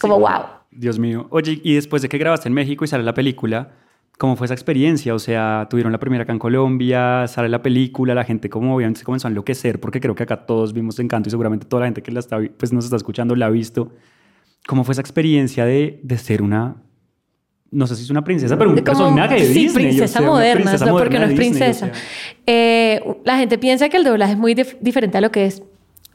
Como, 0.01 0.19
wow. 0.19 0.43
Dios 0.71 0.99
mío. 0.99 1.27
Oye, 1.29 1.61
y 1.63 1.75
después 1.75 2.01
de 2.01 2.09
que 2.09 2.17
grabaste 2.17 2.49
en 2.49 2.55
México 2.55 2.83
y 2.83 2.89
sale 2.89 3.05
la 3.05 3.13
película, 3.13 3.73
¿cómo 4.17 4.35
fue 4.35 4.47
esa 4.47 4.55
experiencia? 4.55 5.15
O 5.15 5.19
sea, 5.19 5.67
tuvieron 5.69 5.93
la 5.93 5.99
primera 5.99 6.23
acá 6.23 6.33
en 6.33 6.39
Colombia, 6.39 7.27
sale 7.29 7.51
la 7.51 7.61
película, 7.61 8.15
la 8.15 8.25
gente 8.25 8.49
como 8.49 8.75
obviamente 8.75 9.01
se 9.01 9.05
comenzó 9.05 9.29
a 9.29 9.31
enloquecer, 9.31 9.81
porque 9.81 10.01
creo 10.01 10.15
que 10.15 10.23
acá 10.23 10.47
todos 10.47 10.73
vimos 10.73 10.99
Encanto 10.99 11.29
y 11.29 11.31
seguramente 11.31 11.67
toda 11.67 11.81
la 11.81 11.89
gente 11.89 12.03
que 12.03 12.11
la 12.11 12.21
está, 12.21 12.39
pues, 12.57 12.73
nos 12.73 12.87
está 12.87 12.97
escuchando 12.97 13.37
la 13.37 13.47
ha 13.47 13.51
visto. 13.51 13.93
¿Cómo 14.67 14.83
fue 14.85 14.93
esa 14.93 15.03
experiencia 15.03 15.67
de, 15.67 16.01
de 16.03 16.17
ser 16.17 16.41
una, 16.41 16.77
no 17.71 17.87
sé 17.87 17.97
si 17.97 18.03
es 18.05 18.11
una 18.11 18.23
princesa, 18.25 18.57
pero 18.57 18.71
un 18.71 18.77
De 18.77 18.85
como- 18.85 18.99
personaje 18.99 19.35
de 19.35 19.47
sí, 19.47 19.53
Disney? 19.65 19.87
princesa 19.87 20.21
moderna, 20.21 20.63
princesa 20.63 20.87
no, 20.87 20.93
porque 20.93 21.19
moderna 21.19 21.27
no 21.27 21.33
es 21.33 21.35
o 21.35 21.37
princesa. 21.37 21.87
sea. 21.87 21.95
Eh, 22.47 23.01
la 23.25 23.37
gente 23.39 23.59
piensa 23.59 23.89
que 23.89 23.97
el 23.97 24.05
doblaje 24.05 24.33
es 24.33 24.39
muy 24.39 24.55
dif- 24.55 24.77
diferente 24.81 25.19
a 25.19 25.21
lo 25.21 25.31
que 25.31 25.47
es. 25.47 25.63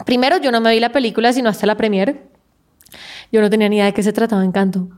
Primero, 0.06 0.38
yo 0.42 0.52
no 0.52 0.62
me 0.62 0.72
vi 0.74 0.80
la 0.80 0.92
película 0.92 1.34
sino 1.34 1.50
hasta 1.50 1.66
la 1.68 1.76
premiere. 1.78 2.22
Yo 3.32 3.42
no 3.42 3.50
tenía 3.50 3.70
ni 3.70 3.78
idea 3.78 3.86
de 3.86 3.94
qué 3.94 4.04
se 4.04 4.14
trataba 4.14 4.44
Encanto. 4.44 4.90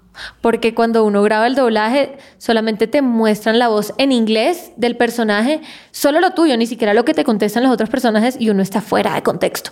Porque 0.42 0.74
cuando 0.74 1.04
uno 1.04 1.24
graba 1.24 1.48
el 1.48 1.56
doblaje, 1.56 2.18
solamente 2.38 2.88
te 2.88 3.02
muestran 3.02 3.60
la 3.60 3.68
voz 3.68 3.94
en 3.98 4.12
inglés 4.12 4.72
del 4.76 4.96
personaje, 4.96 5.62
solo 5.92 6.20
lo 6.20 6.32
tuyo, 6.32 6.56
ni 6.58 6.68
siquiera 6.68 6.94
lo 6.94 7.04
que 7.06 7.14
te 7.14 7.24
contestan 7.24 7.64
los 7.64 7.72
otros 7.72 7.90
personajes 7.90 8.36
y 8.40 8.50
uno 8.50 8.62
está 8.62 8.82
fuera 8.82 9.16
de 9.16 9.24
contexto. 9.24 9.72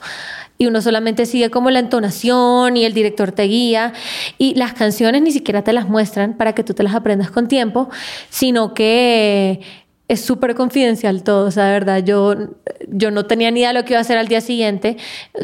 Y 0.57 0.67
uno 0.67 0.81
solamente 0.81 1.25
sigue 1.25 1.49
como 1.49 1.71
la 1.71 1.79
entonación 1.79 2.77
y 2.77 2.85
el 2.85 2.93
director 2.93 3.31
te 3.31 3.43
guía. 3.43 3.93
Y 4.37 4.53
las 4.55 4.73
canciones 4.73 5.23
ni 5.23 5.31
siquiera 5.31 5.63
te 5.63 5.73
las 5.73 5.89
muestran 5.89 6.37
para 6.37 6.53
que 6.53 6.63
tú 6.63 6.75
te 6.75 6.83
las 6.83 6.93
aprendas 6.93 7.31
con 7.31 7.47
tiempo, 7.47 7.89
sino 8.29 8.75
que 8.75 9.61
es 10.11 10.19
súper 10.19 10.55
confidencial 10.55 11.23
todo, 11.23 11.47
o 11.47 11.51
sea, 11.51 11.67
de 11.67 11.71
verdad, 11.71 12.03
yo, 12.03 12.35
yo 12.89 13.11
no 13.11 13.27
tenía 13.27 13.49
ni 13.49 13.61
idea 13.61 13.69
de 13.69 13.75
lo 13.75 13.85
que 13.85 13.93
iba 13.93 13.99
a 13.99 14.01
hacer 14.01 14.17
al 14.17 14.27
día 14.27 14.41
siguiente, 14.41 14.97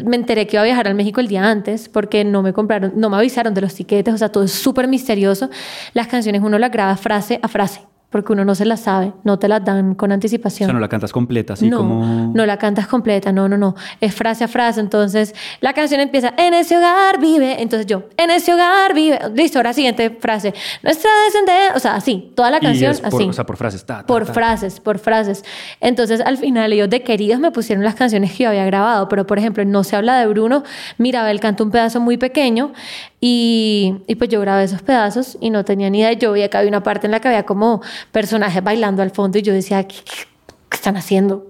me 0.04 0.16
enteré 0.16 0.46
que 0.46 0.56
iba 0.56 0.60
a 0.60 0.64
viajar 0.66 0.86
al 0.88 0.94
México 0.94 1.20
el 1.20 1.28
día 1.28 1.50
antes 1.50 1.88
porque 1.88 2.22
no 2.22 2.42
me 2.42 2.52
compraron, 2.52 2.92
no 2.94 3.08
me 3.08 3.16
avisaron 3.16 3.54
de 3.54 3.62
los 3.62 3.74
tiquetes, 3.74 4.12
o 4.12 4.18
sea, 4.18 4.30
todo 4.30 4.44
es 4.44 4.52
súper 4.52 4.86
misterioso, 4.86 5.48
las 5.94 6.06
canciones 6.06 6.42
uno 6.42 6.58
las 6.58 6.70
graba 6.70 6.98
frase 6.98 7.40
a 7.42 7.48
frase 7.48 7.80
porque 8.10 8.32
uno 8.32 8.42
no 8.42 8.54
se 8.54 8.64
la 8.64 8.78
sabe, 8.78 9.12
no 9.22 9.38
te 9.38 9.48
la 9.48 9.60
dan 9.60 9.94
con 9.94 10.12
anticipación. 10.12 10.66
O 10.66 10.70
sea, 10.70 10.74
no 10.74 10.80
la 10.80 10.88
cantas 10.88 11.12
completa, 11.12 11.52
así 11.52 11.68
no, 11.68 11.76
como... 11.76 12.32
No 12.34 12.46
la 12.46 12.56
cantas 12.56 12.86
completa, 12.86 13.32
no, 13.32 13.50
no, 13.50 13.58
no. 13.58 13.74
Es 14.00 14.14
frase 14.14 14.44
a 14.44 14.48
frase. 14.48 14.80
Entonces, 14.80 15.34
la 15.60 15.74
canción 15.74 16.00
empieza, 16.00 16.32
en 16.38 16.54
ese 16.54 16.78
hogar 16.78 17.20
vive. 17.20 17.60
Entonces 17.60 17.86
yo, 17.86 18.04
en 18.16 18.30
ese 18.30 18.54
hogar 18.54 18.94
vive. 18.94 19.18
Listo, 19.34 19.58
ahora 19.58 19.74
siguiente 19.74 20.08
frase. 20.08 20.54
Nuestra 20.82 21.10
descendencia, 21.26 21.76
o 21.76 21.78
sea, 21.80 21.96
así, 21.96 22.32
toda 22.34 22.50
la 22.50 22.60
canción 22.60 22.96
por, 22.96 23.06
así. 23.06 23.28
O 23.28 23.32
sea, 23.34 23.44
por 23.44 23.58
frases. 23.58 23.84
Ta, 23.84 23.98
ta, 23.98 24.06
por 24.06 24.24
ta. 24.24 24.32
frases, 24.32 24.80
por 24.80 24.98
frases. 24.98 25.44
Entonces, 25.82 26.22
al 26.22 26.38
final, 26.38 26.72
ellos 26.72 26.88
de 26.88 27.02
queridos 27.02 27.40
me 27.40 27.50
pusieron 27.50 27.84
las 27.84 27.94
canciones 27.94 28.32
que 28.32 28.44
yo 28.44 28.48
había 28.48 28.64
grabado. 28.64 29.06
Pero, 29.10 29.26
por 29.26 29.38
ejemplo, 29.38 29.62
No 29.66 29.84
se 29.84 29.96
habla 29.96 30.18
de 30.18 30.26
Bruno, 30.28 30.62
Mirabel 30.96 31.40
canta 31.40 31.62
un 31.62 31.70
pedazo 31.70 32.00
muy 32.00 32.16
pequeño. 32.16 32.72
Y, 33.20 33.96
y 34.06 34.14
pues 34.14 34.30
yo 34.30 34.40
grabé 34.40 34.62
esos 34.62 34.80
pedazos 34.80 35.36
y 35.40 35.50
no 35.50 35.64
tenía 35.64 35.90
ni 35.90 35.98
idea. 35.98 36.12
Yo 36.12 36.32
veía 36.32 36.48
que 36.48 36.56
había 36.56 36.68
una 36.68 36.84
parte 36.84 37.06
en 37.06 37.10
la 37.10 37.20
que 37.20 37.28
había 37.28 37.42
como 37.44 37.82
personajes 38.12 38.62
bailando 38.62 39.02
al 39.02 39.10
fondo 39.10 39.38
y 39.38 39.42
yo 39.42 39.52
decía, 39.52 39.86
¿qué, 39.86 39.96
qué, 40.04 40.76
están 40.76 40.96
haciendo? 40.96 41.46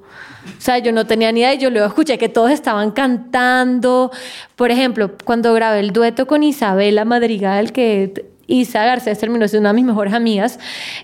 O 0.57 0.61
sea, 0.61 0.79
yo 0.79 0.93
no 0.93 1.07
tenía 1.07 1.31
ni 1.33 1.41
idea 1.41 1.55
y 1.55 1.59
yo 1.59 1.71
luego 1.71 1.87
escuché 1.87 2.19
que 2.19 2.29
todos 2.29 2.51
estaban 2.51 2.91
cantando. 2.91 4.11
Por 4.57 4.71
ejemplo, 4.71 5.13
cuando 5.25 5.53
grabé 5.55 5.81
el 5.81 5.93
dueto 5.93 6.27
con 6.27 6.43
Isabela 6.43 7.05
Madrigal, 7.05 7.73
que 7.73 8.27
Isa 8.49 8.85
Garcés 8.85 9.19
terminó 9.19 9.47
siendo 9.47 9.69
una 9.69 9.71
de 9.71 9.75
mis 9.75 9.85
mejores 9.85 10.15
amigas, 10.15 10.59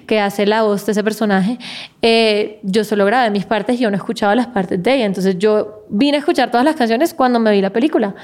que 0.07 0.18
hace 0.18 0.47
la 0.47 0.62
voz 0.62 0.86
de 0.86 0.92
ese 0.92 1.05
personaje, 1.05 1.59
eh, 2.01 2.59
yo 2.62 2.84
solo 2.84 3.05
grabé 3.05 3.30
mis 3.30 3.45
partes 3.45 3.76
y 3.76 3.82
yo 3.82 3.90
no 3.90 3.97
escuchaba 3.97 4.34
las 4.34 4.47
partes 4.49 4.82
de 4.82 4.95
ella. 4.95 5.05
Entonces 5.05 5.38
yo 5.38 5.84
vine 5.90 6.16
a 6.16 6.20
escuchar 6.20 6.51
todas 6.51 6.64
las 6.64 6.74
canciones 6.74 7.12
cuando 7.12 7.38
me 7.38 7.53
vi 7.53 7.61
la 7.61 7.70
película. 7.70 8.14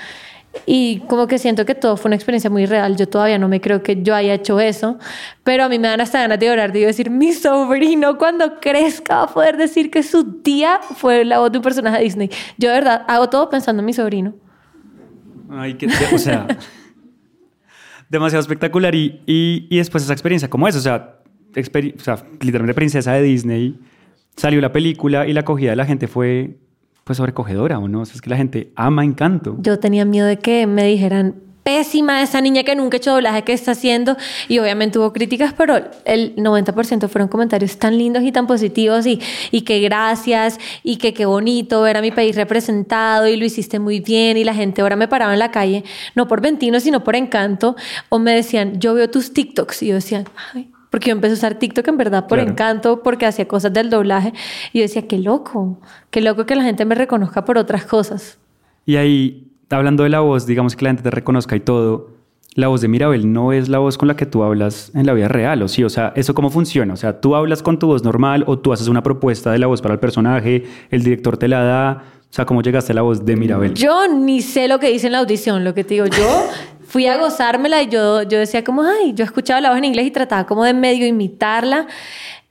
Y 0.67 1.01
como 1.07 1.27
que 1.27 1.39
siento 1.39 1.65
que 1.65 1.75
todo 1.75 1.97
fue 1.97 2.09
una 2.09 2.17
experiencia 2.17 2.51
muy 2.51 2.67
real. 2.67 2.97
Yo 2.97 3.09
todavía 3.09 3.39
no 3.39 3.49
me 3.49 3.61
creo 3.61 3.83
que 3.83 4.03
yo 4.03 4.15
haya 4.15 4.35
hecho 4.35 4.59
eso, 4.59 4.99
pero 5.45 5.65
a 5.65 5.69
mí 5.69 5.79
me 5.79 5.89
dan 5.89 6.01
hasta 6.01 6.21
ganas 6.21 6.39
de 6.39 6.47
llorar. 6.47 6.73
Digo, 6.73 6.87
decir, 6.87 7.11
mi 7.11 7.33
sobrino 7.33 8.19
cuando 8.19 8.59
crezca 8.61 9.17
va 9.17 9.23
a 9.25 9.27
poder 9.29 9.57
decir 9.57 9.91
que 9.91 10.03
su 10.03 10.41
tía 10.43 10.81
fue 10.97 11.25
la 11.25 11.39
voz 11.39 11.53
de 11.53 11.59
un 11.59 11.65
personaje 11.65 11.99
de 11.99 12.05
Disney. 12.05 12.31
Yo 12.59 12.69
de 12.69 12.75
verdad 12.75 13.05
hago 13.07 13.29
todo 13.29 13.49
pensando 13.49 13.81
en 13.81 13.87
mi 13.87 13.93
sobrino. 13.93 14.35
Ay, 15.51 15.75
que, 15.75 15.87
o 16.15 16.19
sea, 16.19 16.47
demasiado 18.09 18.41
espectacular. 18.41 18.95
Y, 18.95 19.23
y, 19.27 19.67
y, 19.71 19.79
después 19.79 20.05
esa 20.05 20.13
experiencia 20.13 20.49
como 20.49 20.69
es, 20.69 20.77
o 20.77 20.81
sea, 20.81 21.17
o 21.57 22.01
sea, 22.01 22.25
literalmente 22.41 22.75
princesa 22.75 23.13
de 23.13 23.23
Disney, 23.23 23.79
salió 24.37 24.61
la 24.61 24.73
película 24.73 25.27
y 25.27 25.33
la 25.33 25.41
acogida 25.41 25.71
de 25.71 25.77
la 25.77 25.87
gente 25.87 26.07
fue 26.07 26.60
pues 27.11 27.17
sobrecogedora 27.17 27.77
o 27.81 27.89
no, 27.89 28.05
es 28.05 28.23
que 28.23 28.31
la 28.31 28.37
gente 28.37 28.71
ama 28.77 29.05
Encanto. 29.05 29.57
Yo 29.59 29.81
tenía 29.81 30.05
miedo 30.05 30.29
de 30.29 30.39
que 30.39 30.69
me 30.69 30.85
dijeran 30.85 31.35
pésima 31.65 32.23
esa 32.23 32.41
niña 32.41 32.63
que 32.63 32.77
nunca 32.77 32.95
ha 32.95 32.99
hecho 32.99 33.11
doblaje 33.11 33.43
que 33.43 33.53
está 33.53 33.73
haciendo 33.73 34.17
y 34.47 34.61
obviamente 34.61 34.97
hubo 35.01 35.13
críticas 35.13 35.53
pero 35.53 35.91
el 36.05 36.37
90% 36.37 37.09
fueron 37.09 37.27
comentarios 37.27 37.79
tan 37.79 37.99
lindos 37.99 38.23
y 38.23 38.31
tan 38.31 38.47
positivos 38.47 39.07
y, 39.07 39.21
y 39.51 39.63
que 39.63 39.81
gracias 39.81 40.61
y 40.85 40.99
que 40.99 41.13
qué 41.13 41.27
bonito 41.27 41.83
ver 41.83 41.97
a 41.97 42.01
mi 42.01 42.13
país 42.13 42.37
representado 42.37 43.27
y 43.27 43.35
lo 43.35 43.45
hiciste 43.45 43.81
muy 43.81 43.99
bien 43.99 44.37
y 44.37 44.45
la 44.45 44.55
gente 44.55 44.81
ahora 44.81 44.95
me 44.95 45.09
paraba 45.09 45.33
en 45.33 45.41
la 45.41 45.51
calle 45.51 45.83
no 46.15 46.29
por 46.29 46.41
Ventino 46.41 46.79
sino 46.79 47.03
por 47.03 47.17
Encanto 47.17 47.75
o 48.09 48.21
me 48.21 48.33
decían 48.33 48.79
yo 48.79 48.95
veo 48.95 49.11
tus 49.11 49.33
TikToks 49.33 49.83
y 49.83 49.89
yo 49.89 49.95
decía 49.97 50.23
ay 50.55 50.71
porque 50.91 51.09
yo 51.09 51.12
empecé 51.12 51.32
a 51.32 51.36
usar 51.36 51.55
TikTok 51.55 51.86
en 51.88 51.97
verdad 51.97 52.26
por 52.26 52.38
claro. 52.38 52.51
encanto, 52.51 53.03
porque 53.03 53.26
hacía 53.26 53.49
cosas 53.49 53.72
del 53.72 53.91
doblaje. 53.91 54.32
Y 54.72 54.78
yo 54.78 54.82
decía, 54.82 55.07
qué 55.07 55.18
loco, 55.18 55.78
qué 56.11 56.20
loco 56.20 56.47
que 56.47 56.57
la 56.57 56.64
gente 56.64 56.84
me 56.84 56.95
reconozca 56.95 57.45
por 57.45 57.57
otras 57.59 57.84
cosas. 57.84 58.38
Y 58.84 58.97
ahí, 58.97 59.49
hablando 59.70 60.03
de 60.03 60.11
la 60.11 60.20
voz, 60.20 60.47
digamos 60.47 60.76
que 60.76 60.84
la 60.84 60.91
gente 60.91 61.05
te 61.05 61.11
reconozca 61.11 61.55
y 61.55 61.61
todo, 61.61 62.11
la 62.55 62.66
voz 62.66 62.80
de 62.80 62.88
Mirabel 62.88 63.32
no 63.32 63.53
es 63.53 63.68
la 63.68 63.78
voz 63.78 63.97
con 63.97 64.09
la 64.09 64.16
que 64.16 64.26
tú 64.26 64.43
hablas 64.43 64.91
en 64.95 65.07
la 65.07 65.14
vida 65.14 65.28
real, 65.28 65.62
¿o 65.62 65.68
sí? 65.68 65.84
O 65.84 65.88
sea, 65.88 66.12
¿eso 66.16 66.34
cómo 66.34 66.51
funciona? 66.51 66.95
O 66.95 66.97
sea, 66.97 67.20
¿tú 67.20 67.36
hablas 67.36 67.62
con 67.62 67.78
tu 67.78 67.86
voz 67.86 68.03
normal 68.03 68.43
o 68.49 68.59
tú 68.59 68.72
haces 68.72 68.88
una 68.88 69.05
propuesta 69.05 69.53
de 69.53 69.59
la 69.59 69.68
voz 69.68 69.80
para 69.80 69.95
el 69.95 70.01
personaje, 70.01 70.64
el 70.91 71.03
director 71.05 71.36
te 71.36 71.47
la 71.47 71.62
da? 71.62 72.05
O 72.31 72.33
sea, 72.33 72.45
¿cómo 72.45 72.62
llegaste 72.62 72.93
a 72.93 72.95
la 72.95 73.03
voz 73.03 73.24
de 73.24 73.35
Mirabel? 73.35 73.74
Yo 73.74 74.07
ni 74.07 74.41
sé 74.41 74.68
lo 74.68 74.78
que 74.78 74.89
dice 74.89 75.07
en 75.07 75.12
la 75.12 75.18
audición, 75.18 75.64
lo 75.64 75.74
que 75.74 75.83
te 75.83 75.95
digo. 75.95 76.07
Yo 76.07 76.49
fui 76.87 77.07
a 77.07 77.16
gozármela 77.16 77.83
y 77.83 77.89
yo, 77.89 78.22
yo 78.22 78.39
decía 78.39 78.62
como, 78.62 78.83
ay, 78.83 79.14
yo 79.14 79.24
escuchaba 79.24 79.61
la 79.61 79.70
voz 79.70 79.78
en 79.78 79.87
inglés 79.87 80.07
y 80.07 80.11
trataba 80.12 80.47
como 80.47 80.64
de 80.64 80.72
medio 80.72 81.07
imitarla. 81.07 81.89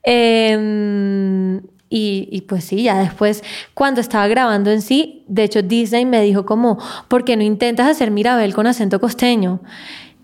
Eh, 0.03 1.61
y, 1.89 2.30
y, 2.32 2.41
pues 2.41 2.65
sí, 2.65 2.84
ya 2.84 2.99
después, 2.99 3.43
cuando 3.73 3.99
estaba 3.99 4.27
grabando 4.27 4.69
en 4.69 4.84
sí, 4.84 5.23
de 5.27 5.43
hecho 5.43 5.63
Disney 5.63 6.05
me 6.05 6.21
dijo 6.21 6.45
como, 6.45 6.77
¿por 7.07 7.25
qué 7.25 7.36
no 7.36 7.41
intentas 7.41 7.88
hacer 7.88 8.11
Mirabel 8.11 8.53
con 8.53 8.67
acento 8.67 8.99
costeño? 8.99 9.61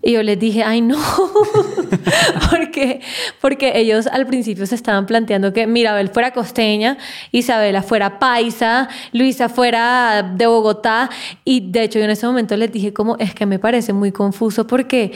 Y 0.06 0.12
yo 0.12 0.22
les 0.22 0.38
dije, 0.38 0.62
ay 0.62 0.82
no, 0.82 0.96
porque, 2.50 3.00
porque 3.40 3.72
ellos 3.74 4.06
al 4.06 4.24
principio 4.24 4.64
se 4.64 4.76
estaban 4.76 5.04
planteando 5.04 5.52
que 5.52 5.66
Mirabel 5.66 6.10
fuera 6.10 6.30
costeña, 6.30 6.96
Isabela 7.32 7.82
fuera 7.82 8.20
paisa, 8.20 8.88
Luisa 9.10 9.48
fuera 9.48 10.22
de 10.22 10.46
Bogotá. 10.46 11.10
Y 11.44 11.72
de 11.72 11.82
hecho 11.82 11.98
yo 11.98 12.04
en 12.04 12.12
ese 12.12 12.24
momento 12.24 12.56
les 12.56 12.70
dije 12.70 12.92
como, 12.92 13.16
es 13.18 13.34
que 13.34 13.46
me 13.46 13.58
parece 13.58 13.92
muy 13.92 14.12
confuso 14.12 14.64
porque 14.64 15.10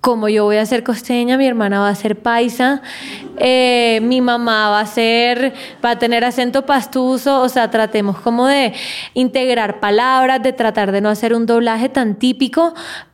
como 0.00 0.30
yo 0.30 0.44
voy 0.44 0.56
a 0.56 0.64
ser 0.64 0.84
costeña, 0.84 1.36
mi 1.36 1.46
hermana 1.46 1.80
va 1.80 1.90
a 1.90 1.94
ser 1.94 2.16
paisa, 2.16 2.80
eh, 3.36 4.00
mi 4.02 4.22
mamá 4.22 4.70
va 4.70 4.80
a 4.80 4.86
ser, 4.86 5.52
va 5.84 5.90
a 5.90 5.98
tener 5.98 6.24
acento 6.24 6.64
pastuso, 6.64 7.42
o 7.42 7.48
sea, 7.50 7.70
tratemos 7.70 8.18
como 8.20 8.46
de 8.46 8.72
integrar 9.12 9.80
palabras, 9.80 10.42
de 10.42 10.54
tratar 10.54 10.92
de 10.92 11.02
no 11.02 11.10
hacer 11.10 11.34
un 11.34 11.44
doblaje 11.44 11.90
tan 11.90 12.14
típico, 12.14 12.72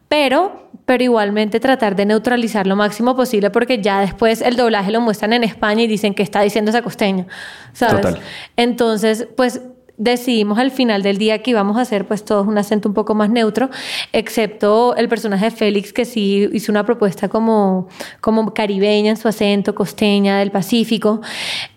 pero, 0.08 0.70
pero 0.86 1.02
igualmente 1.02 1.60
tratar 1.60 1.96
de 1.96 2.06
neutralizar 2.06 2.66
lo 2.66 2.76
máximo 2.76 3.16
posible 3.16 3.50
porque 3.50 3.80
ya 3.80 4.00
después 4.00 4.40
el 4.40 4.56
doblaje 4.56 4.92
lo 4.92 5.00
muestran 5.00 5.32
en 5.32 5.44
España 5.44 5.82
y 5.82 5.86
dicen 5.86 6.14
que 6.14 6.22
está 6.22 6.40
diciendo 6.42 6.70
esa 6.70 6.82
costeña, 6.82 7.26
¿sabes? 7.72 8.02
Total. 8.02 8.20
Entonces, 8.56 9.26
pues 9.36 9.60
decidimos 9.96 10.58
al 10.58 10.70
final 10.70 11.02
del 11.02 11.18
día 11.18 11.42
que 11.42 11.52
íbamos 11.52 11.76
a 11.76 11.82
hacer 11.82 12.06
pues 12.06 12.24
todos 12.24 12.46
un 12.46 12.58
acento 12.58 12.88
un 12.88 12.94
poco 12.94 13.14
más 13.14 13.30
neutro, 13.30 13.70
excepto 14.12 14.96
el 14.96 15.08
personaje 15.08 15.46
de 15.46 15.50
Félix 15.50 15.92
que 15.92 16.04
sí 16.04 16.48
hizo 16.52 16.72
una 16.72 16.84
propuesta 16.84 17.28
como, 17.28 17.88
como 18.20 18.52
caribeña 18.52 19.10
en 19.10 19.16
su 19.16 19.28
acento, 19.28 19.74
costeña 19.74 20.38
del 20.38 20.50
Pacífico. 20.50 21.20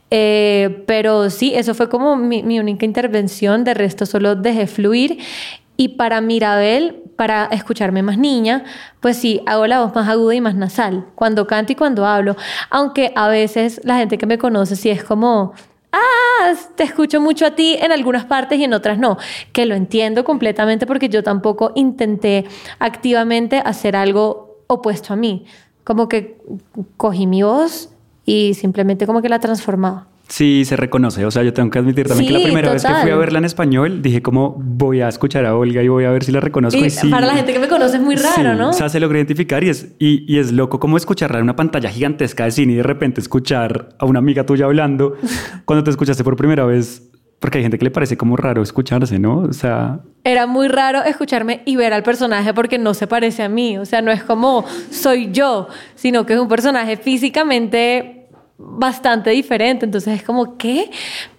Eh, 0.09 0.83
pero 0.87 1.29
sí, 1.29 1.53
eso 1.53 1.73
fue 1.73 1.89
como 1.89 2.15
mi, 2.15 2.41
mi 2.41 2.59
única 2.59 2.85
intervención, 2.85 3.63
de 3.63 3.73
resto 3.73 4.05
solo 4.05 4.35
dejé 4.35 4.65
fluir. 4.67 5.19
Y 5.77 5.89
para 5.89 6.21
Mirabel, 6.21 7.03
para 7.15 7.45
escucharme 7.45 8.01
más 8.01 8.17
niña, 8.17 8.65
pues 8.99 9.17
sí, 9.17 9.41
hago 9.45 9.67
la 9.67 9.81
voz 9.81 9.93
más 9.93 10.09
aguda 10.09 10.33
y 10.35 10.41
más 10.41 10.55
nasal, 10.55 11.05
cuando 11.15 11.45
canto 11.45 11.71
y 11.71 11.75
cuando 11.75 12.05
hablo. 12.05 12.35
Aunque 12.69 13.13
a 13.15 13.27
veces 13.27 13.79
la 13.83 13.97
gente 13.97 14.17
que 14.17 14.25
me 14.25 14.39
conoce 14.39 14.75
sí 14.75 14.89
es 14.89 15.03
como, 15.03 15.53
ah, 15.91 16.53
te 16.75 16.83
escucho 16.83 17.21
mucho 17.21 17.45
a 17.45 17.51
ti 17.51 17.77
en 17.79 17.91
algunas 17.91 18.25
partes 18.25 18.59
y 18.59 18.63
en 18.63 18.73
otras 18.73 18.97
no, 18.97 19.17
que 19.53 19.65
lo 19.65 19.75
entiendo 19.75 20.23
completamente 20.23 20.85
porque 20.87 21.09
yo 21.09 21.23
tampoco 21.23 21.71
intenté 21.75 22.45
activamente 22.79 23.61
hacer 23.63 23.95
algo 23.95 24.63
opuesto 24.67 25.13
a 25.13 25.15
mí. 25.15 25.45
Como 25.83 26.09
que 26.09 26.37
cogí 26.97 27.27
mi 27.27 27.43
voz 27.43 27.89
y 28.25 28.55
simplemente 28.55 29.07
como 29.07 29.21
que 29.21 29.29
la 29.29 29.39
transformaba. 29.39 30.07
Sí, 30.27 30.65
se 30.65 30.75
reconoce. 30.75 31.25
O 31.25 31.31
sea, 31.31 31.43
yo 31.43 31.53
tengo 31.53 31.69
que 31.69 31.79
admitir 31.79 32.07
también 32.07 32.27
Sí, 32.27 32.33
que 32.33 32.39
la 32.39 32.45
primera 32.45 32.73
vez 32.73 32.83
que 32.83 32.93
fui 33.01 33.11
a 33.11 33.15
verla 33.15 33.39
en 33.39 33.45
español, 33.45 34.01
dije 34.01 34.21
como 34.21 34.55
voy 34.57 35.01
a 35.01 35.07
escuchar 35.07 35.45
a 35.45 35.55
Olga 35.55 35.81
y 35.81 35.87
voy 35.87 36.03
a 36.03 36.11
ver 36.11 36.23
si 36.23 36.31
la 36.31 36.39
reconozco. 36.39 36.79
Y 36.79 36.85
Y, 36.85 36.89
sí, 36.89 37.07
para 37.09 37.27
la 37.27 37.33
gente 37.35 37.53
que 37.53 37.59
me 37.59 37.67
conoce 37.67 37.97
es 37.97 38.01
muy 38.03 38.15
raro, 38.15 38.51
sí, 38.51 38.57
¿no? 38.57 38.69
O 38.69 38.73
sea, 38.73 38.89
se 38.89 38.99
logra 38.99 39.17
identificar 39.19 39.63
y 39.63 39.69
es, 39.69 39.95
y, 39.99 40.31
y 40.31 40.39
es 40.39 40.51
loco 40.51 40.79
como 40.79 40.97
escucharla 40.97 41.37
en 41.37 41.43
una 41.43 41.55
pantalla 41.55 41.89
gigantesca 41.89 42.45
de 42.45 42.51
cine 42.51 42.73
y 42.73 42.75
de 42.75 42.83
repente 42.83 43.21
escuchar 43.21 43.89
a 43.99 44.05
una 44.05 44.19
amiga 44.19 44.45
tuya 44.45 44.65
hablando 44.65 45.15
cuando 45.65 45.83
te 45.83 45.91
escuchaste 45.91 46.23
por 46.23 46.35
primera 46.35 46.65
vez. 46.65 47.03
Porque 47.39 47.59
hay 47.59 47.63
gente 47.63 47.77
que 47.77 47.85
le 47.85 47.91
parece 47.91 48.17
como 48.17 48.35
raro 48.35 48.63
escucharse, 48.63 49.19
¿no? 49.19 49.41
O 49.41 49.53
sea, 49.53 49.99
Era 50.23 50.47
muy 50.47 50.67
raro 50.67 51.03
escucharme 51.03 51.61
y 51.65 51.75
ver 51.75 51.93
al 51.93 52.01
personaje 52.01 52.51
porque 52.51 52.79
no 52.79 52.95
se 52.95 53.05
parece 53.05 53.43
a 53.43 53.47
mí. 53.49 53.77
O 53.77 53.85
sea, 53.85 54.01
no 54.01 54.11
es 54.11 54.23
como 54.23 54.65
soy 54.89 55.29
yo, 55.31 55.67
sino 55.93 56.25
que 56.25 56.33
es 56.33 56.39
un 56.39 56.47
personaje 56.47 56.97
físicamente 56.97 58.16
bastante 58.57 59.29
diferente. 59.29 59.85
Entonces 59.85 60.15
es 60.15 60.23
como, 60.23 60.57
¿qué? 60.57 60.89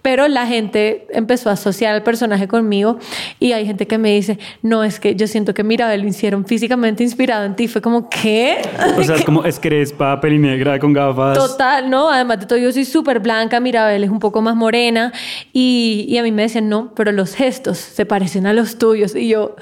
Pero 0.01 0.27
la 0.27 0.47
gente 0.47 1.07
empezó 1.11 1.49
a 1.49 1.53
asociar 1.53 1.93
al 1.93 2.03
personaje 2.03 2.47
conmigo 2.47 2.97
y 3.39 3.51
hay 3.51 3.65
gente 3.65 3.87
que 3.87 3.97
me 3.97 4.11
dice, 4.11 4.39
no, 4.61 4.83
es 4.83 4.99
que 4.99 5.15
yo 5.15 5.27
siento 5.27 5.53
que 5.53 5.63
Mirabel 5.63 6.01
lo 6.01 6.07
hicieron 6.07 6.45
físicamente 6.45 7.03
inspirado 7.03 7.45
en 7.45 7.55
ti. 7.55 7.67
Fue 7.67 7.81
como, 7.81 8.09
¿qué? 8.09 8.61
O 8.97 9.03
sea, 9.03 9.15
es 9.15 9.25
como 9.25 9.43
es 9.43 9.59
crespa, 9.59 10.19
pelinegra, 10.21 10.79
con 10.79 10.93
gafas. 10.93 11.37
Total, 11.37 11.89
¿no? 11.89 12.09
Además 12.09 12.39
de 12.39 12.45
todo, 12.45 12.57
yo 12.59 12.71
soy 12.71 12.85
súper 12.85 13.19
blanca, 13.19 13.59
Mirabel 13.59 14.03
es 14.03 14.09
un 14.09 14.19
poco 14.19 14.41
más 14.41 14.55
morena 14.55 15.11
y, 15.51 16.05
y 16.07 16.17
a 16.17 16.23
mí 16.23 16.31
me 16.31 16.43
decían, 16.43 16.69
no, 16.69 16.93
pero 16.95 17.11
los 17.11 17.35
gestos 17.35 17.77
se 17.77 18.05
parecen 18.05 18.45
a 18.45 18.53
los 18.53 18.77
tuyos. 18.77 19.13
Y 19.15 19.27
yo, 19.27 19.55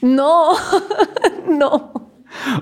no, 0.00 0.52
no. 1.48 2.13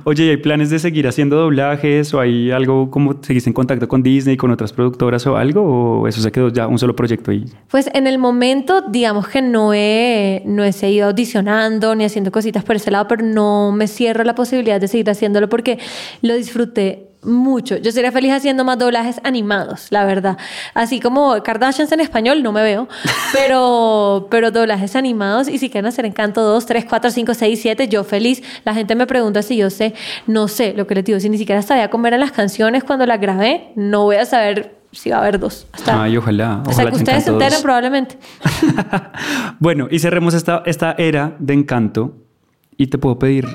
Oye, 0.04 0.24
¿y 0.24 0.28
hay 0.30 0.36
planes 0.36 0.70
de 0.70 0.78
seguir 0.78 1.06
haciendo 1.08 1.36
doblajes 1.36 2.12
o 2.14 2.20
hay 2.20 2.50
algo 2.50 2.90
como 2.90 3.22
seguiste 3.22 3.50
en 3.50 3.54
contacto 3.54 3.88
con 3.88 4.02
Disney, 4.02 4.36
con 4.36 4.50
otras 4.50 4.72
productoras 4.72 5.26
o 5.26 5.36
algo? 5.36 5.62
¿O 6.00 6.08
eso 6.08 6.20
se 6.20 6.30
quedó 6.32 6.48
ya 6.48 6.66
un 6.66 6.78
solo 6.78 6.94
proyecto 6.96 7.30
ahí? 7.30 7.44
Pues 7.70 7.90
en 7.92 8.06
el 8.06 8.18
momento, 8.18 8.82
digamos 8.82 9.28
que 9.28 9.42
no 9.42 9.72
he, 9.74 10.42
no 10.46 10.64
he 10.64 10.72
seguido 10.72 11.08
audicionando 11.08 11.94
ni 11.94 12.04
haciendo 12.04 12.32
cositas 12.32 12.64
por 12.64 12.76
ese 12.76 12.90
lado, 12.90 13.06
pero 13.08 13.24
no 13.24 13.72
me 13.72 13.86
cierro 13.88 14.24
la 14.24 14.34
posibilidad 14.34 14.80
de 14.80 14.88
seguir 14.88 15.08
haciéndolo 15.10 15.48
porque 15.48 15.78
lo 16.20 16.34
disfruté 16.34 17.11
mucho. 17.22 17.76
Yo 17.76 17.92
sería 17.92 18.12
feliz 18.12 18.32
haciendo 18.32 18.64
más 18.64 18.78
doblajes 18.78 19.20
animados, 19.24 19.86
la 19.90 20.04
verdad. 20.04 20.36
Así 20.74 21.00
como 21.00 21.42
Kardashians 21.42 21.92
en 21.92 22.00
español, 22.00 22.42
no 22.42 22.52
me 22.52 22.62
veo, 22.62 22.88
pero, 23.32 24.26
pero 24.30 24.50
doblajes 24.50 24.96
animados. 24.96 25.48
Y 25.48 25.58
si 25.58 25.70
quieren 25.70 25.86
hacer 25.86 26.04
Encanto 26.04 26.42
2, 26.42 26.66
3, 26.66 26.84
4, 26.84 27.10
5, 27.10 27.34
6, 27.34 27.60
7, 27.60 27.88
yo 27.88 28.04
feliz. 28.04 28.42
La 28.64 28.74
gente 28.74 28.94
me 28.94 29.06
pregunta 29.06 29.42
si 29.42 29.56
yo 29.56 29.70
sé, 29.70 29.94
no 30.26 30.48
sé 30.48 30.74
lo 30.74 30.86
que 30.86 30.94
les 30.96 31.04
digo. 31.04 31.20
Si 31.20 31.28
ni 31.28 31.38
siquiera 31.38 31.62
sabía 31.62 31.90
comer 31.90 32.14
en 32.14 32.20
las 32.20 32.32
canciones 32.32 32.84
cuando 32.84 33.06
las 33.06 33.20
grabé, 33.20 33.72
no 33.76 34.04
voy 34.04 34.16
a 34.16 34.26
saber 34.26 34.76
si 34.92 35.10
va 35.10 35.16
a 35.16 35.20
haber 35.20 35.38
dos. 35.38 35.66
Hasta, 35.72 36.02
Ay, 36.02 36.16
ojalá. 36.16 36.62
Hasta 36.66 36.90
que 36.90 36.96
ustedes 36.96 37.24
se 37.24 37.30
enteren, 37.30 37.58
probablemente. 37.62 38.18
bueno, 39.58 39.88
y 39.90 39.98
cerremos 40.00 40.34
esta, 40.34 40.62
esta 40.66 40.94
era 40.98 41.36
de 41.38 41.54
encanto. 41.54 42.16
Y 42.76 42.88
te 42.88 42.98
puedo 42.98 43.18
pedir 43.18 43.46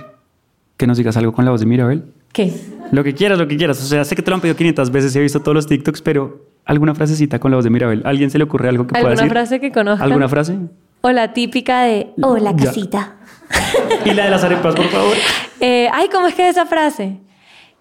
que 0.78 0.88
nos 0.88 0.98
digas 0.98 1.18
algo 1.18 1.34
con 1.34 1.44
la 1.44 1.52
voz 1.52 1.60
de 1.60 1.66
Mirabel. 1.66 2.14
¿Qué? 2.38 2.54
Lo 2.92 3.04
que 3.04 3.16
quieras, 3.16 3.40
lo 3.40 3.48
que 3.48 3.58
quieras. 3.58 3.82
O 3.82 3.86
sea, 3.86 4.06
sé 4.06 4.16
que 4.16 4.22
te 4.22 4.30
lo 4.30 4.36
han 4.36 4.42
pedido 4.42 4.56
500 4.56 4.92
veces 4.92 5.16
y 5.16 5.18
he 5.18 5.22
visto 5.24 5.40
todos 5.40 5.56
los 5.56 5.66
TikToks, 5.66 6.04
pero 6.04 6.46
alguna 6.66 6.94
frasecita 6.94 7.40
con 7.40 7.50
la 7.50 7.58
voz 7.58 7.64
de 7.64 7.72
Mirabel. 7.72 8.04
¿Alguien 8.06 8.30
se 8.30 8.38
le 8.38 8.44
ocurre 8.44 8.70
algo 8.70 8.86
que 8.86 8.92
pueda 8.92 9.10
decir? 9.10 9.24
¿Alguna 9.24 9.42
frase 9.42 9.60
que 9.60 9.72
conozca? 9.72 10.04
¿Alguna 10.04 10.30
frase? 10.30 10.60
O 11.02 11.10
la 11.10 11.34
típica 11.34 11.82
de, 11.82 12.14
hola 12.22 12.56
casita. 12.56 13.16
¿Y 14.06 14.14
la 14.14 14.26
de 14.26 14.30
las 14.30 14.44
arepas, 14.44 14.76
por 14.76 14.86
favor? 14.86 15.18
Eh, 15.60 15.90
ay, 15.92 16.10
¿cómo 16.12 16.28
es 16.28 16.36
que 16.36 16.48
es 16.48 16.52
esa 16.52 16.68
frase? 16.68 17.18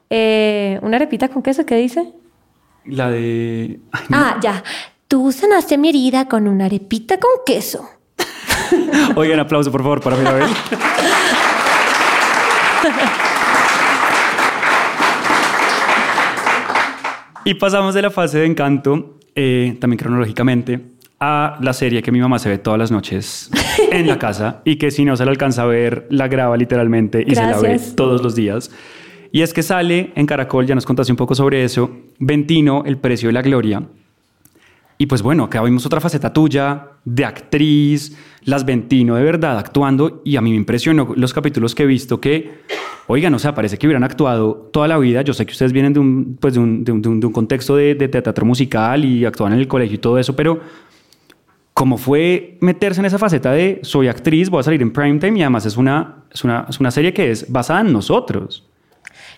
Eh, 0.09 0.81
¿Una 0.81 0.97
arepita 0.97 1.29
con 1.29 1.43
queso? 1.43 1.67
¿Qué 1.67 1.77
dice? 1.77 2.15
La 2.87 3.11
de... 3.11 3.79
Ah, 4.11 4.39
ya. 4.41 4.65
Tú 5.07 5.33
sanaste 5.33 5.77
mi 5.77 5.91
herida 5.91 6.29
con 6.29 6.49
una 6.49 6.65
arepita 6.65 7.19
con 7.19 7.31
queso. 7.45 7.87
Oigan, 9.17 9.39
aplauso, 9.39 9.71
por 9.71 9.83
favor, 9.83 10.01
para 10.01 10.17
Mirabel. 10.17 10.49
Y 17.47 17.55
pasamos 17.55 17.95
de 17.95 18.03
la 18.03 18.11
fase 18.11 18.41
de 18.41 18.47
encanto, 18.47 19.21
eh, 19.37 19.77
también 19.81 19.99
cronológicamente, 19.99 20.81
a 21.21 21.57
la 21.63 21.73
serie 21.75 22.03
que 22.03 22.11
mi 22.11 22.19
mamá 22.19 22.41
se 22.41 22.49
ve 22.49 22.59
todas 22.59 22.77
las 22.77 22.91
noches 22.91 23.53
en 23.93 24.09
la 24.09 24.19
casa 24.19 24.63
y 24.65 24.75
que 24.79 24.91
si 24.91 25.05
no 25.05 25.17
se 25.17 25.25
la 25.25 25.31
alcanza 25.31 25.63
a 25.63 25.67
ver, 25.67 26.09
la 26.11 26.27
graba 26.27 26.57
literalmente 26.57 27.25
y 27.25 27.37
se 27.37 27.43
la 27.43 27.57
ve 27.61 27.81
todos 27.95 28.21
los 28.21 28.35
días. 28.35 28.73
Y 29.31 29.43
es 29.43 29.55
que 29.55 29.63
sale 29.63 30.11
en 30.17 30.27
Caracol, 30.27 30.67
ya 30.67 30.75
nos 30.75 30.85
contaste 30.85 31.13
un 31.13 31.17
poco 31.17 31.37
sobre 31.37 31.63
eso, 31.63 31.89
Ventino, 32.19 32.83
El 32.85 32.99
precio 32.99 33.29
de 33.29 33.35
la 33.35 33.43
gloria. 33.43 33.81
Y 34.99 35.07
pues 35.07 35.23
bueno, 35.23 35.45
acá 35.45 35.63
vimos 35.63 35.87
otra 35.87 36.01
faceta 36.01 36.33
tuya 36.33 36.89
de 37.05 37.25
actriz, 37.25 38.17
las 38.43 38.65
Ventino 38.65 39.15
de 39.15 39.23
verdad 39.23 39.57
actuando 39.57 40.21
y 40.25 40.35
a 40.35 40.41
mí 40.41 40.51
me 40.51 40.57
impresionó 40.57 41.13
los 41.15 41.33
capítulos 41.33 41.77
que 41.77 41.85
he 41.85 41.87
visto 41.87 42.21
que 42.21 42.63
Oigan, 43.09 43.33
o 43.35 43.39
sea, 43.39 43.55
parece 43.55 43.79
que 43.79 43.87
hubieran 43.87 44.03
actuado 44.03 44.69
toda 44.73 44.89
la 44.89 44.99
vida. 44.99 45.23
Yo 45.23 45.33
sé 45.33 45.47
que 45.47 45.53
ustedes 45.53 45.73
vienen 45.73 45.93
de 45.93 46.01
un, 46.01 46.37
pues 46.41 46.55
de 46.55 46.61
un, 46.61 46.85
de 46.85 46.93
un, 46.93 47.33
contexto 47.33 47.77
de, 47.77 47.95
teatro 47.95 48.45
musical 48.45 49.05
y 49.05 49.25
actúan 49.25 49.53
en 49.53 49.61
el 49.61 49.69
colegio 49.69 49.95
y 49.95 49.99
todo 49.99 50.19
eso, 50.19 50.35
pero 50.35 50.61
¿cómo 51.73 51.99
fue 51.99 52.59
meterse 52.61 53.01
en 53.01 53.07
esa 53.07 53.19
faceta 53.19 53.53
de 53.53 53.81
soy 53.83 54.09
actriz, 54.09 54.51
voy 54.51 54.61
a 54.61 54.63
salir 54.65 54.83
en 54.83 54.93
primetime 54.93 55.39
y 55.39 55.43
además 55.43 55.67
es 55.67 55.77
una, 55.77 56.25
es 56.33 56.43
una, 56.43 56.67
es 56.69 56.81
una 56.81 56.91
serie 56.91 57.13
que 57.13 57.31
es 57.31 57.51
basada 57.51 57.83
en 57.83 57.93
nosotros? 57.93 58.65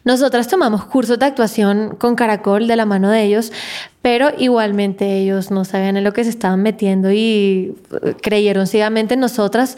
Nosotras 0.04 0.48
tomamos 0.48 0.84
cursos 0.86 1.18
de 1.18 1.26
actuación 1.26 1.96
con 1.98 2.14
Caracol 2.14 2.66
de 2.66 2.76
la 2.76 2.86
mano 2.86 3.10
de 3.10 3.24
ellos, 3.24 3.52
pero 4.00 4.30
igualmente 4.38 5.18
ellos 5.18 5.50
no 5.50 5.64
sabían 5.64 5.96
en 5.96 6.04
lo 6.04 6.12
que 6.12 6.24
se 6.24 6.30
estaban 6.30 6.62
metiendo 6.62 7.10
y 7.12 7.74
eh, 8.02 8.14
creyeron 8.22 8.66
ciegamente 8.66 9.14
en 9.14 9.20
nosotras 9.20 9.76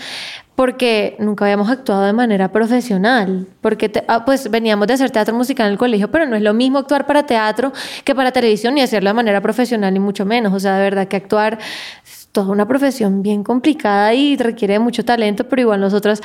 porque 0.60 1.16
nunca 1.18 1.46
habíamos 1.46 1.70
actuado 1.70 2.04
de 2.04 2.12
manera 2.12 2.52
profesional, 2.52 3.46
porque 3.62 3.90
ah, 4.08 4.26
pues 4.26 4.50
veníamos 4.50 4.86
de 4.88 4.92
hacer 4.92 5.10
teatro 5.10 5.34
musical 5.34 5.68
en 5.68 5.72
el 5.72 5.78
colegio, 5.78 6.10
pero 6.10 6.26
no 6.26 6.36
es 6.36 6.42
lo 6.42 6.52
mismo 6.52 6.76
actuar 6.76 7.06
para 7.06 7.24
teatro 7.24 7.72
que 8.04 8.14
para 8.14 8.30
televisión 8.30 8.74
ni 8.74 8.82
hacerlo 8.82 9.08
de 9.08 9.14
manera 9.14 9.40
profesional 9.40 9.90
ni 9.94 10.00
mucho 10.00 10.26
menos, 10.26 10.52
o 10.52 10.60
sea, 10.60 10.76
de 10.76 10.82
verdad 10.82 11.08
que 11.08 11.16
actuar 11.16 11.58
es 12.04 12.28
toda 12.30 12.48
una 12.48 12.68
profesión 12.68 13.22
bien 13.22 13.42
complicada 13.42 14.12
y 14.12 14.36
requiere 14.36 14.78
mucho 14.78 15.02
talento, 15.02 15.48
pero 15.48 15.62
igual 15.62 15.80
nosotras 15.80 16.20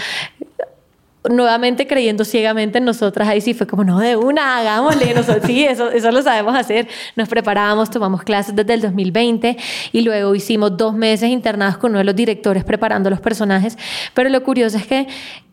nuevamente 1.30 1.88
creyendo 1.88 2.26
ciegamente 2.26 2.78
en 2.78 2.86
nosotras, 2.86 3.28
ahí 3.28 3.42
sí 3.42 3.54
fue 3.54 3.68
como, 3.68 3.84
no, 3.84 4.00
de 4.00 4.16
una, 4.16 4.58
hagámosle, 4.58 5.14
nosotros, 5.14 5.44
sí, 5.48 5.64
eso, 5.64 5.92
eso 5.92 6.12
lo 6.12 6.22
sabemos 6.22 6.56
hacer, 6.56 6.88
nos 7.16 7.30
preparábamos, 7.30 7.90
tomamos 7.90 8.24
clases 8.24 8.56
desde 8.56 8.74
el 8.74 8.82
2020 8.82 9.58
y 9.92 10.02
luego 10.02 10.36
hicimos 10.36 10.76
dos 10.78 10.94
meses 10.94 11.30
internados 11.30 11.78
con 11.78 11.92
uno 11.92 12.00
de 12.00 12.06
los 12.06 12.16
directores 12.16 12.64
preparando 12.64 13.10
los 13.10 13.20
personajes, 13.20 13.78
pero 14.14 14.30
lo 14.30 14.44
curioso 14.44 14.78
es 14.78 14.88
que 14.88 15.08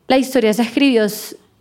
la 0.08 0.18
historia 0.18 0.52
se 0.52 0.62
escribió 0.62 1.06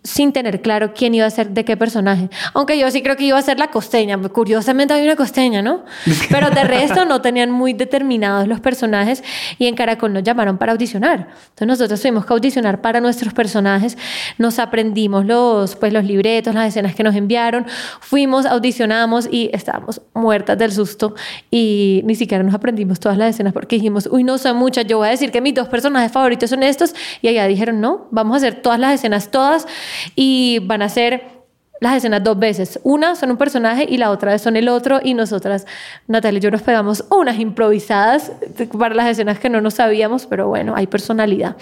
sin 0.03 0.33
tener 0.33 0.61
claro 0.61 0.93
quién 0.93 1.13
iba 1.13 1.25
a 1.25 1.29
ser 1.29 1.51
de 1.51 1.63
qué 1.63 1.77
personaje. 1.77 2.29
Aunque 2.53 2.77
yo 2.77 2.89
sí 2.89 3.03
creo 3.03 3.15
que 3.15 3.25
iba 3.25 3.37
a 3.37 3.41
ser 3.41 3.59
la 3.59 3.69
costeña. 3.69 4.17
Curiosamente 4.17 4.93
hay 4.93 5.03
una 5.03 5.15
costeña, 5.15 5.61
¿no? 5.61 5.85
Pero 6.29 6.49
de 6.49 6.63
resto 6.63 7.05
no 7.05 7.21
tenían 7.21 7.51
muy 7.51 7.73
determinados 7.73 8.47
los 8.47 8.59
personajes 8.59 9.23
y 9.59 9.67
en 9.67 9.75
Caracol 9.75 10.11
nos 10.13 10.23
llamaron 10.23 10.57
para 10.57 10.71
audicionar. 10.71 11.29
Entonces 11.49 11.67
nosotros 11.67 12.01
tuvimos 12.01 12.25
que 12.25 12.33
audicionar 12.33 12.81
para 12.81 12.99
nuestros 12.99 13.33
personajes. 13.33 13.97
Nos 14.39 14.57
aprendimos 14.57 15.25
los, 15.25 15.75
pues, 15.75 15.93
los 15.93 16.03
libretos, 16.03 16.55
las 16.55 16.69
escenas 16.69 16.95
que 16.95 17.03
nos 17.03 17.15
enviaron. 17.15 17.67
Fuimos, 17.99 18.47
audicionamos 18.47 19.27
y 19.31 19.51
estábamos 19.53 20.01
muertas 20.15 20.57
del 20.57 20.71
susto 20.71 21.13
y 21.51 22.01
ni 22.05 22.15
siquiera 22.15 22.43
nos 22.43 22.55
aprendimos 22.55 22.99
todas 22.99 23.17
las 23.19 23.35
escenas 23.35 23.53
porque 23.53 23.75
dijimos, 23.75 24.09
uy, 24.11 24.23
no 24.23 24.39
son 24.39 24.57
muchas. 24.57 24.85
Yo 24.87 24.97
voy 24.97 25.09
a 25.09 25.11
decir 25.11 25.31
que 25.31 25.41
mis 25.41 25.53
dos 25.53 25.67
personajes 25.67 26.11
favoritos 26.11 26.49
son 26.49 26.63
estos 26.63 26.95
y 27.21 27.27
allá 27.27 27.45
dijeron, 27.45 27.79
no, 27.79 28.07
vamos 28.09 28.33
a 28.33 28.37
hacer 28.37 28.61
todas 28.61 28.79
las 28.79 28.95
escenas, 28.95 29.29
todas 29.29 29.67
y 30.15 30.59
van 30.63 30.81
a 30.81 30.89
ser 30.89 31.40
las 31.81 31.95
escenas 31.95 32.23
dos 32.23 32.37
veces. 32.37 32.79
Una 32.83 33.15
son 33.15 33.31
un 33.31 33.37
personaje 33.37 33.87
y 33.89 33.97
la 33.97 34.11
otra 34.11 34.37
son 34.37 34.55
el 34.55 34.69
otro. 34.69 34.99
Y 35.03 35.15
nosotras, 35.15 35.65
Natalia 36.07 36.37
y 36.37 36.41
yo 36.41 36.51
nos 36.51 36.61
pegamos 36.61 37.03
unas 37.09 37.39
improvisadas 37.39 38.31
para 38.77 38.93
las 38.93 39.07
escenas 39.07 39.39
que 39.39 39.49
no 39.49 39.61
nos 39.61 39.73
sabíamos, 39.73 40.27
pero 40.27 40.47
bueno, 40.47 40.75
hay 40.75 40.85
personalidad. 40.85 41.57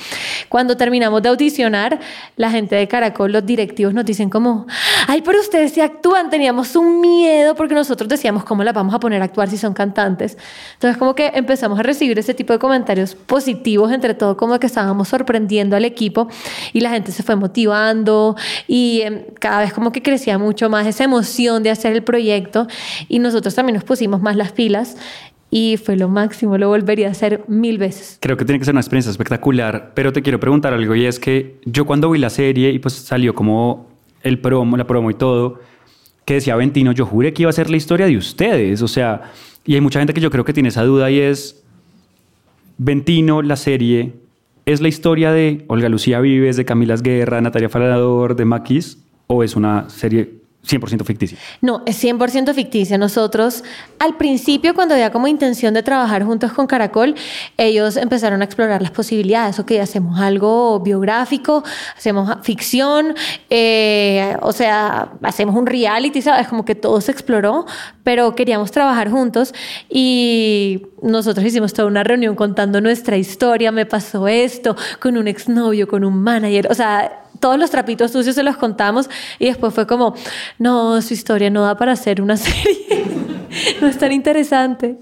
Cuando 0.50 0.76
terminamos 0.76 1.24
de 1.24 1.30
audicionar, 1.30 2.02
la 2.36 2.52
gente 2.52 2.76
de 2.76 2.90
Caracol, 2.90 3.32
los 3.32 3.46
directivos 3.46 3.94
nos 3.94 4.04
dicen 4.04 4.30
como, 4.30 4.68
ay, 5.08 5.22
pero 5.22 5.40
ustedes 5.40 5.72
si 5.72 5.80
actúan, 5.80 6.30
teníamos 6.30 6.76
un 6.76 7.00
miedo 7.00 7.56
porque 7.56 7.74
nosotros 7.74 8.10
decíamos, 8.10 8.44
¿cómo 8.44 8.66
las 8.66 8.74
vamos 8.74 8.94
a 8.94 9.00
poner 9.00 9.22
a 9.22 9.26
actuar 9.26 9.50
si 9.50 9.58
son 9.58 9.74
cantantes? 9.74 10.38
Entonces 10.74 10.98
como 10.98 11.16
que 11.16 11.32
empezamos 11.34 11.80
a 11.80 11.84
recibir 11.84 12.20
ese 12.20 12.34
tipo 12.34 12.52
de 12.52 12.60
comentarios 12.60 13.16
positivos, 13.16 13.90
entre 13.94 14.14
todo 14.16 14.36
como 14.36 14.60
que 14.60 14.68
estábamos 14.68 15.08
sorprendiendo 15.08 15.78
al 15.78 15.86
equipo 15.86 16.28
y 16.74 16.82
la 16.82 16.90
gente 16.90 17.14
se 17.14 17.24
fue 17.24 17.38
motivando 17.38 18.36
y 18.68 19.02
em, 19.04 19.24
cada 19.40 19.62
vez 19.62 19.72
como 19.72 19.94
que 19.94 20.09
crecía 20.10 20.40
mucho 20.40 20.70
más 20.70 20.88
esa 20.88 21.04
emoción 21.04 21.62
de 21.62 21.70
hacer 21.70 21.94
el 21.94 22.04
proyecto 22.04 22.68
y 23.08 23.20
nosotros 23.20 23.54
también 23.54 23.76
nos 23.76 23.84
pusimos 23.84 24.22
más 24.22 24.36
las 24.36 24.52
pilas 24.52 24.98
y 25.52 25.78
fue 25.78 25.96
lo 25.96 26.10
máximo, 26.10 26.58
lo 26.58 26.68
volvería 26.68 27.08
a 27.08 27.12
hacer 27.12 27.44
mil 27.48 27.78
veces. 27.78 28.18
Creo 28.22 28.38
que 28.38 28.46
tiene 28.46 28.60
que 28.60 28.66
ser 28.66 28.74
una 28.74 28.82
experiencia 28.82 29.12
espectacular, 29.12 29.92
pero 29.94 30.12
te 30.12 30.22
quiero 30.22 30.40
preguntar 30.40 30.74
algo 30.74 30.96
y 30.96 31.06
es 31.06 31.20
que 31.20 31.60
yo 31.66 31.86
cuando 31.86 32.10
vi 32.10 32.20
la 32.20 32.30
serie 32.30 32.72
y 32.72 32.80
pues 32.80 32.94
salió 32.96 33.34
como 33.36 33.88
el 34.24 34.40
promo, 34.40 34.78
la 34.78 34.88
promo 34.88 35.12
y 35.12 35.14
todo, 35.14 35.60
que 36.26 36.36
decía 36.36 36.56
Ventino, 36.56 36.92
yo 36.92 37.06
juré 37.06 37.34
que 37.34 37.44
iba 37.44 37.50
a 37.50 37.54
ser 37.54 37.70
la 37.70 37.78
historia 37.78 38.08
de 38.08 38.18
ustedes, 38.18 38.82
o 38.82 38.88
sea, 38.88 39.32
y 39.66 39.76
hay 39.76 39.82
mucha 39.82 40.00
gente 40.00 40.14
que 40.14 40.22
yo 40.22 40.32
creo 40.32 40.46
que 40.46 40.54
tiene 40.54 40.70
esa 40.70 40.84
duda 40.84 41.12
y 41.12 41.20
es, 41.20 41.64
Ventino, 42.78 43.42
la 43.42 43.56
serie, 43.56 44.14
¿es 44.66 44.82
la 44.82 44.88
historia 44.88 45.32
de 45.32 45.66
Olga 45.68 45.90
Lucía 45.90 46.20
Vives, 46.20 46.58
de 46.58 46.66
Camila 46.66 46.96
Guerra, 46.96 47.42
Natalia 47.42 47.70
Falador, 47.70 48.36
de 48.36 48.46
Maquis? 48.46 48.98
O 49.32 49.44
es 49.44 49.56
una 49.56 49.88
serie 49.90 50.40
100% 50.68 51.06
ficticia. 51.06 51.38
No, 51.62 51.84
es 51.86 52.04
100% 52.04 52.54
ficticia. 52.54 52.98
Nosotros, 52.98 53.64
al 53.98 54.18
principio, 54.18 54.74
cuando 54.76 54.94
había 54.94 55.12
como 55.12 55.28
intención 55.28 55.74
de 55.74 55.84
trabajar 55.84 56.24
juntos 56.24 56.52
con 56.52 56.68
Caracol, 56.68 57.16
ellos 57.58 57.96
empezaron 57.96 58.42
a 58.42 58.46
explorar 58.46 58.82
las 58.82 58.92
posibilidades. 58.92 59.58
Ok, 59.60 59.72
hacemos 59.82 60.20
algo 60.20 60.80
biográfico, 60.82 61.64
hacemos 61.96 62.30
ficción, 62.44 63.16
eh, 63.50 64.36
o 64.42 64.52
sea, 64.52 65.14
hacemos 65.24 65.56
un 65.56 65.66
reality, 65.66 66.22
¿sabes? 66.22 66.48
Como 66.48 66.66
que 66.66 66.76
todo 66.76 67.00
se 67.02 67.12
exploró, 67.12 67.66
pero 68.04 68.36
queríamos 68.36 68.72
trabajar 68.72 69.10
juntos 69.10 69.54
y 69.90 70.88
nosotros 71.02 71.46
hicimos 71.46 71.74
toda 71.74 71.88
una 71.88 72.04
reunión 72.04 72.36
contando 72.36 72.82
nuestra 72.82 73.16
historia. 73.16 73.72
Me 73.72 73.86
pasó 73.86 74.28
esto 74.28 74.76
con 75.00 75.18
un 75.18 75.28
exnovio, 75.28 75.88
con 75.88 76.04
un 76.04 76.22
manager, 76.22 76.68
o 76.70 76.74
sea 76.74 77.29
todos 77.40 77.58
los 77.58 77.72
trapitos 77.72 78.12
sucios 78.12 78.36
se 78.36 78.44
los 78.44 78.58
contamos 78.58 79.10
y 79.40 79.46
después 79.46 79.74
fue 79.74 79.88
como, 79.88 80.14
no, 80.58 81.02
su 81.02 81.14
historia 81.14 81.50
no 81.50 81.64
da 81.64 81.76
para 81.76 81.94
hacer 81.94 82.22
una 82.22 82.38
serie, 82.38 83.06
no 83.82 83.88
es 83.88 83.98
tan 83.98 84.12
interesante. 84.12 84.98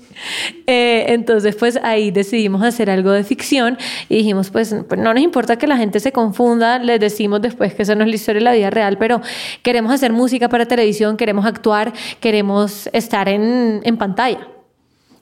Eh, 0.66 1.06
entonces, 1.10 1.56
pues 1.56 1.78
ahí 1.84 2.12
decidimos 2.12 2.64
hacer 2.64 2.90
algo 2.90 3.12
de 3.12 3.24
ficción 3.24 3.78
y 4.10 4.18
dijimos, 4.18 4.50
pues, 4.50 4.76
pues, 4.88 5.00
no 5.00 5.14
nos 5.14 5.24
importa 5.24 5.58
que 5.58 5.68
la 5.68 5.78
gente 5.78 6.00
se 6.00 6.12
confunda, 6.12 6.80
les 6.80 7.00
decimos 7.00 7.42
después 7.42 7.74
que 7.74 7.84
esa 7.84 7.96
no 7.96 8.04
es 8.04 8.10
la 8.10 8.16
historia 8.16 8.40
de 8.40 8.46
la 8.46 8.54
vida 8.54 8.70
real, 8.70 8.98
pero 8.98 9.22
queremos 9.64 9.92
hacer 9.92 10.14
música 10.14 10.50
para 10.50 10.66
televisión, 10.66 11.18
queremos 11.18 11.46
actuar, 11.46 11.94
queremos 12.20 12.90
estar 12.94 13.30
en, 13.30 13.82
en 13.84 13.98
pantalla. 13.98 14.57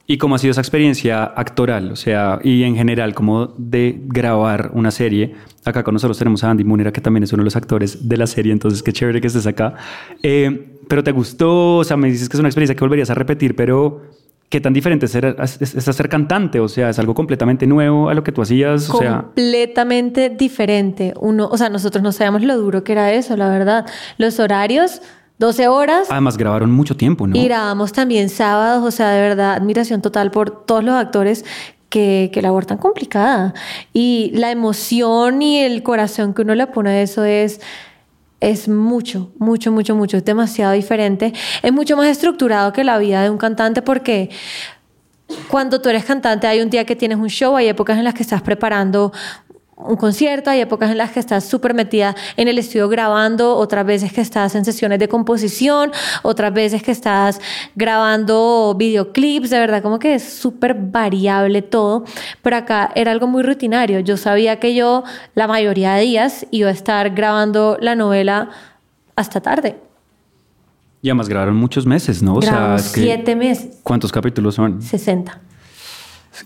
¿Y 0.08 0.18
cómo 0.18 0.36
ha 0.36 0.38
sido 0.38 0.52
esa 0.52 0.62
experiencia 0.62 1.24
actoral? 1.24 1.92
O 1.92 1.96
sea, 1.96 2.40
y 2.44 2.64
en 2.64 2.76
general, 2.76 3.16
como 3.16 3.48
de 3.58 4.00
grabar 4.06 4.70
una 4.74 4.92
serie. 4.92 5.34
Acá 5.64 5.84
con 5.84 5.94
nosotros 5.94 6.18
tenemos 6.20 6.44
a 6.44 6.52
Andy 6.52 6.64
Munera, 6.64 6.92
que 6.92 7.02
también 7.02 7.24
es 7.24 7.34
uno 7.34 7.42
de 7.42 7.46
los 7.46 7.56
actores 7.56 8.08
de 8.08 8.18
la 8.18 8.28
serie, 8.28 8.52
entonces 8.52 8.84
qué 8.84 8.94
chévere 8.94 9.20
que 9.20 9.28
estés 9.28 9.48
acá. 9.48 9.74
Eh, 10.22 10.78
pero 10.88 11.04
te 11.04 11.12
gustó, 11.12 11.78
o 11.78 11.84
sea, 11.84 11.98
me 11.98 12.10
dices 12.12 12.30
que 12.30 12.38
es 12.38 12.40
una 12.40 12.50
experiencia 12.50 12.76
que 12.76 12.82
volverías 12.82 13.10
a 13.10 13.16
repetir, 13.16 13.56
pero 13.56 14.04
¿qué 14.50 14.62
tan 14.62 14.74
diferente 14.74 15.08
es 15.08 15.12
ser, 15.12 15.36
es, 15.40 15.70
ser 15.74 16.08
cantante? 16.08 16.60
O 16.60 16.68
sea, 16.68 16.92
es 16.92 17.00
algo 17.00 17.16
completamente 17.16 17.66
nuevo 17.66 18.10
a 18.10 18.14
lo 18.14 18.24
que 18.24 18.32
tú 18.32 18.44
hacías. 18.44 18.90
O 18.92 19.00
completamente 19.00 20.30
diferente. 20.30 21.16
Uno, 21.20 21.48
o 21.52 21.58
sea, 21.58 21.70
nosotros 21.70 22.04
no 22.04 22.12
sabíamos 22.12 22.44
lo 22.44 22.56
duro 22.58 22.84
que 22.84 22.92
era 22.92 23.12
eso, 23.12 23.36
la 23.38 23.50
verdad. 23.50 23.88
Los 24.20 24.40
horarios 24.40 25.02
12 25.38 25.68
horas. 25.68 26.08
Además 26.10 26.38
grabaron 26.38 26.72
mucho 26.72 26.96
tiempo, 26.96 27.28
¿no? 27.28 27.36
Y 27.36 27.46
grabamos 27.46 27.92
también 27.92 28.30
sábados, 28.30 28.84
o 28.84 28.92
sea, 28.92 29.12
de 29.12 29.22
verdad, 29.22 29.54
admiración 29.54 30.02
total 30.02 30.32
por 30.32 30.66
todos 30.66 30.84
los 30.84 30.96
actores 30.96 31.46
que, 31.90 32.30
que 32.34 32.42
la 32.42 32.50
labor 32.50 32.66
tan 32.66 32.78
complicada. 32.78 33.54
Y 33.94 34.32
la 34.34 34.52
emoción 34.52 35.42
y 35.42 35.60
el 35.60 35.84
corazón 35.84 36.34
que 36.34 36.42
uno 36.42 36.56
le 36.56 36.68
pone 36.68 36.90
a 36.92 37.02
eso 37.02 37.24
es 37.24 37.60
es 38.42 38.68
mucho, 38.68 39.32
mucho, 39.40 39.72
mucho, 39.72 39.96
mucho, 39.96 40.18
es 40.18 40.26
demasiado 40.26 40.74
diferente. 40.74 41.34
Es 41.64 41.74
mucho 41.74 41.98
más 41.98 42.08
estructurado 42.08 42.74
que 42.74 42.84
la 42.84 42.98
vida 42.98 43.24
de 43.24 43.30
un 43.30 43.38
cantante 43.38 43.82
porque 43.82 44.30
cuando 45.48 45.82
tú 45.82 45.90
eres 45.90 46.06
cantante 46.06 46.46
hay 46.46 46.62
un 46.62 46.70
día 46.70 46.86
que 46.86 46.96
tienes 46.96 47.18
un 47.18 47.30
show, 47.30 47.56
hay 47.56 47.68
épocas 47.68 47.98
en 47.98 48.04
las 48.04 48.14
que 48.14 48.24
estás 48.24 48.42
preparando 48.42 49.12
un 49.78 49.98
concierto, 49.98 50.50
hay 50.50 50.62
épocas 50.62 50.90
en 50.90 50.98
las 50.98 51.12
que 51.12 51.20
estás 51.20 51.44
súper 51.44 51.74
metida 51.74 52.16
en 52.38 52.48
el 52.48 52.58
estudio 52.58 52.88
grabando, 52.88 53.56
otras 53.56 53.86
veces 53.86 54.14
que 54.14 54.22
estás 54.22 54.56
en 54.56 54.64
sesiones 54.64 55.00
de 55.00 55.08
composición, 55.08 55.92
otras 56.24 56.54
veces 56.54 56.82
que 56.82 56.92
estás 56.92 57.42
grabando 57.76 58.74
videoclips, 58.78 59.50
de 59.50 59.60
verdad 59.60 59.82
como 59.82 60.00
que 60.00 60.16
es 60.16 60.24
súper 60.24 60.76
variable 60.76 61.62
todo, 61.62 62.06
pero 62.42 62.56
acá 62.56 62.92
era 62.96 63.12
algo 63.12 63.28
muy 63.28 63.44
rutinario, 63.44 64.00
yo 64.00 64.16
sabía 64.16 64.60
que 64.60 64.76
yo 64.76 65.04
la 65.34 65.48
mayoría 65.48 65.96
de 65.96 66.04
días 66.04 66.48
iba 66.52 66.70
a 66.70 66.74
estar 66.74 67.10
grabando 67.10 67.78
la 67.82 67.96
novela 67.96 68.50
hasta 69.16 69.42
tarde. 69.42 69.78
Y 71.02 71.10
además 71.10 71.30
grabaron 71.30 71.56
muchos 71.56 71.86
meses, 71.86 72.24
¿no? 72.24 72.36
O 72.36 72.42
sea, 72.42 72.80
siete 72.80 73.36
meses. 73.36 73.80
¿Cuántos 73.84 74.12
capítulos 74.12 74.56
son? 74.56 74.82
60. 74.82 75.40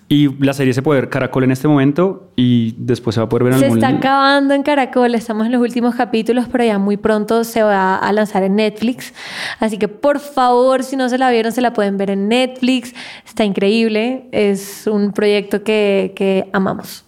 Y 0.07 0.43
la 0.43 0.53
serie 0.53 0.73
se 0.73 0.81
puede 0.81 1.01
ver 1.01 1.09
Caracol 1.09 1.43
en 1.43 1.51
este 1.51 1.67
momento 1.67 2.31
y 2.35 2.75
después 2.77 3.15
se 3.15 3.21
va 3.21 3.25
a 3.25 3.29
poder 3.29 3.43
ver 3.45 3.53
en 3.53 3.59
Se 3.59 3.65
algún... 3.65 3.77
está 3.79 3.89
acabando 3.89 4.53
en 4.53 4.63
Caracol, 4.63 5.15
estamos 5.15 5.45
en 5.45 5.51
los 5.51 5.61
últimos 5.61 5.95
capítulos, 5.95 6.47
pero 6.51 6.63
ya 6.63 6.77
muy 6.77 6.97
pronto 6.97 7.43
se 7.43 7.63
va 7.63 7.95
a 7.95 8.13
lanzar 8.13 8.43
en 8.43 8.55
Netflix. 8.55 9.13
Así 9.59 9.77
que 9.77 9.87
por 9.87 10.19
favor, 10.19 10.83
si 10.83 10.95
no 10.95 11.09
se 11.09 11.17
la 11.17 11.31
vieron, 11.31 11.51
se 11.51 11.61
la 11.61 11.73
pueden 11.73 11.97
ver 11.97 12.11
en 12.11 12.27
Netflix. 12.27 12.93
Está 13.25 13.43
increíble, 13.43 14.27
es 14.31 14.87
un 14.87 15.11
proyecto 15.11 15.63
que, 15.63 16.13
que 16.15 16.49
amamos. 16.53 17.05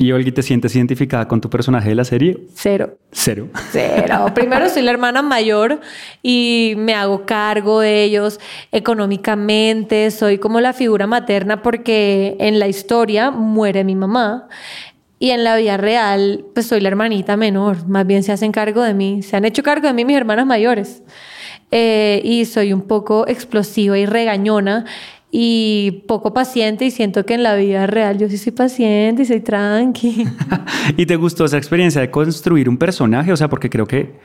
¿Y 0.00 0.12
Olgi, 0.12 0.32
te 0.32 0.42
sientes 0.42 0.74
identificada 0.74 1.28
con 1.28 1.42
tu 1.42 1.50
personaje 1.50 1.90
de 1.90 1.94
la 1.94 2.06
serie? 2.06 2.38
Cero. 2.54 2.96
Cero. 3.12 3.48
Cero. 3.70 4.28
Primero 4.34 4.70
soy 4.70 4.80
la 4.80 4.92
hermana 4.92 5.20
mayor 5.20 5.78
y 6.22 6.72
me 6.78 6.94
hago 6.94 7.26
cargo 7.26 7.80
de 7.80 8.04
ellos 8.04 8.40
económicamente. 8.72 10.10
Soy 10.10 10.38
como 10.38 10.62
la 10.62 10.72
figura 10.72 11.06
materna 11.06 11.60
porque 11.60 12.34
en 12.40 12.58
la 12.58 12.66
historia 12.66 13.30
muere 13.30 13.84
mi 13.84 13.94
mamá. 13.94 14.48
Y 15.18 15.32
en 15.32 15.44
la 15.44 15.56
vida 15.56 15.76
real, 15.76 16.46
pues 16.54 16.66
soy 16.66 16.80
la 16.80 16.88
hermanita 16.88 17.36
menor. 17.36 17.86
Más 17.86 18.06
bien 18.06 18.22
se 18.22 18.32
hacen 18.32 18.52
cargo 18.52 18.82
de 18.82 18.94
mí. 18.94 19.22
Se 19.22 19.36
han 19.36 19.44
hecho 19.44 19.62
cargo 19.62 19.86
de 19.86 19.92
mí 19.92 20.06
mis 20.06 20.16
hermanas 20.16 20.46
mayores. 20.46 21.02
Eh, 21.72 22.22
y 22.24 22.46
soy 22.46 22.72
un 22.72 22.80
poco 22.80 23.28
explosiva 23.28 23.98
y 23.98 24.06
regañona 24.06 24.86
y 25.32 26.04
poco 26.08 26.34
paciente 26.34 26.84
y 26.84 26.90
siento 26.90 27.24
que 27.24 27.34
en 27.34 27.42
la 27.42 27.54
vida 27.54 27.86
real 27.86 28.18
yo 28.18 28.28
sí 28.28 28.36
soy 28.36 28.52
paciente 28.52 29.22
y 29.22 29.26
soy 29.26 29.40
tranqui. 29.40 30.26
¿Y 30.96 31.06
te 31.06 31.16
gustó 31.16 31.44
esa 31.44 31.56
experiencia 31.56 32.00
de 32.00 32.10
construir 32.10 32.68
un 32.68 32.76
personaje? 32.76 33.32
O 33.32 33.36
sea, 33.36 33.48
porque 33.48 33.70
creo 33.70 33.86
que, 33.86 34.18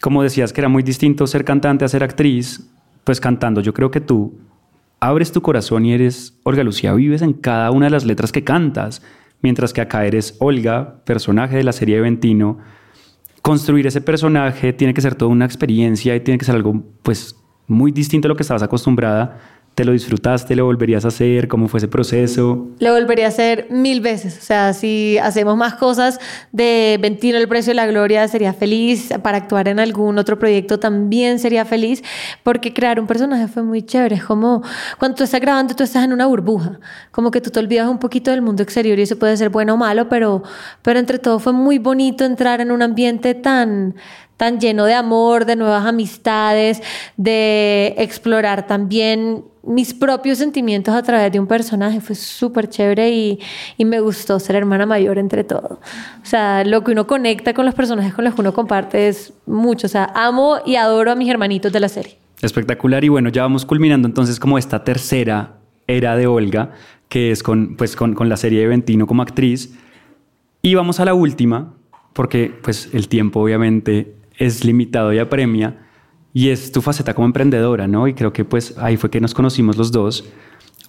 como 0.00 0.22
decías, 0.22 0.52
que 0.52 0.60
era 0.60 0.68
muy 0.68 0.82
distinto 0.82 1.26
ser 1.26 1.44
cantante 1.44 1.84
a 1.84 1.88
ser 1.88 2.02
actriz, 2.02 2.68
pues 3.04 3.20
cantando, 3.20 3.60
yo 3.60 3.72
creo 3.72 3.90
que 3.90 4.00
tú 4.00 4.34
abres 4.98 5.32
tu 5.32 5.40
corazón 5.40 5.86
y 5.86 5.94
eres 5.94 6.38
Olga 6.42 6.64
Lucía, 6.64 6.92
vives 6.94 7.22
en 7.22 7.32
cada 7.32 7.70
una 7.70 7.86
de 7.86 7.90
las 7.90 8.04
letras 8.04 8.32
que 8.32 8.44
cantas, 8.44 9.02
mientras 9.42 9.72
que 9.72 9.80
acá 9.80 10.04
eres 10.04 10.36
Olga, 10.40 10.96
personaje 11.04 11.56
de 11.56 11.64
la 11.64 11.72
serie 11.72 11.96
de 11.96 12.02
Ventino. 12.02 12.58
Construir 13.40 13.86
ese 13.86 14.00
personaje 14.00 14.72
tiene 14.72 14.92
que 14.92 15.00
ser 15.00 15.14
toda 15.14 15.30
una 15.30 15.46
experiencia 15.46 16.14
y 16.14 16.20
tiene 16.20 16.36
que 16.36 16.44
ser 16.44 16.56
algo, 16.56 16.82
pues, 17.02 17.36
muy 17.66 17.92
distinto 17.92 18.26
a 18.26 18.30
lo 18.30 18.36
que 18.36 18.42
estabas 18.42 18.62
acostumbrada 18.62 19.38
¿Te 19.80 19.86
lo 19.86 19.92
disfrutaste? 19.92 20.54
¿Lo 20.54 20.66
volverías 20.66 21.06
a 21.06 21.08
hacer? 21.08 21.48
¿Cómo 21.48 21.66
fue 21.66 21.78
ese 21.78 21.88
proceso? 21.88 22.68
Lo 22.80 22.92
volvería 22.92 23.24
a 23.24 23.28
hacer 23.28 23.68
mil 23.70 24.02
veces. 24.02 24.36
O 24.36 24.42
sea, 24.42 24.74
si 24.74 25.16
hacemos 25.16 25.56
más 25.56 25.76
cosas 25.76 26.20
de 26.52 26.98
Ventino 27.00 27.38
el 27.38 27.48
precio 27.48 27.70
de 27.70 27.76
la 27.76 27.86
gloria, 27.86 28.28
sería 28.28 28.52
feliz. 28.52 29.08
Para 29.22 29.38
actuar 29.38 29.68
en 29.68 29.80
algún 29.80 30.18
otro 30.18 30.38
proyecto 30.38 30.78
también 30.78 31.38
sería 31.38 31.64
feliz. 31.64 32.02
Porque 32.42 32.74
crear 32.74 33.00
un 33.00 33.06
personaje 33.06 33.48
fue 33.48 33.62
muy 33.62 33.80
chévere. 33.80 34.16
Es 34.16 34.24
como 34.24 34.62
cuando 34.98 35.16
tú 35.16 35.24
estás 35.24 35.40
grabando, 35.40 35.74
tú 35.74 35.82
estás 35.82 36.04
en 36.04 36.12
una 36.12 36.26
burbuja. 36.26 36.78
Como 37.10 37.30
que 37.30 37.40
tú 37.40 37.48
te 37.48 37.58
olvidas 37.58 37.88
un 37.88 37.98
poquito 37.98 38.30
del 38.32 38.42
mundo 38.42 38.62
exterior 38.62 38.98
y 38.98 39.02
eso 39.04 39.18
puede 39.18 39.34
ser 39.38 39.48
bueno 39.48 39.72
o 39.72 39.76
malo, 39.78 40.10
pero, 40.10 40.42
pero 40.82 40.98
entre 40.98 41.18
todo 41.18 41.38
fue 41.38 41.54
muy 41.54 41.78
bonito 41.78 42.26
entrar 42.26 42.60
en 42.60 42.70
un 42.70 42.82
ambiente 42.82 43.34
tan 43.34 43.94
tan 44.40 44.58
lleno 44.58 44.86
de 44.86 44.94
amor, 44.94 45.44
de 45.44 45.54
nuevas 45.54 45.84
amistades, 45.84 46.82
de 47.18 47.94
explorar 47.98 48.66
también 48.66 49.44
mis 49.62 49.92
propios 49.92 50.38
sentimientos 50.38 50.94
a 50.94 51.02
través 51.02 51.30
de 51.30 51.38
un 51.38 51.46
personaje. 51.46 52.00
Fue 52.00 52.14
súper 52.16 52.70
chévere 52.70 53.10
y, 53.10 53.38
y, 53.76 53.84
me 53.84 54.00
gustó 54.00 54.40
ser 54.40 54.56
hermana 54.56 54.86
mayor 54.86 55.18
entre 55.18 55.44
todo. 55.44 55.78
O 56.22 56.24
sea, 56.24 56.64
lo 56.64 56.82
que 56.82 56.92
uno 56.92 57.06
conecta 57.06 57.52
con 57.52 57.66
los 57.66 57.74
personajes 57.74 58.14
con 58.14 58.24
los 58.24 58.34
que 58.34 58.40
uno 58.40 58.54
comparte 58.54 59.08
es 59.08 59.34
mucho. 59.44 59.88
O 59.88 59.90
sea, 59.90 60.10
amo 60.14 60.56
y 60.64 60.76
adoro 60.76 61.12
a 61.12 61.16
mis 61.16 61.28
hermanitos 61.28 61.70
de 61.70 61.80
la 61.80 61.90
serie. 61.90 62.16
Espectacular. 62.40 63.04
Y 63.04 63.10
bueno, 63.10 63.28
ya 63.28 63.42
vamos 63.42 63.66
culminando 63.66 64.08
entonces 64.08 64.40
como 64.40 64.56
esta 64.56 64.84
tercera 64.84 65.58
era 65.86 66.16
de 66.16 66.26
Olga, 66.26 66.70
que 67.10 67.30
es 67.30 67.42
con, 67.42 67.76
pues, 67.76 67.94
con, 67.94 68.14
con 68.14 68.30
la 68.30 68.38
serie 68.38 68.60
de 68.60 68.68
Ventino 68.68 69.06
como 69.06 69.20
actriz. 69.20 69.74
Y 70.62 70.76
vamos 70.76 70.98
a 70.98 71.04
la 71.04 71.12
última, 71.12 71.74
porque 72.14 72.50
pues 72.62 72.88
el 72.94 73.08
tiempo 73.08 73.40
obviamente 73.40 74.18
es 74.40 74.64
limitado 74.64 75.12
y 75.12 75.18
apremia, 75.18 75.76
y 76.32 76.48
es 76.48 76.72
tu 76.72 76.80
faceta 76.80 77.14
como 77.14 77.26
emprendedora, 77.26 77.86
¿no? 77.86 78.08
Y 78.08 78.14
creo 78.14 78.32
que 78.32 78.44
pues 78.44 78.76
ahí 78.78 78.96
fue 78.96 79.10
que 79.10 79.20
nos 79.20 79.34
conocimos 79.34 79.76
los 79.76 79.92
dos. 79.92 80.24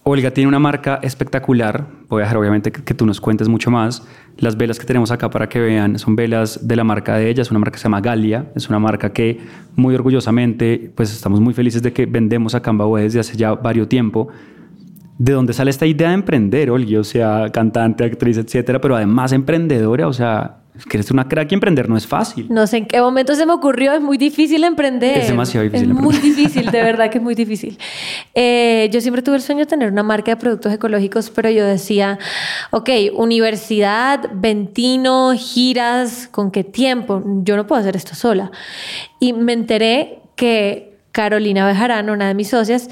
Olga 0.04 0.32
tiene 0.32 0.48
una 0.48 0.58
marca 0.58 0.98
espectacular, 1.02 1.86
voy 2.08 2.22
a 2.22 2.24
dejar 2.24 2.38
obviamente 2.38 2.72
que, 2.72 2.94
tú 2.94 3.06
nos 3.06 3.20
cuentes 3.20 3.48
mucho 3.48 3.70
más. 3.70 4.04
Las 4.38 4.56
velas 4.56 4.80
que 4.80 4.86
tenemos 4.86 5.12
acá 5.12 5.30
para 5.30 5.48
que 5.48 5.60
vean 5.60 5.98
son 5.98 6.16
velas 6.16 6.66
de 6.66 6.74
la 6.74 6.82
marca 6.82 7.16
de 7.16 7.28
ella, 7.28 7.42
es 7.42 7.50
una 7.50 7.60
marca 7.60 7.72
que 7.72 7.78
se 7.78 7.84
llama 7.84 8.00
Galia, 8.00 8.50
es 8.56 8.68
una 8.68 8.80
marca 8.80 9.12
que 9.12 9.38
muy 9.76 9.94
orgullosamente 9.94 10.92
pues 10.96 11.12
estamos 11.12 11.40
muy 11.40 11.54
felices 11.54 11.82
de 11.82 11.92
que 11.92 12.06
vendemos 12.06 12.54
a 12.56 12.62
Canva 12.62 12.86
desde 13.00 13.20
hace 13.20 13.36
ya 13.36 13.54
varios 13.54 13.88
tiempo. 13.88 14.28
¿De 15.18 15.32
dónde 15.32 15.52
sale 15.52 15.70
esta 15.70 15.86
idea 15.86 16.08
de 16.08 16.14
emprender, 16.14 16.70
Olga? 16.70 16.98
O 16.98 17.04
sea, 17.04 17.50
cantante, 17.52 18.02
actriz, 18.02 18.38
etcétera, 18.38 18.80
pero 18.80 18.96
además 18.96 19.32
emprendedora, 19.32 20.08
o 20.08 20.12
sea, 20.12 20.61
es 20.76 20.86
que 20.86 20.96
eres 20.96 21.10
una 21.10 21.28
crack 21.28 21.52
y 21.52 21.54
emprender 21.54 21.88
no 21.88 21.98
es 21.98 22.06
fácil. 22.06 22.46
No 22.48 22.66
sé 22.66 22.78
en 22.78 22.86
qué 22.86 22.98
momento 23.00 23.34
se 23.34 23.44
me 23.44 23.52
ocurrió, 23.52 23.92
es 23.92 24.00
muy 24.00 24.16
difícil 24.16 24.64
emprender. 24.64 25.18
Es 25.18 25.28
demasiado 25.28 25.64
difícil. 25.64 25.90
Es 25.90 25.94
muy 25.94 26.16
difícil, 26.16 26.70
de 26.70 26.82
verdad 26.82 27.10
que 27.10 27.18
es 27.18 27.24
muy 27.24 27.34
difícil. 27.34 27.78
Eh, 28.34 28.88
yo 28.90 29.02
siempre 29.02 29.20
tuve 29.20 29.36
el 29.36 29.42
sueño 29.42 29.60
de 29.60 29.66
tener 29.66 29.92
una 29.92 30.02
marca 30.02 30.30
de 30.30 30.36
productos 30.38 30.72
ecológicos, 30.72 31.28
pero 31.28 31.50
yo 31.50 31.66
decía, 31.66 32.18
ok, 32.70 32.88
universidad, 33.14 34.30
ventino, 34.32 35.34
giras, 35.36 36.26
¿con 36.30 36.50
qué 36.50 36.64
tiempo? 36.64 37.22
Yo 37.42 37.56
no 37.56 37.66
puedo 37.66 37.80
hacer 37.80 37.94
esto 37.94 38.14
sola. 38.14 38.50
Y 39.20 39.34
me 39.34 39.52
enteré 39.52 40.20
que 40.36 40.96
Carolina 41.12 41.66
Bejarano, 41.66 42.14
una 42.14 42.28
de 42.28 42.34
mis 42.34 42.48
socias, 42.48 42.88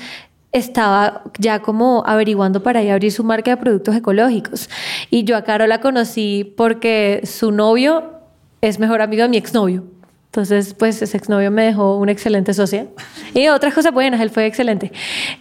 estaba 0.52 1.22
ya 1.38 1.60
como 1.60 2.02
averiguando 2.06 2.62
para 2.62 2.82
ir 2.82 2.90
abrir 2.90 3.12
su 3.12 3.24
marca 3.24 3.52
de 3.52 3.56
productos 3.56 3.94
ecológicos. 3.94 4.68
Y 5.10 5.24
yo 5.24 5.36
a 5.36 5.42
Caro 5.44 5.66
la 5.66 5.80
conocí 5.80 6.52
porque 6.56 7.20
su 7.24 7.52
novio 7.52 8.12
es 8.60 8.78
mejor 8.78 9.02
amigo 9.02 9.22
de 9.22 9.28
mi 9.28 9.36
exnovio. 9.36 9.84
Entonces, 10.26 10.74
pues 10.74 11.02
ese 11.02 11.16
exnovio 11.16 11.50
me 11.50 11.64
dejó 11.64 11.96
una 11.96 12.12
excelente 12.12 12.54
socia. 12.54 12.86
Y 13.34 13.48
otras 13.48 13.74
cosas 13.74 13.92
buenas, 13.92 14.20
él 14.20 14.30
fue 14.30 14.46
excelente. 14.46 14.92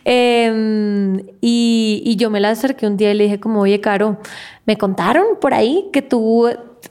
Em, 0.04 1.20
y, 1.42 2.02
y, 2.04 2.16
yo 2.16 2.32
me 2.32 2.40
la 2.40 2.50
acerqué 2.50 2.88
un 2.88 2.98
día 2.98 3.12
y 3.12 3.14
le 3.14 3.26
dije 3.26 3.40
como, 3.40 3.62
oye, 3.62 3.80
Caro, 3.82 4.18
me 4.66 4.78
contaron 4.78 5.26
por 5.40 5.54
ahí 5.54 5.90
que 5.94 6.02
tú 6.02 6.50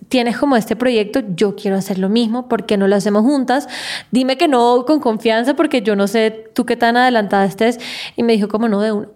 tienes 0.08 0.38
como 0.38 0.56
este 0.56 0.76
proyecto, 0.76 1.20
yo 1.34 1.56
quiero 1.56 1.76
hacer 1.76 1.98
lo 1.98 2.08
mismo, 2.08 2.48
¿por 2.48 2.66
qué 2.66 2.76
no 2.76 2.88
lo 2.88 2.96
hacemos 2.96 3.22
juntas? 3.22 3.68
Dime 4.10 4.36
que 4.36 4.48
no 4.48 4.84
con 4.86 5.00
confianza 5.00 5.54
porque 5.54 5.82
yo 5.82 5.96
no 5.96 6.06
sé 6.06 6.50
tú 6.54 6.66
qué 6.66 6.76
tan 6.76 6.96
adelantada 6.96 7.44
estés. 7.44 7.78
Y 8.16 8.22
me 8.22 8.32
dijo 8.32 8.48
como 8.48 8.68
no 8.68 8.80
de 8.80 8.92
una 8.92 9.08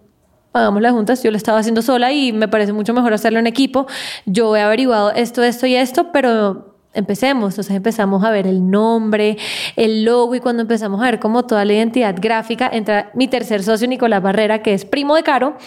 hagámosla 0.53 0.91
juntas. 0.91 1.23
Yo 1.23 1.31
lo 1.31 1.37
estaba 1.37 1.59
haciendo 1.59 1.81
sola 1.81 2.11
y 2.11 2.31
me 2.31 2.47
parece 2.47 2.73
mucho 2.73 2.93
mejor 2.93 3.13
hacerlo 3.13 3.39
en 3.39 3.47
equipo. 3.47 3.87
Yo 4.25 4.55
he 4.55 4.61
averiguado 4.61 5.11
esto, 5.11 5.43
esto 5.43 5.65
y 5.65 5.75
esto, 5.75 6.11
pero 6.11 6.77
empecemos. 6.93 7.53
Entonces 7.53 7.75
empezamos 7.75 8.23
a 8.23 8.31
ver 8.31 8.47
el 8.47 8.69
nombre, 8.69 9.37
el 9.75 10.05
logo 10.05 10.35
y 10.35 10.39
cuando 10.39 10.61
empezamos 10.61 11.01
a 11.01 11.05
ver 11.05 11.19
como 11.19 11.43
toda 11.43 11.65
la 11.65 11.73
identidad 11.73 12.15
gráfica, 12.19 12.69
entra 12.71 13.11
mi 13.15 13.27
tercer 13.27 13.63
socio, 13.63 13.87
Nicolás 13.87 14.21
Barrera, 14.21 14.61
que 14.61 14.73
es 14.73 14.85
primo 14.85 15.15
de 15.15 15.23
Caro, 15.23 15.57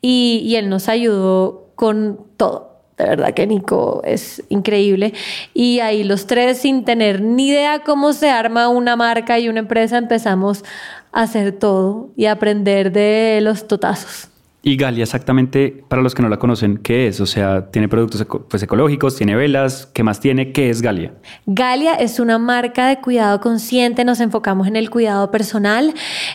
y, 0.00 0.42
y 0.44 0.56
él 0.56 0.68
nos 0.68 0.88
ayudó 0.88 1.70
con 1.76 2.26
todo. 2.36 2.71
De 3.02 3.08
verdad 3.08 3.34
que 3.34 3.46
Nico 3.46 4.00
es 4.04 4.42
increíble. 4.48 5.12
Y 5.54 5.80
ahí 5.80 6.04
los 6.04 6.26
tres, 6.26 6.58
sin 6.58 6.84
tener 6.84 7.20
ni 7.20 7.48
idea 7.48 7.80
cómo 7.80 8.12
se 8.12 8.30
arma 8.30 8.68
una 8.68 8.96
marca 8.96 9.38
y 9.38 9.48
una 9.48 9.60
empresa, 9.60 9.98
empezamos 9.98 10.64
a 11.10 11.22
hacer 11.22 11.52
todo 11.52 12.10
y 12.16 12.26
a 12.26 12.32
aprender 12.32 12.92
de 12.92 13.40
los 13.42 13.66
totazos. 13.66 14.31
Y 14.64 14.76
Galia, 14.76 15.02
exactamente, 15.02 15.82
para 15.88 16.02
los 16.02 16.14
que 16.14 16.22
no 16.22 16.28
la 16.28 16.38
conocen, 16.38 16.76
¿qué 16.76 17.08
es? 17.08 17.20
O 17.20 17.26
sea, 17.26 17.72
tiene 17.72 17.88
productos 17.88 18.24
pues, 18.48 18.62
ecológicos, 18.62 19.16
tiene 19.16 19.34
velas, 19.34 19.88
¿qué 19.92 20.04
más 20.04 20.20
tiene? 20.20 20.52
¿Qué 20.52 20.70
es 20.70 20.82
Galia? 20.82 21.12
Galia 21.46 21.94
es 21.94 22.20
una 22.20 22.38
marca 22.38 22.86
de 22.86 23.00
cuidado 23.00 23.40
consciente, 23.40 24.04
nos 24.04 24.20
enfocamos 24.20 24.68
en 24.68 24.76
el 24.76 24.88
cuidado 24.88 25.32
personal. 25.32 25.92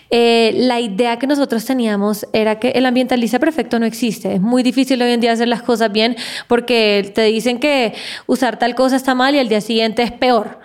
Eh, 0.10 0.52
la 0.56 0.82
idea 0.82 1.18
que 1.20 1.26
nosotros 1.26 1.64
teníamos 1.64 2.28
era 2.34 2.60
que 2.60 2.72
el 2.72 2.86
ambientalista 2.86 3.40
perfecto 3.40 3.80
no 3.80 3.86
existe. 3.86 4.34
Es 4.34 4.42
muy 4.42 4.62
difícil 4.62 5.02
hoy 5.02 5.12
en 5.12 5.22
día 5.22 5.32
hacer 5.32 5.48
las 5.48 5.62
cosas 5.62 5.90
bien 5.94 6.18
porque 6.50 7.10
te 7.16 7.22
dicen 7.24 7.60
que 7.60 7.94
usar 8.26 8.60
tal 8.60 8.76
cosa 8.76 8.98
está 8.98 9.16
mal 9.16 9.36
y 9.36 9.40
al 9.40 9.48
día 9.48 9.62
siguiente 9.62 10.04
es 10.04 10.12
peor. 10.12 10.60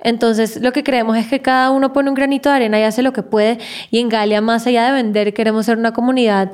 Entonces, 0.00 0.60
lo 0.60 0.72
que 0.72 0.84
creemos 0.84 1.16
es 1.16 1.26
que 1.26 1.40
cada 1.40 1.72
uno 1.72 1.92
pone 1.92 2.08
un 2.08 2.14
granito 2.14 2.48
de 2.48 2.54
arena 2.54 2.78
y 2.78 2.84
hace 2.84 3.02
lo 3.02 3.12
que 3.12 3.24
puede. 3.24 3.58
Y 3.90 3.98
en 3.98 4.08
Galia, 4.08 4.40
más 4.40 4.66
allá 4.66 4.86
de 4.86 4.92
vender, 4.92 5.34
queremos 5.34 5.66
ser 5.66 5.76
una 5.76 5.92
comunidad 5.92 6.52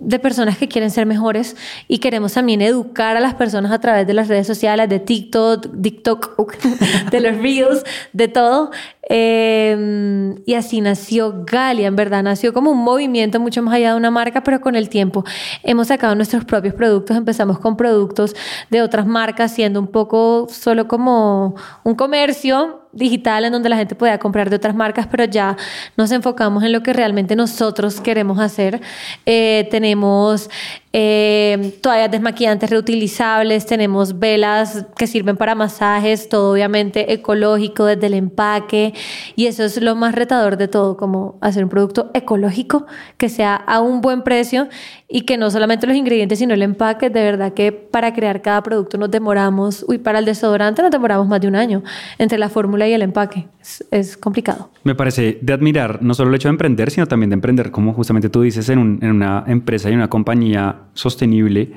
de 0.00 0.18
personas 0.18 0.58
que 0.58 0.66
quieren 0.66 0.90
ser 0.90 1.06
mejores 1.06 1.56
y 1.86 1.98
queremos 1.98 2.32
también 2.32 2.62
educar 2.62 3.16
a 3.16 3.20
las 3.20 3.34
personas 3.34 3.70
a 3.70 3.80
través 3.80 4.06
de 4.06 4.14
las 4.14 4.28
redes 4.28 4.46
sociales, 4.46 4.88
de 4.88 4.98
TikTok, 4.98 5.80
TikTok, 5.80 6.56
de 7.10 7.20
los 7.20 7.36
Reels, 7.36 7.84
de 8.12 8.28
todo. 8.28 8.70
Em, 9.12 10.36
y 10.46 10.54
así 10.54 10.80
nació 10.80 11.44
Galia, 11.44 11.88
en 11.88 11.96
verdad, 11.96 12.22
nació 12.22 12.52
como 12.52 12.70
un 12.70 12.78
movimiento 12.78 13.40
mucho 13.40 13.60
más 13.60 13.74
allá 13.74 13.90
de 13.90 13.96
una 13.96 14.12
marca, 14.12 14.44
pero 14.44 14.60
con 14.60 14.76
el 14.76 14.88
tiempo 14.88 15.24
hemos 15.64 15.88
sacado 15.88 16.14
nuestros 16.14 16.44
propios 16.44 16.74
productos, 16.74 17.16
empezamos 17.16 17.58
con 17.58 17.76
productos 17.76 18.36
de 18.70 18.82
otras 18.82 19.06
marcas, 19.08 19.52
siendo 19.52 19.80
un 19.80 19.88
poco 19.88 20.46
solo 20.48 20.86
como 20.86 21.56
un 21.82 21.96
comercio 21.96 22.82
digital 22.92 23.44
en 23.44 23.52
donde 23.52 23.68
la 23.68 23.76
gente 23.76 23.94
pueda 23.96 24.18
comprar 24.18 24.48
de 24.48 24.56
otras 24.56 24.74
marcas, 24.74 25.08
pero 25.10 25.24
ya 25.24 25.56
nos 25.96 26.10
enfocamos 26.12 26.62
en 26.62 26.72
lo 26.72 26.82
que 26.82 26.92
realmente 26.92 27.34
nosotros 27.34 28.00
queremos 28.00 28.38
hacer. 28.38 28.80
Eh, 29.26 29.66
tenemos 29.70 30.50
eh, 30.92 31.78
toallas 31.82 32.10
desmaquillantes 32.10 32.68
reutilizables, 32.68 33.64
tenemos 33.64 34.18
velas 34.18 34.86
que 34.96 35.06
sirven 35.06 35.36
para 35.36 35.54
masajes, 35.54 36.28
todo 36.28 36.52
obviamente 36.52 37.12
ecológico 37.12 37.84
desde 37.84 38.08
el 38.08 38.14
empaque 38.14 38.92
y 39.36 39.46
eso 39.46 39.64
es 39.64 39.80
lo 39.80 39.94
más 39.94 40.16
retador 40.16 40.56
de 40.56 40.66
todo, 40.66 40.96
como 40.96 41.38
hacer 41.40 41.62
un 41.62 41.70
producto 41.70 42.10
ecológico 42.12 42.86
que 43.18 43.28
sea 43.28 43.54
a 43.54 43.80
un 43.80 44.00
buen 44.00 44.22
precio 44.22 44.68
y 45.10 45.22
que 45.22 45.36
no 45.36 45.50
solamente 45.50 45.86
los 45.86 45.96
ingredientes 45.96 46.38
sino 46.38 46.54
el 46.54 46.62
empaque, 46.62 47.10
de 47.10 47.22
verdad 47.22 47.52
que 47.52 47.72
para 47.72 48.14
crear 48.14 48.40
cada 48.40 48.62
producto 48.62 48.96
nos 48.96 49.10
demoramos, 49.10 49.84
uy, 49.88 49.98
para 49.98 50.20
el 50.20 50.24
desodorante 50.24 50.82
nos 50.82 50.92
demoramos 50.92 51.26
más 51.26 51.40
de 51.40 51.48
un 51.48 51.56
año 51.56 51.82
entre 52.18 52.38
la 52.38 52.48
fórmula 52.48 52.86
y 52.86 52.92
el 52.92 53.02
empaque, 53.02 53.48
es, 53.90 54.16
complicado. 54.16 54.70
Me 54.84 54.94
parece 54.94 55.38
de 55.42 55.52
admirar 55.52 56.00
no 56.02 56.14
solo 56.14 56.30
el 56.30 56.36
hecho 56.36 56.48
de 56.48 56.52
emprender, 56.52 56.90
sino 56.90 57.06
también 57.06 57.30
de 57.30 57.34
emprender, 57.34 57.72
como 57.72 57.92
justamente 57.92 58.28
tú 58.28 58.42
dices, 58.42 58.68
en, 58.68 58.98
en 59.02 59.10
una 59.10 59.44
empresa 59.48 59.90
y 59.90 59.94
una 59.94 60.08
compañía 60.08 60.76
sostenible. 60.94 61.72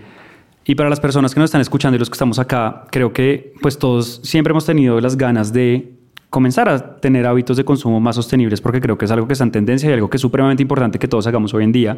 Y 0.66 0.76
para 0.76 0.90
las 0.90 1.00
personas 1.00 1.34
que 1.34 1.40
nos 1.40 1.48
están 1.48 1.62
escuchando 1.62 1.96
y 1.96 2.00
los 2.00 2.10
que 2.10 2.14
estamos 2.14 2.38
acá, 2.38 2.86
creo 2.92 3.12
que 3.12 3.54
pues 3.62 3.78
todos 3.80 4.22
siempre 4.24 4.52
hemos 4.52 4.66
tenido 4.66 5.02
las 5.02 5.18
ganas 5.18 5.52
de 5.52 5.94
comenzar 6.30 6.70
a 6.70 7.00
tener 7.00 7.26
hábitos 7.28 7.58
de 7.58 7.66
consumo 7.66 8.00
más 8.00 8.16
sostenibles 8.16 8.62
porque 8.62 8.80
creo 8.80 8.98
que 8.98 9.06
es 9.06 9.12
algo 9.12 9.28
que 9.28 9.34
está 9.34 9.44
en 9.44 9.52
tendencia 9.52 9.90
y 9.90 9.94
algo 9.94 10.10
que 10.10 10.18
es 10.18 10.22
supremamente 10.22 10.64
importante 10.64 11.00
que 11.00 11.08
todos 11.08 11.28
hagamos 11.28 11.54
hoy 11.54 11.64
en 11.64 11.72
día. 11.72 11.98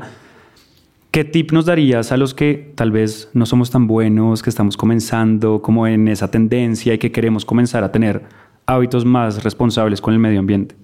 ¿Qué 1.16 1.24
tip 1.24 1.53
nos 1.53 1.66
darías 1.66 2.11
a 2.11 2.18
los 2.18 2.34
que 2.34 2.74
tal 2.76 2.91
vez 2.91 3.30
no 3.32 3.45
somos 3.45 3.72
tan 3.72 3.88
buenos, 3.88 4.43
que 4.43 4.49
estamos 4.49 4.76
comenzando 4.76 5.61
como 5.61 5.88
en 5.88 6.09
esa 6.09 6.30
tendencia 6.30 6.93
y 6.93 6.97
que 6.97 7.13
queremos 7.13 7.45
comenzar 7.45 7.86
a 7.86 7.91
tener 7.93 8.24
hábitos 8.66 9.05
más 9.05 9.41
responsables 9.41 10.01
con 10.01 10.13
el 10.13 10.20
medio 10.20 10.41
ambiente? 10.41 10.76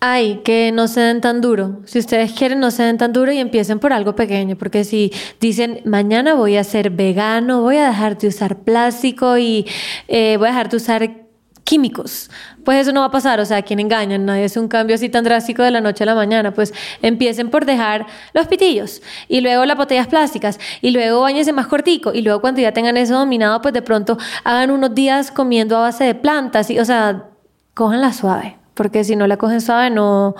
Ay, 0.00 0.40
que 0.42 0.72
no 0.72 0.88
se 0.88 0.98
den 1.00 1.20
tan 1.20 1.40
duro. 1.40 1.78
Si 1.84 2.00
ustedes 2.00 2.32
quieren, 2.32 2.58
no 2.58 2.72
se 2.72 2.82
den 2.82 2.98
tan 2.98 3.12
duro 3.12 3.30
y 3.30 3.38
empiecen 3.38 3.78
por 3.78 3.92
algo 3.92 4.16
pequeño, 4.16 4.56
porque 4.56 4.82
si 4.82 5.12
dicen, 5.40 5.78
mañana 5.84 6.34
voy 6.34 6.56
a 6.56 6.64
ser 6.64 6.90
vegano, 6.90 7.60
voy 7.60 7.76
a 7.76 7.86
dejar 7.86 8.18
de 8.18 8.26
usar 8.26 8.64
plástico 8.64 9.38
y 9.38 9.64
eh, 10.08 10.34
voy 10.38 10.48
a 10.48 10.50
dejar 10.50 10.68
de 10.70 10.76
usar 10.78 11.22
químicos, 11.64 12.30
pues 12.64 12.80
eso 12.80 12.92
no 12.92 13.00
va 13.00 13.06
a 13.06 13.10
pasar, 13.10 13.40
o 13.40 13.44
sea, 13.44 13.58
¿a 13.58 13.62
quién 13.62 13.80
engañan? 13.80 14.26
Nadie 14.26 14.44
es 14.44 14.56
un 14.56 14.68
cambio 14.68 14.94
así 14.94 15.08
tan 15.08 15.24
drástico 15.24 15.62
de 15.62 15.70
la 15.70 15.80
noche 15.80 16.04
a 16.04 16.06
la 16.06 16.14
mañana, 16.14 16.52
pues 16.52 16.72
empiecen 17.02 17.50
por 17.50 17.64
dejar 17.64 18.06
los 18.34 18.46
pitillos 18.46 19.02
y 19.28 19.40
luego 19.40 19.64
las 19.64 19.76
botellas 19.76 20.06
plásticas 20.06 20.58
y 20.80 20.90
luego 20.90 21.20
bañense 21.20 21.52
más 21.52 21.66
cortico 21.66 22.12
y 22.12 22.22
luego 22.22 22.40
cuando 22.40 22.60
ya 22.60 22.72
tengan 22.72 22.96
eso 22.96 23.14
dominado, 23.14 23.60
pues 23.62 23.74
de 23.74 23.82
pronto 23.82 24.18
hagan 24.44 24.70
unos 24.70 24.94
días 24.94 25.30
comiendo 25.30 25.76
a 25.76 25.80
base 25.80 26.04
de 26.04 26.14
plantas 26.14 26.70
y, 26.70 26.78
o 26.78 26.84
sea, 26.84 27.28
la 27.76 28.12
suave 28.12 28.58
porque 28.74 29.04
si 29.04 29.16
no 29.16 29.26
la 29.26 29.36
cogen 29.36 29.60
suave 29.60 29.90
no, 29.90 30.34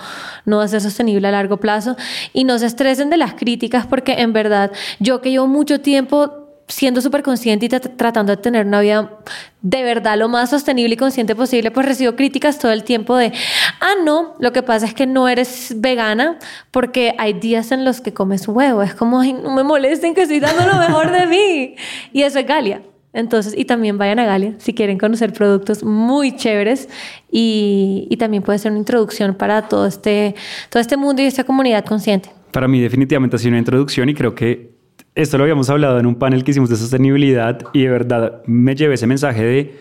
no 0.45 0.57
va 0.57 0.63
a 0.63 0.67
ser 0.67 0.81
sostenible 0.81 1.27
a 1.27 1.31
largo 1.31 1.57
plazo. 1.57 1.95
Y 2.33 2.45
no 2.45 2.57
se 2.57 2.65
estresen 2.65 3.09
de 3.09 3.17
las 3.17 3.35
críticas 3.35 3.85
porque 3.85 4.13
en 4.13 4.33
verdad 4.33 4.71
yo 4.99 5.21
que 5.21 5.29
llevo 5.29 5.47
mucho 5.47 5.81
tiempo 5.81 6.42
siendo 6.67 7.01
súper 7.01 7.23
consciente 7.23 7.65
y 7.65 7.69
tratando 7.69 8.35
de 8.35 8.41
tener 8.41 8.65
una 8.65 8.81
vida 8.81 9.19
de 9.61 9.83
verdad 9.83 10.17
lo 10.17 10.29
más 10.29 10.49
sostenible 10.49 10.93
y 10.93 10.97
consciente 10.97 11.35
posible, 11.35 11.71
pues 11.71 11.85
recibo 11.85 12.15
críticas 12.15 12.59
todo 12.59 12.71
el 12.71 12.83
tiempo 12.83 13.15
de, 13.15 13.31
ah, 13.79 13.93
no, 14.03 14.35
lo 14.39 14.51
que 14.53 14.63
pasa 14.63 14.85
es 14.85 14.93
que 14.93 15.05
no 15.05 15.27
eres 15.27 15.75
vegana 15.77 16.39
porque 16.71 17.15
hay 17.17 17.33
días 17.33 17.71
en 17.71 17.85
los 17.85 18.01
que 18.01 18.13
comes 18.13 18.47
huevo. 18.47 18.81
Es 18.81 18.93
como, 18.93 19.23
no 19.23 19.55
me 19.55 19.63
molesten 19.63 20.13
que 20.13 20.23
estoy 20.23 20.39
dando 20.39 20.65
lo 20.65 20.77
mejor 20.79 21.11
de 21.11 21.27
mí. 21.27 21.75
Y 22.11 22.23
eso 22.23 22.39
es 22.39 22.47
Galia. 22.47 22.81
Entonces, 23.13 23.53
y 23.55 23.65
también 23.65 23.97
vayan 23.99 24.17
a 24.19 24.25
Galia 24.25 24.55
si 24.57 24.73
quieren 24.73 24.97
conocer 24.97 25.33
productos 25.33 25.83
muy 25.83 26.35
chéveres 26.35 26.89
y, 27.31 28.07
y, 28.09 28.17
también 28.17 28.41
puede 28.41 28.57
ser 28.57 28.71
una 28.71 28.79
introducción 28.79 29.35
para 29.35 29.67
todo 29.67 29.85
este, 29.85 30.33
todo 30.69 30.81
este 30.81 30.97
mundo 30.97 31.21
y 31.21 31.25
esta 31.25 31.43
comunidad 31.43 31.85
consciente. 31.85 32.31
Para 32.51 32.67
mí 32.67 32.81
definitivamente 32.81 33.35
ha 33.35 33.39
sido 33.39 33.49
una 33.49 33.59
introducción 33.59 34.09
y 34.09 34.15
creo 34.15 34.33
que 34.33 34.72
esto 35.15 35.37
lo 35.37 35.43
habíamos 35.43 35.69
hablado 35.69 35.99
en 35.99 36.05
un 36.05 36.15
panel 36.15 36.43
que 36.43 36.51
hicimos 36.51 36.69
de 36.69 36.75
sostenibilidad 36.75 37.59
y 37.73 37.83
de 37.83 37.89
verdad 37.89 38.41
me 38.45 38.75
llevé 38.75 38.95
ese 38.95 39.07
mensaje 39.07 39.43
de 39.43 39.79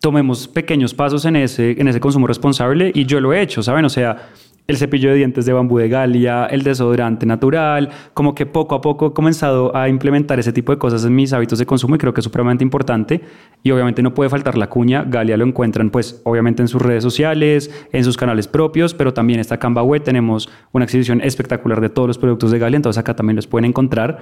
tomemos 0.00 0.48
pequeños 0.48 0.92
pasos 0.92 1.24
en 1.24 1.36
ese, 1.36 1.80
en 1.80 1.88
ese 1.88 2.00
consumo 2.00 2.26
responsable 2.26 2.92
y 2.94 3.06
yo 3.06 3.20
lo 3.20 3.32
he 3.32 3.40
hecho, 3.40 3.62
¿saben? 3.62 3.84
O 3.84 3.88
sea, 3.88 4.28
el 4.66 4.78
cepillo 4.78 5.10
de 5.10 5.16
dientes 5.16 5.44
de 5.44 5.52
bambú 5.52 5.78
de 5.78 5.88
Galia, 5.88 6.46
el 6.46 6.62
desodorante 6.62 7.26
natural, 7.26 7.90
como 8.14 8.34
que 8.34 8.46
poco 8.46 8.74
a 8.74 8.80
poco 8.80 9.08
he 9.08 9.12
comenzado 9.12 9.76
a 9.76 9.88
implementar 9.88 10.38
ese 10.38 10.52
tipo 10.52 10.72
de 10.72 10.78
cosas 10.78 11.04
en 11.04 11.14
mis 11.14 11.32
hábitos 11.32 11.58
de 11.58 11.66
consumo 11.66 11.94
y 11.94 11.98
creo 11.98 12.14
que 12.14 12.20
es 12.20 12.24
supremamente 12.24 12.64
importante 12.64 13.20
y 13.62 13.70
obviamente 13.70 14.02
no 14.02 14.14
puede 14.14 14.30
faltar 14.30 14.56
la 14.56 14.68
cuña, 14.68 15.04
Galia 15.04 15.36
lo 15.36 15.44
encuentran 15.44 15.90
pues 15.90 16.20
obviamente 16.24 16.62
en 16.62 16.68
sus 16.68 16.80
redes 16.80 17.02
sociales, 17.02 17.70
en 17.92 18.04
sus 18.04 18.16
canales 18.16 18.48
propios, 18.48 18.94
pero 18.94 19.12
también 19.12 19.38
está 19.38 19.58
Canva 19.58 19.82
Web, 19.82 20.02
tenemos 20.02 20.48
una 20.72 20.84
exhibición 20.84 21.20
espectacular 21.20 21.80
de 21.80 21.90
todos 21.90 22.08
los 22.08 22.18
productos 22.18 22.50
de 22.50 22.58
Galia, 22.58 22.76
entonces 22.76 22.98
acá 22.98 23.14
también 23.14 23.36
los 23.36 23.46
pueden 23.46 23.66
encontrar. 23.66 24.20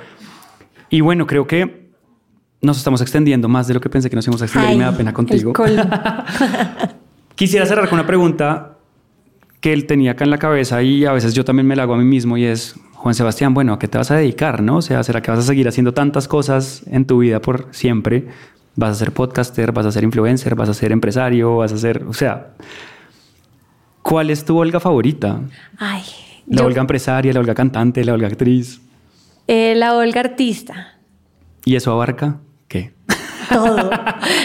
Y 0.93 1.01
bueno, 1.01 1.27
creo 1.27 1.47
que 1.47 1.91
nos 2.61 2.77
estamos 2.77 3.01
extendiendo 3.01 3.49
más 3.49 3.67
de 3.67 3.73
lo 3.73 3.81
que 3.81 3.89
pensé 3.89 4.11
que 4.11 4.15
nos 4.17 4.27
íbamos 4.27 4.43
a 4.43 4.45
extender 4.45 4.75
y 4.75 4.77
me 4.77 4.85
da 4.85 4.93
pena 4.95 5.15
contigo. 5.15 5.55
Quisiera 7.35 7.65
cerrar 7.65 7.89
con 7.89 7.99
una 7.99 8.07
pregunta 8.07 8.77
que 9.61 9.73
él 9.73 9.87
tenía 9.87 10.13
acá 10.13 10.25
en 10.25 10.31
la 10.31 10.37
cabeza 10.37 10.83
y 10.83 11.07
a 11.07 11.13
veces 11.13 11.33
yo 11.33 11.47
también 11.47 11.67
me 11.67 11.75
la 11.77 11.85
hago 11.85 11.95
a 11.95 11.97
mí 11.97 12.05
mismo 12.05 12.37
y 12.37 12.45
es, 12.45 12.75
Juan 12.93 13.15
Sebastián, 13.15 13.55
bueno, 13.55 13.73
¿a 13.73 13.79
qué 13.79 13.89
te 13.89 13.97
vas 13.97 14.11
a 14.11 14.17
dedicar? 14.17 14.63
¿No? 14.63 14.77
O 14.77 14.83
sea, 14.83 15.03
¿será 15.03 15.23
que 15.23 15.31
vas 15.31 15.41
a 15.41 15.45
seguir 15.45 15.67
haciendo 15.67 15.95
tantas 15.95 16.29
cosas 16.29 16.83
en 16.87 17.07
tu 17.07 17.19
vida 17.21 17.41
por 17.41 17.69
siempre? 17.71 18.29
¿Vas 18.77 18.91
a 18.91 18.95
ser 18.97 19.13
podcaster? 19.13 19.73
¿Vas 19.73 19.87
a 19.87 19.93
ser 19.93 20.05
influencer? 20.05 20.55
¿Vas 20.55 20.69
a 20.69 20.75
ser 20.75 20.93
empresario? 20.93 21.57
¿Vas 21.57 21.73
a 21.73 21.79
ser, 21.79 22.05
o 22.07 22.13
sea... 22.13 22.51
¿Cuál 24.03 24.29
es 24.31 24.45
tu 24.45 24.59
Olga 24.59 24.79
favorita? 24.79 25.41
Ay. 25.79 26.03
La 26.49 26.59
yo- 26.59 26.67
Olga 26.67 26.81
empresaria, 26.83 27.33
la 27.33 27.41
Olga 27.41 27.55
cantante, 27.55 28.05
la 28.05 28.13
Olga 28.13 28.27
actriz. 28.27 28.81
Eh, 29.47 29.75
la 29.77 29.97
Olga 29.97 30.21
artista. 30.21 30.99
¿Y 31.65 31.77
eso 31.77 31.93
abarca 31.93 32.41
qué? 32.69 32.95
Todo. 33.53 33.91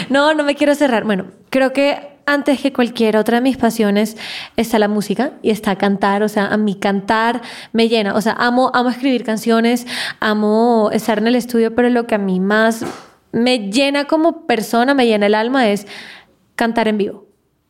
No, 0.09 0.33
no 0.33 0.43
me 0.43 0.55
quiero 0.55 0.75
cerrar. 0.75 1.03
Bueno, 1.03 1.27
creo 1.49 1.73
que 1.73 2.17
antes 2.25 2.59
que 2.59 2.73
cualquier 2.73 3.15
otra 3.17 3.37
de 3.37 3.41
mis 3.41 3.57
pasiones 3.57 4.17
está 4.57 4.79
la 4.79 4.87
música 4.87 5.31
y 5.41 5.49
está 5.49 5.77
cantar. 5.77 6.23
O 6.23 6.29
sea, 6.29 6.47
a 6.47 6.57
mí 6.57 6.75
cantar 6.75 7.41
me 7.71 7.87
llena. 7.87 8.13
O 8.15 8.21
sea, 8.21 8.33
amo, 8.33 8.69
amo 8.73 8.89
escribir 8.89 9.23
canciones, 9.23 9.87
amo 10.19 10.89
estar 10.91 11.17
en 11.17 11.27
el 11.27 11.35
estudio, 11.35 11.73
pero 11.73 11.89
lo 11.89 12.05
que 12.05 12.15
a 12.15 12.19
mí 12.19 12.39
más 12.39 12.85
me 13.31 13.71
llena 13.71 14.05
como 14.05 14.45
persona, 14.45 14.93
me 14.93 15.05
llena 15.05 15.27
el 15.27 15.35
alma 15.35 15.69
es 15.69 15.87
cantar 16.55 16.87
en 16.87 16.97
vivo. 16.97 17.26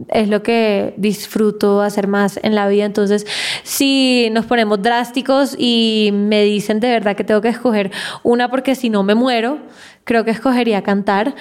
Es 0.09 0.29
lo 0.29 0.43
que 0.43 0.93
disfruto 0.97 1.81
hacer 1.81 2.07
más 2.07 2.39
en 2.43 2.53
la 2.53 2.67
vida. 2.67 2.85
Entonces, 2.85 3.25
si 3.63 4.29
nos 4.31 4.45
ponemos 4.45 4.81
drásticos 4.81 5.55
y 5.57 6.11
me 6.13 6.43
dicen 6.43 6.79
de 6.79 6.89
verdad 6.89 7.15
que 7.15 7.23
tengo 7.23 7.41
que 7.41 7.49
escoger 7.49 7.91
una 8.23 8.49
porque 8.49 8.75
si 8.75 8.89
no 8.89 9.01
me 9.03 9.15
muero, 9.15 9.57
creo 10.03 10.23
que 10.23 10.31
escogería 10.31 10.83
cantar. 10.83 11.35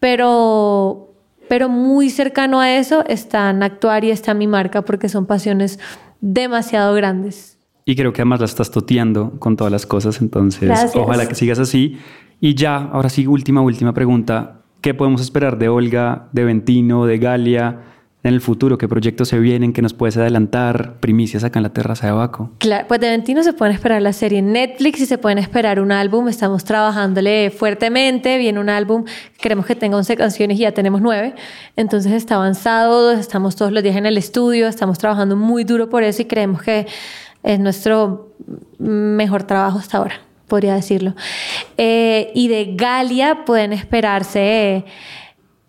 Pero, 0.00 1.12
pero 1.48 1.68
muy 1.68 2.08
cercano 2.08 2.60
a 2.60 2.76
eso 2.76 3.04
están 3.06 3.62
actuar 3.62 4.04
y 4.04 4.10
está 4.10 4.32
mi 4.32 4.46
marca 4.46 4.82
porque 4.82 5.08
son 5.08 5.26
pasiones 5.26 5.78
demasiado 6.20 6.94
grandes. 6.94 7.58
Y 7.84 7.96
creo 7.96 8.12
que 8.12 8.22
además 8.22 8.40
la 8.40 8.46
estás 8.46 8.70
toteando 8.70 9.32
con 9.38 9.56
todas 9.56 9.72
las 9.72 9.86
cosas, 9.86 10.20
entonces 10.20 10.68
Gracias. 10.68 10.96
ojalá 10.96 11.26
que 11.26 11.34
sigas 11.34 11.58
así. 11.58 11.98
Y 12.40 12.54
ya, 12.54 12.76
ahora 12.76 13.08
sí, 13.08 13.26
última, 13.26 13.60
última 13.60 13.92
pregunta. 13.92 14.62
¿Qué 14.80 14.94
podemos 14.94 15.20
esperar 15.20 15.58
de 15.58 15.68
Olga, 15.68 16.28
de 16.32 16.44
Ventino, 16.44 17.06
de 17.06 17.18
Galia 17.18 17.80
en 18.24 18.34
el 18.34 18.40
futuro? 18.40 18.78
¿Qué 18.78 18.88
proyectos 18.88 19.28
se 19.28 19.38
vienen? 19.38 19.72
¿Qué 19.72 19.80
nos 19.80 19.94
puedes 19.94 20.16
adelantar? 20.16 20.94
Primicias 21.00 21.44
acá 21.44 21.58
en 21.58 21.62
la 21.62 21.72
terraza 21.72 22.06
de 22.08 22.12
Baco. 22.12 22.50
Claro, 22.58 22.86
pues 22.88 23.00
de 23.00 23.08
Ventino 23.08 23.42
se 23.42 23.52
pueden 23.52 23.74
esperar 23.74 24.02
la 24.02 24.12
serie 24.12 24.40
en 24.40 24.52
Netflix 24.52 25.00
y 25.00 25.06
se 25.06 25.18
pueden 25.18 25.38
esperar 25.38 25.80
un 25.80 25.92
álbum. 25.92 26.28
Estamos 26.28 26.64
trabajándole 26.64 27.50
fuertemente. 27.50 28.38
Viene 28.38 28.58
un 28.58 28.68
álbum, 28.68 29.04
queremos 29.40 29.66
que 29.66 29.76
tenga 29.76 29.96
11 29.96 30.16
canciones 30.16 30.58
y 30.58 30.62
ya 30.62 30.72
tenemos 30.72 31.00
9. 31.00 31.34
Entonces 31.76 32.12
está 32.12 32.34
avanzado, 32.34 33.12
estamos 33.12 33.54
todos 33.54 33.72
los 33.72 33.82
días 33.82 33.96
en 33.96 34.06
el 34.06 34.18
estudio, 34.18 34.66
estamos 34.66 34.98
trabajando 34.98 35.36
muy 35.36 35.64
duro 35.64 35.88
por 35.88 36.02
eso 36.02 36.22
y 36.22 36.24
creemos 36.24 36.62
que 36.62 36.86
es 37.44 37.60
nuestro 37.60 38.34
mejor 38.78 39.44
trabajo 39.44 39.78
hasta 39.78 39.98
ahora, 39.98 40.20
podría 40.48 40.74
decirlo. 40.74 41.14
Eh, 41.76 42.32
y 42.34 42.48
de 42.48 42.74
Galia 42.74 43.44
pueden 43.44 43.72
esperarse. 43.72 44.84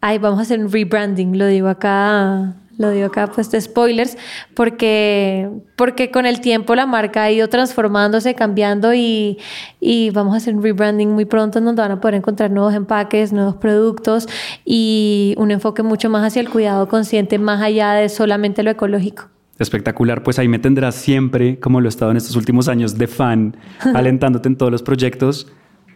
Ay, 0.01 0.17
vamos 0.17 0.39
a 0.39 0.41
hacer 0.43 0.59
un 0.59 0.71
rebranding, 0.71 1.37
lo 1.37 1.45
digo 1.47 1.67
acá, 1.67 2.55
lo 2.79 2.89
digo 2.91 3.07
acá, 3.07 3.27
pues 3.27 3.51
de 3.51 3.59
spoilers, 3.59 4.17
porque, 4.53 5.49
porque 5.75 6.11
con 6.11 6.25
el 6.25 6.39
tiempo 6.39 6.73
la 6.75 6.85
marca 6.85 7.23
ha 7.23 7.31
ido 7.31 7.49
transformándose, 7.49 8.33
cambiando 8.35 8.93
y, 8.93 9.37
y 9.81 10.11
vamos 10.11 10.33
a 10.33 10.37
hacer 10.37 10.55
un 10.55 10.63
rebranding 10.63 11.09
muy 11.09 11.25
pronto 11.25 11.59
en 11.59 11.65
donde 11.65 11.81
van 11.81 11.91
a 11.91 11.99
poder 11.99 12.15
encontrar 12.15 12.49
nuevos 12.49 12.73
empaques, 12.73 13.33
nuevos 13.33 13.55
productos 13.55 14.29
y 14.63 15.35
un 15.37 15.51
enfoque 15.51 15.83
mucho 15.83 16.09
más 16.09 16.25
hacia 16.25 16.39
el 16.39 16.49
cuidado 16.49 16.87
consciente, 16.87 17.37
más 17.37 17.61
allá 17.61 17.91
de 17.91 18.07
solamente 18.07 18.63
lo 18.63 18.71
ecológico. 18.71 19.27
Espectacular, 19.59 20.23
pues 20.23 20.39
ahí 20.39 20.47
me 20.47 20.57
tendrás 20.59 20.95
siempre, 20.95 21.59
como 21.59 21.81
lo 21.81 21.87
he 21.87 21.89
estado 21.89 22.11
en 22.11 22.17
estos 22.17 22.37
últimos 22.37 22.69
años, 22.69 22.97
de 22.97 23.07
fan, 23.07 23.57
alentándote 23.93 24.47
en 24.47 24.55
todos 24.55 24.71
los 24.71 24.83
proyectos. 24.83 25.51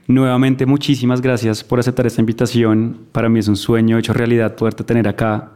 Nuevamente, 0.08 0.66
muchísimas 0.66 1.22
gracias 1.22 1.64
por 1.64 1.80
aceptar 1.80 2.06
esta 2.06 2.20
invitación. 2.20 2.97
Para 3.14 3.30
mí 3.30 3.39
es 3.39 3.47
un 3.47 3.56
sueño 3.56 3.97
hecho 3.97 4.12
realidad 4.12 4.56
poderte 4.56 4.84
tener 4.84 5.08
acá. 5.08 5.51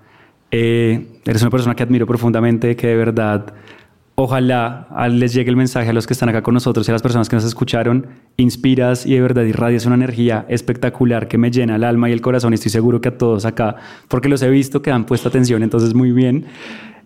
Eh, 0.52 1.20
eres 1.26 1.41
una 1.41 1.52
persona 1.52 1.76
que 1.76 1.84
admiro 1.84 2.08
profundamente, 2.08 2.78
que 2.78 2.88
de 2.88 2.95
verdad, 2.95 3.54
ojalá 4.16 4.88
les 5.12 5.34
llegue 5.34 5.50
el 5.50 5.58
mensaje 5.58 5.89
a 5.89 5.93
los 5.93 6.08
que 6.08 6.14
están 6.14 6.30
acá 6.30 6.43
con 6.43 6.54
nosotros 6.54 6.88
y 6.88 6.91
a 6.91 6.93
las 6.93 7.02
personas 7.02 7.28
que 7.28 7.36
nos 7.36 7.43
escucharon. 7.43 8.08
Inspiras 8.38 9.06
y 9.06 9.16
de 9.16 9.22
verdad 9.22 9.43
irradias 9.43 9.86
una 9.86 9.95
energía 9.95 10.45
espectacular 10.48 11.28
que 11.28 11.38
me 11.38 11.52
llena 11.52 11.76
el 11.76 11.84
alma 11.84 12.10
y 12.10 12.14
el 12.14 12.22
corazón. 12.22 12.54
Y 12.54 12.56
estoy 12.56 12.72
seguro 12.72 13.02
que 13.02 13.10
a 13.10 13.18
todos 13.18 13.43
acá, 13.43 13.76
porque 14.08 14.30
los 14.30 14.41
he 14.43 14.50
visto 14.50 14.82
que 14.82 14.91
han 14.91 15.06
puesto 15.06 15.28
atención, 15.28 15.62
entonces 15.62 15.93
muy 15.93 16.14
bien. 16.14 16.45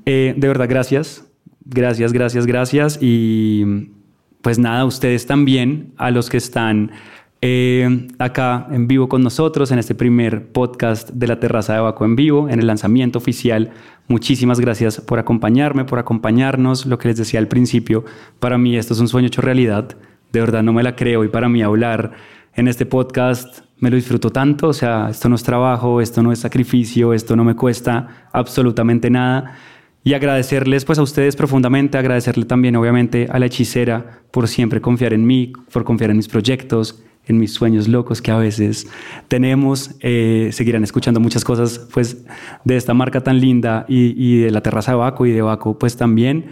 Eh, 0.06 0.36
de 0.38 0.48
verdad, 0.48 0.68
gracias. 0.70 1.26
Gracias, 1.66 2.14
gracias, 2.14 2.46
gracias. 2.46 3.00
Y 3.02 3.90
pues 4.44 4.60
nada, 4.60 4.86
ustedes 4.86 5.26
también, 5.26 5.94
a 5.98 6.12
los 6.12 6.30
que 6.30 6.38
están 6.38 6.92
eh, 7.44 8.08
acá 8.20 8.68
en 8.72 8.88
vivo 8.88 9.10
con 9.10 9.24
nosotros 9.24 9.72
en 9.72 9.80
este 9.80 9.96
primer 9.96 10.52
podcast 10.52 11.10
de 11.10 11.28
la 11.28 11.40
Terraza 11.40 11.74
de 11.74 11.80
Baco 11.80 12.06
en 12.06 12.16
vivo, 12.16 12.48
en 12.50 12.60
el 12.60 12.68
lanzamiento 12.68 13.18
oficial. 13.18 13.72
Muchísimas 14.08 14.60
gracias 14.60 15.02
por 15.02 15.18
acompañarme, 15.18 15.84
por 15.84 15.98
acompañarnos. 15.98 16.86
Lo 16.86 17.00
que 17.00 17.08
les 17.08 17.18
decía 17.18 17.40
al 17.40 17.48
principio, 17.48 18.06
para 18.40 18.60
mí 18.60 18.78
esto 18.78 18.94
es 18.94 19.00
un 19.00 19.08
sueño 19.08 19.28
hecho 19.28 19.42
realidad. 19.42 19.98
De 20.32 20.40
verdad 20.40 20.62
no 20.62 20.72
me 20.72 20.84
la 20.84 20.96
creo 20.96 21.24
y 21.24 21.30
para 21.30 21.50
mí 21.50 21.64
hablar 21.64 22.12
en 22.54 22.68
este 22.68 22.86
podcast 22.86 23.62
me 23.80 23.90
lo 23.90 23.96
disfruto 23.96 24.30
tanto. 24.30 24.68
O 24.68 24.74
sea, 24.74 25.10
esto 25.10 25.28
no 25.28 25.36
es 25.36 25.42
trabajo, 25.42 26.00
esto 26.00 26.22
no 26.22 26.32
es 26.32 26.40
sacrificio, 26.40 27.12
esto 27.12 27.36
no 27.36 27.44
me 27.44 27.56
cuesta 27.56 28.28
absolutamente 28.32 29.10
nada. 29.10 29.58
Y 30.04 30.14
agradecerles 30.14 30.86
pues 30.86 31.00
a 31.00 31.04
ustedes 31.04 31.36
profundamente, 31.36 31.98
agradecerle 31.98 32.46
también 32.46 32.76
obviamente 32.76 33.28
a 33.32 33.40
la 33.40 33.48
hechicera 33.48 34.22
por 34.32 34.48
siempre 34.48 34.80
confiar 34.80 35.14
en 35.14 35.26
mí, 35.26 35.54
por 35.72 35.84
confiar 35.84 36.12
en 36.12 36.18
mis 36.18 36.28
proyectos, 36.28 37.04
en 37.32 37.40
mis 37.40 37.54
sueños 37.54 37.88
locos 37.88 38.22
que 38.22 38.32
a 38.32 38.38
veces 38.38 38.88
tenemos. 39.28 39.96
Eh, 40.02 40.50
seguirán 40.52 40.84
escuchando 40.84 41.20
muchas 41.20 41.44
cosas 41.44 41.88
pues 41.92 42.24
de 42.64 42.78
esta 42.78 42.94
marca 42.94 43.22
tan 43.22 43.40
linda 43.40 43.86
y, 43.88 44.42
de 44.42 44.52
la 44.52 44.62
terraza 44.62 44.92
de 44.92 44.98
Baco 44.98 45.26
y 45.26 45.32
de 45.32 45.42
Baco 45.42 45.80
pues 45.80 45.98
también. 45.98 46.46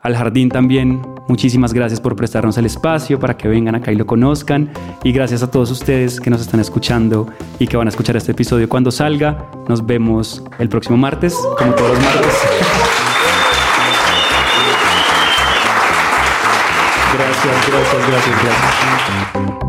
Al 0.00 0.14
jardín 0.14 0.48
también, 0.48 1.02
muchísimas 1.28 1.74
gracias 1.74 2.00
por 2.00 2.14
prestarnos 2.14 2.56
el 2.56 2.66
espacio 2.66 3.18
para 3.18 3.36
que 3.36 3.48
vengan 3.48 3.74
acá 3.74 3.90
y 3.90 3.96
lo 3.96 4.06
conozcan. 4.06 4.70
Y 5.02 5.10
gracias 5.10 5.42
a 5.42 5.50
todos 5.50 5.72
ustedes 5.72 6.20
que 6.20 6.30
nos 6.30 6.40
están 6.40 6.60
escuchando 6.60 7.26
y 7.58 7.66
que 7.66 7.76
van 7.76 7.88
a 7.88 7.90
escuchar 7.90 8.16
este 8.16 8.30
episodio 8.30 8.68
cuando 8.68 8.92
salga. 8.92 9.50
Nos 9.68 9.84
vemos 9.84 10.44
el 10.60 10.68
próximo 10.68 10.96
martes, 10.96 11.36
como 11.58 11.74
todos 11.74 11.90
los 11.90 12.00
martes. 12.00 12.34
Gracias, 17.18 17.68
gracias, 17.68 18.08
gracias, 18.08 18.42
gracias. 18.44 19.67